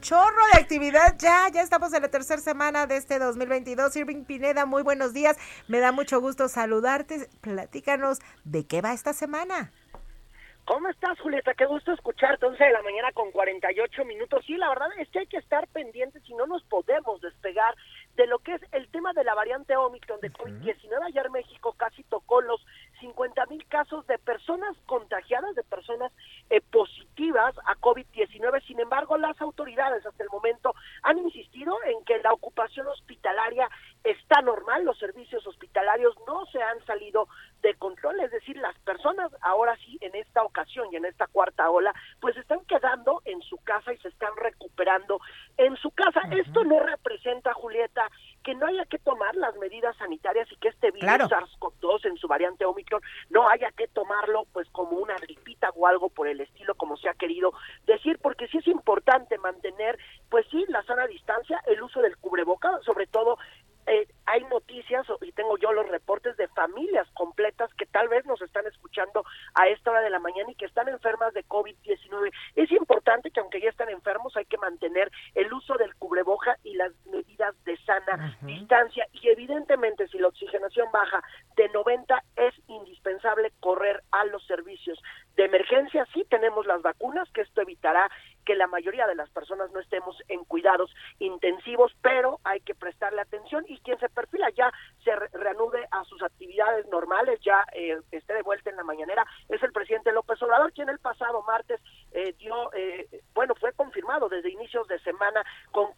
Chorro 0.00 0.42
de 0.54 0.60
actividad 0.60 1.16
ya, 1.18 1.48
ya 1.52 1.60
estamos 1.60 1.92
en 1.92 2.02
la 2.02 2.08
tercera 2.08 2.40
semana 2.40 2.86
de 2.86 2.96
este 2.96 3.18
2022. 3.18 3.94
Irving 3.96 4.24
Pineda, 4.24 4.64
muy 4.64 4.82
buenos 4.82 5.12
días. 5.12 5.36
Me 5.68 5.78
da 5.78 5.92
mucho 5.92 6.20
gusto 6.20 6.48
saludarte. 6.48 7.28
Platícanos 7.40 8.18
de 8.44 8.66
qué 8.66 8.80
va 8.80 8.92
esta 8.92 9.12
semana. 9.12 9.70
¿Cómo 10.64 10.88
estás, 10.88 11.18
Julieta? 11.18 11.52
Qué 11.54 11.66
gusto 11.66 11.92
escucharte, 11.92 12.46
11 12.46 12.62
de 12.62 12.70
la 12.70 12.82
mañana 12.82 13.10
con 13.12 13.32
48 13.32 14.04
minutos. 14.04 14.44
Sí, 14.46 14.56
la 14.56 14.68
verdad 14.68 14.88
es 14.98 15.08
que 15.08 15.18
hay 15.18 15.26
que 15.26 15.38
estar 15.38 15.66
pendientes 15.68 16.22
y 16.28 16.34
no 16.34 16.46
nos 16.46 16.62
podemos 16.64 17.20
despegar 17.20 17.74
de 18.16 18.26
lo 18.26 18.38
que 18.38 18.54
es 18.54 18.62
el 18.72 18.88
tema 18.90 19.12
de 19.12 19.24
la 19.24 19.34
variante 19.34 19.76
Omicron 19.76 20.20
de 20.20 20.32
COVID-19. 20.32 21.06
Ayer 21.08 21.28
México 21.30 21.74
casi 21.76 22.04
tocó 22.04 22.40
los 22.40 22.64
50 23.00 23.46
mil 23.46 23.66
casos 23.66 24.06
de 24.06 24.18
personas 24.18 24.76
contagiadas, 24.86 25.54
de 25.54 25.62
personas 25.64 26.12
eh, 26.50 26.60
positivas 26.60 27.54
a 27.66 27.76
COVID-19. 27.76 28.66
Sin 28.66 28.80
embargo, 28.80 29.16
las 29.16 29.40
autoridades 29.40 30.04
hasta 30.06 30.22
el 30.22 30.30
momento 30.30 30.74
han 31.02 31.18
insistido 31.18 31.76
en 31.84 32.04
que 32.04 32.18
la 32.18 32.32
ocupación 32.32 32.86
hospitalaria 32.86 33.68
está 34.04 34.40
normal, 34.42 34.84
los 34.84 34.98
servicios 34.98 35.46
hospitalarios 35.46 36.14
no 36.26 36.46
se 36.46 36.62
han 36.62 36.84
salido 36.86 37.28
de 37.62 37.74
control, 37.74 38.20
es 38.20 38.30
decir, 38.30 38.56
las 38.56 38.78
personas 38.80 39.30
ahora 39.42 39.76
sí 39.84 39.98
en 40.00 40.14
esta 40.14 40.42
ocasión 40.42 40.88
y 40.90 40.96
en 40.96 41.04
esta 41.04 41.26
cuarta 41.26 41.70
ola, 41.70 41.94
pues 42.20 42.36
están 42.36 42.60
quedando 42.66 43.20
en 43.24 43.42
su 43.42 43.58
casa 43.58 43.92
y 43.92 43.98
se 43.98 44.08
están 44.08 44.34
recuperando 44.36 45.20
en 45.56 45.76
su 45.76 45.90
casa. 45.90 46.20
Esto 46.30 46.64
no 46.64 46.80
representa, 46.80 47.52
Julieta, 47.52 48.08
que 48.42 48.54
no 48.54 48.66
haya 48.66 48.84
que 48.86 48.98
tomar 48.98 49.34
las 49.36 49.56
medidas 49.56 49.96
sanitarias 49.96 50.50
y 50.50 50.56
que 50.56 50.68
este 50.68 50.90
virus 50.90 51.10
SARS-CoV-2 51.10 52.06
en 52.06 52.16
su 52.16 52.28
variante 52.28 52.64
Omicron 52.64 53.02
no 53.28 53.48
haya 53.48 53.70
que 53.72 53.88
tomarlo 53.88 54.44
pues 54.52 54.68
como 54.70 54.96
una 54.96 55.16
gripita 55.16 55.70
o 55.74 55.86
algo 55.86 56.08
por 56.08 56.28
el 56.28 56.40
estilo 56.40 56.74
como 56.74 56.96
se 56.96 57.08
ha 57.08 57.14
querido 57.14 57.52
decir, 57.86 58.18
porque 58.22 58.48
sí 58.48 58.58
es 58.58 58.66
importante 58.66 59.38
mantener 59.38 59.98
pues 60.28 60.46
sí 60.50 60.64
la 60.68 60.82
sana 60.84 61.06
distancia, 61.06 61.60
el 61.66 61.82
uso 61.82 62.00
del 62.00 62.16
cubreboca, 62.16 62.70
sobre 62.84 63.06
todo 63.06 63.38
eh, 63.86 64.06
hay 64.26 64.44
noticias 64.44 65.04
y 65.22 65.32
tengo 65.32 65.58
yo 65.58 65.72
los 65.72 65.88
reportes 65.88 66.36
de 66.36 66.46
familias 66.48 67.08
completas 67.14 67.70
que 67.74 67.86
tal 67.86 68.08
vez 68.08 68.24
nos 68.26 68.40
están 68.40 68.64
escuchando 68.66 69.24
a 69.54 69.66
esta 69.68 69.90
hora 69.90 70.00
de 70.02 70.10
la 70.10 70.20
mañana 70.20 70.50
y 70.50 70.54
que 70.54 70.66
están 70.66 70.88
enfermas 70.88 71.34
de 71.34 71.44
COVID-19. 71.44 72.30
Es 72.54 72.70
importante 72.70 73.32
que 73.32 73.40
aunque 73.40 73.60
ya 73.60 73.70
están 73.70 73.88
enfermos 73.88 74.36
hay 74.36 74.44
que 74.44 74.58
mantener 74.58 75.10
el 75.34 75.52
uso 75.52 75.74
del 75.74 75.94
cubreboja 75.96 76.56
sana 77.90 78.36
distancia 78.42 79.06
y 79.12 79.28
evidentemente 79.28 80.06
si 80.08 80.18
la 80.18 80.28
oxigenación 80.28 80.90
baja 80.92 81.22
de 81.56 81.68
90 81.70 82.22
es 82.36 82.54
indispensable 82.68 83.52
correr 83.60 84.02
a 84.12 84.24
los 84.26 84.46
servicios 84.46 84.98
de 85.36 85.46
emergencia. 85.46 86.06
Sí 86.12 86.24
tenemos 86.28 86.66
las 86.66 86.82
vacunas 86.82 87.28
que 87.32 87.40
esto 87.40 87.62
evitará 87.62 88.08
que 88.44 88.54
la 88.54 88.66
mayoría 88.66 89.06
de 89.06 89.14
las 89.14 89.28
personas 89.30 89.70
no 89.72 89.80
estemos 89.80 90.16
en 90.28 90.44
cuidados 90.44 90.90
intensivos, 91.18 91.92
pero 92.02 92.40
hay 92.44 92.60
que 92.60 92.74
prestarle 92.74 93.20
atención 93.20 93.64
y 93.68 93.78
quien 93.80 93.98
se 93.98 94.08
perfila 94.08 94.48
ya 94.50 94.72
se 95.04 95.14
reanude 95.14 95.86
a 95.90 96.04
sus 96.04 96.22
actividades 96.22 96.86
normales, 96.88 97.40
ya 97.42 97.64
eh, 97.72 97.98
esté 98.10 98.34
de 98.34 98.42
vuelta 98.42 98.70
en 98.70 98.76
la 98.76 98.84
mañanera, 98.84 99.24
es 99.48 99.62
el 99.62 99.72
presidente 99.72 100.12
López 100.12 100.42
Obrador, 100.42 100.72
quien 100.72 100.88
el 100.88 100.98
pasado 100.98 101.42
martes 101.42 101.80
eh, 102.12 102.34
dio, 102.38 102.72
eh, 102.74 103.22
bueno, 103.34 103.54
fue 103.54 103.72
confirmado 103.72 104.28
desde 104.28 104.50
inicios 104.50 104.86
de 104.88 104.98
semana 105.00 105.44
con 105.70 105.92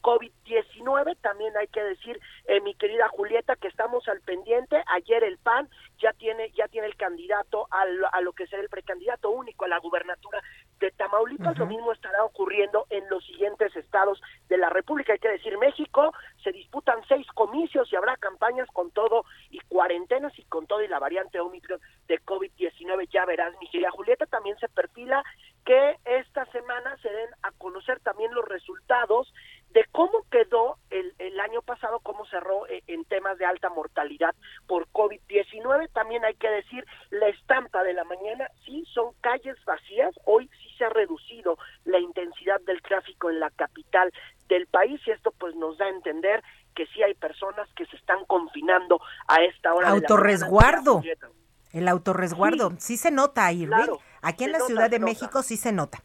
COVID-19. 0.83 1.17
También 1.21 1.57
hay 1.57 1.69
que 1.69 1.83
decir, 1.83 2.21
mi 2.63 2.75
querida 2.75 3.09
Julieta, 3.09 3.57
que 3.57 3.69
estamos 3.69 4.07
al 4.09 4.21
pendiente. 4.21 4.83
Ayer 4.87 5.25
el 5.25 5.39
PAN 5.39 5.69
ya 5.99 6.13
tiene, 6.13 6.51
ya 6.53 6.69
tiene 6.69 6.87
el 6.87 6.97
candidato 6.97 7.67
a 7.71 7.87
lo, 7.87 8.13
a 8.13 8.21
lo 8.21 8.33
que 8.33 8.47
será 8.47 8.63
el 8.63 8.69
precandidato 8.69 9.31
único 9.31 9.65
a 9.65 9.69
la 9.69 9.79
gubernatura 9.79 10.43
de 10.81 10.91
Tamaulipas. 10.91 11.59
Lo 11.59 11.67
mismo 11.67 11.93
estará 11.93 12.25
ocurriendo 12.25 12.87
en 12.91 13.09
los 13.09 13.25
siguientes 13.25 13.75
estados 13.77 14.21
de 14.49 14.57
la 14.57 14.69
República. 14.69 15.13
Hay 15.13 15.19
que 15.19 15.29
decir, 15.29 15.57
México 15.59 16.13
se 16.43 16.53
disputan 16.53 17.01
seis 17.09 17.27
comicios 17.35 17.91
y 17.93 17.97
habrá 17.97 18.17
campañas 18.17 18.69
con 18.73 18.91
todo 18.91 19.25
y 19.51 19.61
cuarentenas 19.61 20.37
y 20.39 20.45
con 20.45 20.67
todo 20.67 20.83
y 20.83 20.89
la 20.89 20.99
variante 20.99 21.41
Omicron 21.41 21.81
de 22.09 22.21
COVID-19. 22.21 23.09
Ya 23.11 23.25
verás, 23.25 23.55
mi 23.61 23.69
querida 23.69 23.91
Julieta, 23.91 24.27
también 24.27 24.59
se 24.59 24.69
perfila 24.69 25.23
que 25.65 25.97
esta 26.05 26.45
semana 26.47 26.97
se 26.99 27.09
den 27.09 27.31
a 27.43 27.53
conocer 27.53 28.01
también 28.01 28.35
los 28.35 28.45
resultados 28.47 29.33
de 29.71 29.85
cómo 29.93 30.27
quedó 30.31 30.77
el, 30.91 31.15
el 31.19 31.39
año 31.41 31.63
pasado, 31.63 32.01
cómo 32.01 32.22
cerró 32.33 32.67
eh, 32.67 32.83
en 32.89 33.05
temas 33.05 33.39
de 33.39 33.45
alta 33.45 33.69
mortalidad 33.69 34.35
por 34.67 34.89
COVID-19. 34.89 35.89
También 35.93 36.25
hay 36.25 36.35
que 36.35 36.51
decir 36.51 36.85
la 37.11 37.29
estampa 37.29 37.85
de 37.85 37.93
la 37.93 38.05
mañana, 38.05 38.49
sí, 38.65 38.85
son 38.93 39.13
calles 39.21 39.57
vacías. 39.65 40.13
Hoy 40.25 40.51
sí 40.61 40.75
se 40.79 40.85
ha 40.87 40.89
reducido 40.89 41.59
la 41.85 42.01
intensidad 42.01 42.61
del 42.63 42.83
tráfico 42.83 43.31
en 43.31 43.39
la 43.39 43.51
capital 43.51 44.13
del 44.49 44.67
país 44.67 45.01
y 45.07 45.11
esto 45.11 45.33
pues 45.39 45.55
nos 45.55 45.79
da 45.79 45.85
a 45.85 45.91
entender 45.91 46.43
que 46.75 46.87
sí 46.87 47.03
hay 47.03 47.15
personas 47.15 47.69
que 47.77 47.87
se 47.87 47.97
están 47.97 48.25
confinando 48.25 49.01
a 49.29 49.37
esta 49.45 49.75
hora. 49.75 49.91
Autorresguardo. 49.91 51.03
el 51.73 51.89
autorresguardo, 51.89 52.73
sí, 52.79 52.97
se 52.97 53.11
nota 53.11 53.47
ahí, 53.47 53.69
Aquí 54.23 54.45
en 54.45 54.53
la 54.53 54.61
Ciudad 54.61 54.89
de 54.89 54.99
México 54.99 55.43
sí 55.43 55.57
se 55.57 55.73
nota. 55.73 56.03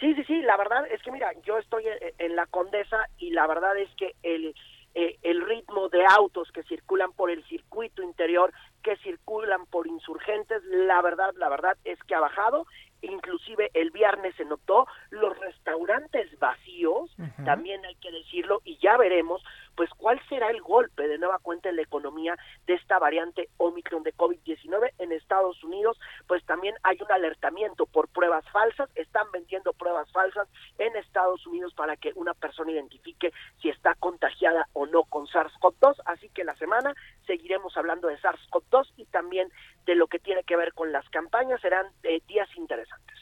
Sí, 0.00 0.14
sí, 0.14 0.24
sí, 0.24 0.42
la 0.42 0.56
verdad 0.56 0.86
es 0.90 1.02
que 1.02 1.12
mira, 1.12 1.32
yo 1.44 1.58
estoy 1.58 1.86
eh, 1.86 2.14
en 2.18 2.34
la 2.34 2.46
Condesa 2.46 3.06
y 3.18 3.30
la 3.30 3.46
verdad 3.46 3.76
es 3.76 3.94
que 3.96 4.14
el, 4.22 4.54
eh, 4.94 5.18
el 5.22 5.46
ritmo 5.46 5.88
de 5.90 6.04
autos 6.06 6.50
que 6.52 6.62
circulan 6.64 7.12
por 7.12 7.30
el 7.30 7.44
circuito 7.44 8.02
interior, 8.02 8.50
que 8.50 8.60
que 8.82 8.96
circulan 8.98 9.66
por 9.66 9.86
insurgentes, 9.86 10.64
la 10.64 11.02
verdad, 11.02 11.32
la 11.36 11.48
verdad 11.48 11.76
es 11.84 12.02
que 12.04 12.14
ha 12.14 12.20
bajado. 12.20 12.66
Inclusive 13.02 13.70
el 13.74 13.90
viernes 13.90 14.34
se 14.36 14.44
notó 14.44 14.86
los 15.10 15.38
restaurantes 15.38 16.38
vacíos, 16.38 17.14
también 17.44 17.84
hay 17.84 17.94
que 17.96 18.10
decirlo, 18.10 18.60
y 18.64 18.78
ya 18.78 18.96
veremos 18.96 19.42
pues 19.80 19.88
cuál 19.96 20.20
será 20.28 20.50
el 20.50 20.60
golpe 20.60 21.08
de 21.08 21.16
nueva 21.16 21.38
cuenta 21.38 21.70
en 21.70 21.76
la 21.76 21.80
economía 21.80 22.36
de 22.66 22.74
esta 22.74 22.98
variante 22.98 23.48
Omicron 23.56 24.02
de 24.02 24.12
COVID-19 24.12 24.90
en 24.98 25.10
Estados 25.10 25.64
Unidos, 25.64 25.98
pues 26.26 26.44
también 26.44 26.74
hay 26.82 26.98
un 27.00 27.10
alertamiento 27.10 27.86
por 27.86 28.08
pruebas 28.08 28.44
falsas, 28.50 28.90
están 28.94 29.26
vendiendo 29.32 29.72
pruebas 29.72 30.12
falsas 30.12 30.48
en 30.76 30.94
Estados 30.96 31.46
Unidos 31.46 31.72
para 31.72 31.96
que 31.96 32.12
una 32.14 32.34
persona 32.34 32.72
identifique 32.72 33.32
si 33.62 33.70
está 33.70 33.94
contagiada 33.94 34.68
o 34.74 34.84
no 34.84 35.04
con 35.04 35.26
SARS-CoV-2, 35.28 36.02
así 36.04 36.28
que 36.28 36.44
la 36.44 36.56
semana 36.56 36.94
seguiremos 37.26 37.74
hablando 37.78 38.08
de 38.08 38.18
SARS-CoV-2 38.18 38.92
y 38.98 39.06
también 39.06 39.50
de 39.86 39.94
lo 39.94 40.08
que 40.08 40.18
tiene 40.18 40.44
que 40.44 40.56
ver 40.56 40.74
con 40.74 40.92
las 40.92 41.08
campañas, 41.08 41.58
serán 41.62 41.86
eh, 42.02 42.20
días 42.28 42.54
interesantes. 42.54 43.19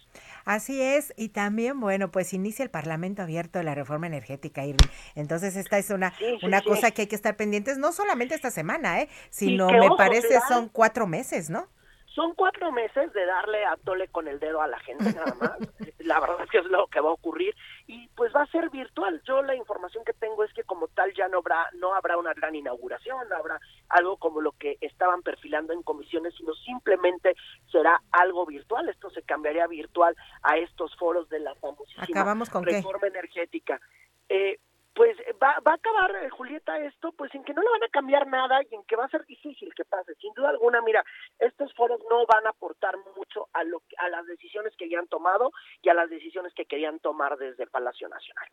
Así 0.48 0.80
es, 0.80 1.12
y 1.18 1.28
también, 1.28 1.78
bueno, 1.78 2.10
pues 2.10 2.32
inicia 2.32 2.62
el 2.62 2.70
Parlamento 2.70 3.20
abierto 3.20 3.58
de 3.58 3.66
la 3.66 3.74
reforma 3.74 4.06
energética, 4.06 4.64
Irving. 4.64 4.88
Entonces, 5.14 5.56
esta 5.56 5.76
es 5.76 5.90
una, 5.90 6.14
una 6.42 6.62
cosa 6.62 6.90
que 6.90 7.02
hay 7.02 7.06
que 7.06 7.16
estar 7.16 7.36
pendientes, 7.36 7.76
no 7.76 7.92
solamente 7.92 8.34
esta 8.34 8.50
semana, 8.50 9.02
¿eh? 9.02 9.10
sino 9.28 9.68
me 9.68 9.90
parece 9.98 10.38
son 10.48 10.70
cuatro 10.70 11.06
meses, 11.06 11.50
¿no? 11.50 11.68
Son 12.14 12.34
cuatro 12.34 12.72
meses 12.72 13.12
de 13.12 13.26
darle 13.26 13.64
a 13.64 13.76
tole 13.76 14.08
con 14.08 14.28
el 14.28 14.40
dedo 14.40 14.60
a 14.60 14.66
la 14.66 14.78
gente 14.80 15.12
nada 15.12 15.34
más. 15.40 15.58
la 15.98 16.20
verdad 16.20 16.42
es 16.42 16.50
que 16.50 16.58
es 16.58 16.64
lo 16.66 16.86
que 16.88 17.00
va 17.00 17.10
a 17.10 17.12
ocurrir 17.12 17.54
y 17.86 18.08
pues 18.08 18.34
va 18.34 18.42
a 18.42 18.46
ser 18.46 18.70
virtual. 18.70 19.22
Yo 19.26 19.42
la 19.42 19.54
información 19.54 20.04
que 20.04 20.14
tengo 20.14 20.42
es 20.42 20.52
que 20.52 20.64
como 20.64 20.88
tal 20.88 21.12
ya 21.14 21.28
no 21.28 21.38
habrá 21.38 21.68
no 21.74 21.94
habrá 21.94 22.16
una 22.16 22.32
gran 22.34 22.54
inauguración, 22.54 23.28
no 23.28 23.36
habrá 23.36 23.60
algo 23.88 24.16
como 24.16 24.40
lo 24.40 24.52
que 24.52 24.78
estaban 24.80 25.22
perfilando 25.22 25.72
en 25.72 25.82
comisiones, 25.82 26.34
sino 26.36 26.54
simplemente 26.54 27.36
será 27.70 28.00
algo 28.10 28.46
virtual. 28.46 28.88
Esto 28.88 29.10
se 29.10 29.22
cambiaría 29.22 29.66
virtual 29.66 30.16
a 30.42 30.56
estos 30.56 30.96
foros 30.96 31.28
de 31.28 31.40
la 31.40 31.54
famosísima 31.56 32.34
reforma 32.62 33.06
energética. 33.06 33.80
Eh, 34.28 34.58
pues 34.98 35.16
va, 35.40 35.54
va 35.64 35.70
a 35.70 35.74
acabar, 35.76 36.10
eh, 36.24 36.28
Julieta, 36.28 36.76
esto, 36.80 37.12
pues 37.12 37.32
en 37.32 37.44
que 37.44 37.54
no 37.54 37.62
le 37.62 37.70
van 37.70 37.84
a 37.84 37.88
cambiar 37.88 38.26
nada 38.26 38.60
y 38.68 38.74
en 38.74 38.82
que 38.82 38.96
va 38.96 39.04
a 39.04 39.08
ser 39.08 39.24
difícil 39.26 39.72
que 39.72 39.84
pase. 39.84 40.16
Sin 40.16 40.34
duda 40.34 40.48
alguna, 40.48 40.82
mira, 40.82 41.04
estos 41.38 41.72
foros 41.74 42.00
no 42.10 42.26
van 42.26 42.44
a 42.48 42.50
aportar 42.50 42.96
mucho 43.14 43.46
a, 43.52 43.62
lo, 43.62 43.80
a 43.96 44.08
las 44.08 44.26
decisiones 44.26 44.74
que 44.76 44.88
ya 44.88 44.98
han 44.98 45.06
tomado 45.06 45.52
y 45.82 45.88
a 45.88 45.94
las 45.94 46.10
decisiones 46.10 46.52
que 46.52 46.64
querían 46.64 46.98
tomar 46.98 47.38
desde 47.38 47.62
el 47.62 47.70
Palacio 47.70 48.08
Nacional. 48.08 48.48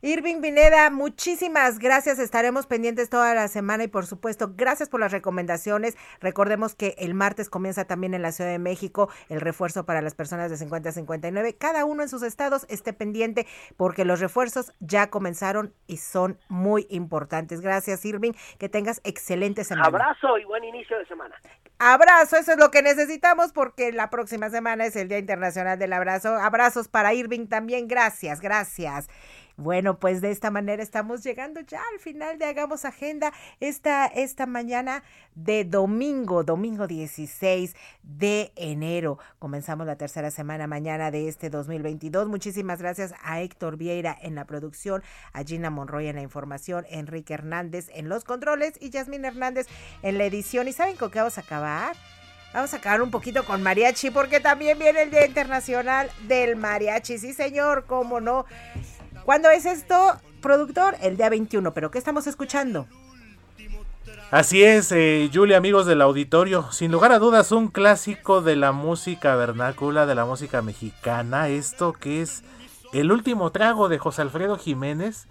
Irving 0.00 0.40
Vineda, 0.40 0.90
muchísimas 0.90 1.78
gracias. 1.80 2.20
Estaremos 2.20 2.66
pendientes 2.66 3.10
toda 3.10 3.34
la 3.34 3.48
semana 3.48 3.84
y 3.84 3.88
por 3.88 4.06
supuesto, 4.06 4.52
gracias 4.56 4.88
por 4.88 5.00
las 5.00 5.10
recomendaciones. 5.10 5.96
Recordemos 6.20 6.76
que 6.76 6.94
el 6.98 7.14
martes 7.14 7.50
comienza 7.50 7.84
también 7.84 8.14
en 8.14 8.22
la 8.22 8.30
Ciudad 8.30 8.50
de 8.50 8.60
México 8.60 9.10
el 9.28 9.40
refuerzo 9.40 9.86
para 9.86 10.00
las 10.00 10.14
personas 10.14 10.50
de 10.50 10.56
50 10.56 10.88
a 10.90 10.92
59. 10.92 11.56
Cada 11.56 11.84
uno 11.84 12.02
en 12.02 12.08
sus 12.08 12.22
estados 12.22 12.64
esté 12.68 12.92
pendiente 12.92 13.46
porque 13.76 14.04
los 14.04 14.20
refuerzos 14.20 14.72
ya 14.78 15.10
comenzaron 15.10 15.74
y 15.88 15.96
son 15.96 16.38
muy 16.48 16.86
importantes. 16.90 17.60
Gracias, 17.60 18.04
Irving. 18.04 18.32
Que 18.58 18.68
tengas 18.68 19.00
excelente 19.02 19.64
semana. 19.64 19.88
Abrazo 19.88 20.38
y 20.38 20.44
buen 20.44 20.62
inicio 20.62 20.96
de 20.96 21.06
semana. 21.06 21.34
Abrazo, 21.80 22.36
eso 22.36 22.52
es 22.52 22.58
lo 22.58 22.70
que 22.70 22.82
necesitamos 22.82 23.52
porque 23.52 23.92
la 23.92 24.10
próxima 24.10 24.50
semana 24.50 24.86
es 24.86 24.96
el 24.96 25.08
Día 25.08 25.18
Internacional 25.18 25.78
del 25.78 25.92
Abrazo. 25.92 26.36
Abrazos 26.36 26.88
para 26.88 27.14
Irving 27.14 27.46
también. 27.46 27.88
Gracias, 27.88 28.40
gracias. 28.40 29.08
Bueno, 29.58 29.98
pues 29.98 30.20
de 30.20 30.30
esta 30.30 30.52
manera 30.52 30.84
estamos 30.84 31.24
llegando 31.24 31.60
ya 31.62 31.82
al 31.92 31.98
final 31.98 32.38
de 32.38 32.44
Hagamos 32.44 32.84
Agenda 32.84 33.32
esta, 33.58 34.06
esta 34.06 34.46
mañana 34.46 35.02
de 35.34 35.64
domingo, 35.64 36.44
domingo 36.44 36.86
16 36.86 37.74
de 38.04 38.52
enero. 38.54 39.18
Comenzamos 39.40 39.84
la 39.84 39.96
tercera 39.96 40.30
semana 40.30 40.68
mañana 40.68 41.10
de 41.10 41.26
este 41.26 41.50
2022. 41.50 42.28
Muchísimas 42.28 42.80
gracias 42.80 43.12
a 43.20 43.40
Héctor 43.40 43.76
Vieira 43.76 44.16
en 44.22 44.36
la 44.36 44.44
producción, 44.44 45.02
a 45.32 45.42
Gina 45.42 45.70
Monroy 45.70 46.06
en 46.06 46.14
la 46.14 46.22
información, 46.22 46.86
Enrique 46.88 47.34
Hernández 47.34 47.90
en 47.92 48.08
los 48.08 48.22
controles 48.22 48.74
y 48.80 48.90
Yasmín 48.90 49.24
Hernández 49.24 49.66
en 50.02 50.18
la 50.18 50.24
edición. 50.24 50.68
¿Y 50.68 50.72
saben 50.72 50.94
con 50.94 51.10
qué 51.10 51.18
vamos 51.18 51.36
a 51.36 51.40
acabar? 51.40 51.96
Vamos 52.54 52.72
a 52.74 52.76
acabar 52.76 53.02
un 53.02 53.10
poquito 53.10 53.44
con 53.44 53.60
mariachi 53.64 54.12
porque 54.12 54.38
también 54.38 54.78
viene 54.78 55.02
el 55.02 55.10
Día 55.10 55.26
Internacional 55.26 56.08
del 56.28 56.54
Mariachi. 56.54 57.18
Sí, 57.18 57.32
señor, 57.34 57.86
cómo 57.86 58.20
no. 58.20 58.46
¿Cuándo 59.28 59.50
es 59.50 59.66
esto, 59.66 60.18
productor? 60.40 60.96
El 61.02 61.18
día 61.18 61.28
21, 61.28 61.74
pero 61.74 61.90
¿qué 61.90 61.98
estamos 61.98 62.26
escuchando? 62.26 62.86
Así 64.30 64.62
es, 64.62 64.90
eh, 64.90 65.28
Julia, 65.30 65.58
amigos 65.58 65.84
del 65.84 66.00
auditorio, 66.00 66.72
sin 66.72 66.90
lugar 66.90 67.12
a 67.12 67.18
dudas 67.18 67.52
un 67.52 67.68
clásico 67.68 68.40
de 68.40 68.56
la 68.56 68.72
música 68.72 69.36
vernácula, 69.36 70.06
de 70.06 70.14
la 70.14 70.24
música 70.24 70.62
mexicana, 70.62 71.48
esto 71.48 71.92
que 71.92 72.22
es 72.22 72.42
el 72.94 73.12
último 73.12 73.52
trago 73.52 73.90
de 73.90 73.98
José 73.98 74.22
Alfredo 74.22 74.56
Jiménez, 74.56 75.28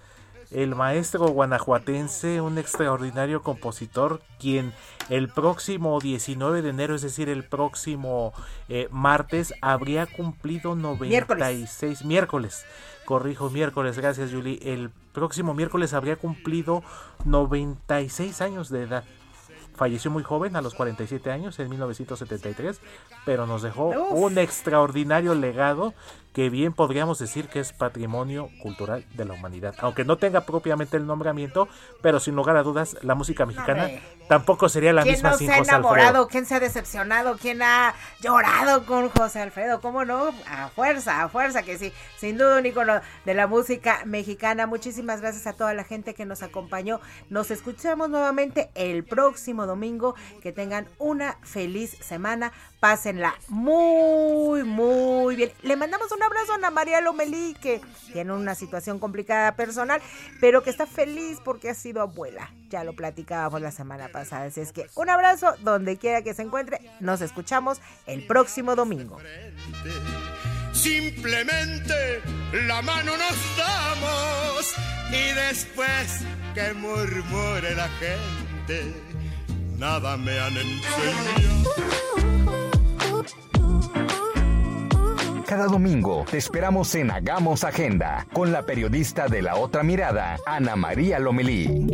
el 0.52 0.76
maestro 0.76 1.30
guanajuatense, 1.30 2.40
un 2.40 2.60
extraordinario 2.60 3.42
compositor, 3.42 4.22
quien 4.40 4.74
el 5.10 5.28
próximo 5.28 6.00
19 6.00 6.62
de 6.62 6.70
enero, 6.70 6.94
es 6.94 7.02
decir, 7.02 7.30
el 7.30 7.44
próximo 7.44 8.32
eh, 8.70 8.90
martes, 8.92 9.56
habría 9.60 10.06
cumplido 10.06 10.76
96 10.76 12.06
miércoles 12.06 12.64
corrijo, 13.08 13.50
miércoles, 13.50 13.98
gracias 13.98 14.32
Julie, 14.32 14.60
el 14.62 14.90
próximo 15.14 15.54
miércoles 15.54 15.94
habría 15.94 16.18
cumplido 16.18 16.84
96 17.24 18.42
años 18.42 18.68
de 18.68 18.84
edad. 18.84 19.06
Falleció 19.78 20.12
muy 20.12 20.24
joven, 20.24 20.58
a 20.58 20.62
los 20.62 20.74
47 20.74 21.32
años, 21.32 21.58
en 21.60 21.70
1973, 21.70 22.82
pero 23.26 23.48
nos 23.48 23.62
dejó 23.62 23.86
un 23.88 24.38
extraordinario 24.38 25.36
legado 25.36 25.94
que 26.38 26.52
bien 26.52 26.72
podríamos 26.72 27.18
decir 27.18 27.48
que 27.48 27.60
es 27.60 27.74
patrimonio 27.74 28.52
cultural 28.62 29.04
de 29.16 29.26
la 29.26 29.34
humanidad. 29.34 29.74
Aunque 29.80 30.06
no 30.06 30.18
tenga 30.18 30.42
propiamente 30.42 30.96
el 30.96 31.08
nombramiento, 31.08 31.68
pero 32.04 32.20
sin 32.20 32.36
lugar 32.36 32.58
a 32.58 32.62
dudas, 32.62 32.96
la 33.02 33.16
música 33.16 33.48
mexicana 33.48 33.90
tampoco 34.30 34.70
sería 34.70 34.94
la 34.94 35.04
misma 35.04 35.34
sin 35.34 35.48
José 35.48 35.54
Alfredo. 35.58 35.64
¿Quién 35.64 35.66
se 35.66 35.72
ha 35.72 35.78
enamorado? 35.80 36.28
¿Quién 36.28 36.46
se 36.46 36.54
ha 36.54 36.60
decepcionado? 36.60 37.38
¿Quién 37.38 37.64
ha 37.64 37.96
llorado 38.22 38.86
con 38.86 39.10
José 39.10 39.42
Alfredo? 39.42 39.82
¿Cómo 39.82 40.06
no? 40.06 40.30
A 40.48 40.70
fuerza, 40.70 41.24
a 41.24 41.30
fuerza 41.30 41.64
que 41.64 41.80
sí. 41.80 41.92
Sin 42.20 42.38
duda 42.38 42.60
un 42.60 42.68
icono 42.68 43.02
de 43.26 43.34
la 43.34 43.48
música 43.48 44.04
mexicana. 44.06 44.68
Muchísimas 44.68 45.22
gracias 45.22 45.48
a 45.48 45.54
toda 45.54 45.74
la 45.74 45.86
gente 45.86 46.14
que 46.14 46.28
nos 46.28 46.44
acompañó. 46.44 47.02
Nos 47.32 47.50
escuchamos 47.50 48.12
nuevamente 48.12 48.70
el 48.76 49.04
próximo 49.06 49.66
domingo. 49.66 50.14
Que 50.44 50.52
tengan 50.52 50.88
una 51.00 51.40
feliz 51.42 51.98
semana. 52.00 52.52
Pásenla 52.80 53.34
muy, 53.48 54.64
muy 54.64 55.36
bien. 55.36 55.52
Le 55.64 55.76
mandamos 55.76 56.12
un 56.12 56.22
abrazo 56.22 56.52
a 56.52 56.56
Ana 56.56 56.70
María 56.70 57.02
Lomelí, 57.02 57.56
que 57.60 57.82
tiene 58.14 58.34
una 58.34 58.54
situación 58.54 59.00
complicada 59.00 59.56
personal, 59.56 60.00
pero 60.40 60.62
que 60.62 60.70
está 60.70 60.86
feliz 60.86 61.40
porque 61.44 61.72
ha 61.72 61.74
sido 61.74 62.02
abuela. 62.02 62.52
Ya 62.70 62.84
lo 62.84 62.94
platicábamos 62.94 63.62
la 63.62 63.72
semana 63.72 64.10
pasada. 64.10 64.46
Así 64.46 64.62
es 64.62 64.74
que 64.74 64.88
un 64.94 65.10
abrazo 65.10 65.56
donde 65.62 65.98
quiera 65.98 66.22
que 66.22 66.36
se 66.36 66.44
encuentre. 66.44 66.80
Nos 67.00 67.22
escuchamos 67.22 67.82
el 68.06 68.28
próximo 68.28 68.76
domingo. 68.76 69.18
Simplemente 70.72 72.22
la 72.68 72.84
mano 72.84 73.14
nos 73.18 73.58
damos 73.58 74.76
y 75.10 75.34
después 75.34 76.20
que 76.54 76.74
murmure 76.74 77.76
la 77.76 77.90
gente, 77.90 78.94
nada 79.78 80.18
me 80.18 80.40
han 80.40 80.58
enseñado. 80.58 82.67
Cada 85.48 85.68
domingo 85.68 86.26
te 86.30 86.38
esperamos 86.38 86.94
en 86.96 87.10
Hagamos 87.10 87.64
Agenda 87.64 88.28
con 88.34 88.52
la 88.52 88.64
periodista 88.64 89.28
de 89.28 89.42
la 89.42 89.56
otra 89.56 89.82
mirada, 89.82 90.38
Ana 90.46 90.76
María 90.76 91.20
Lomelí. 91.20 91.88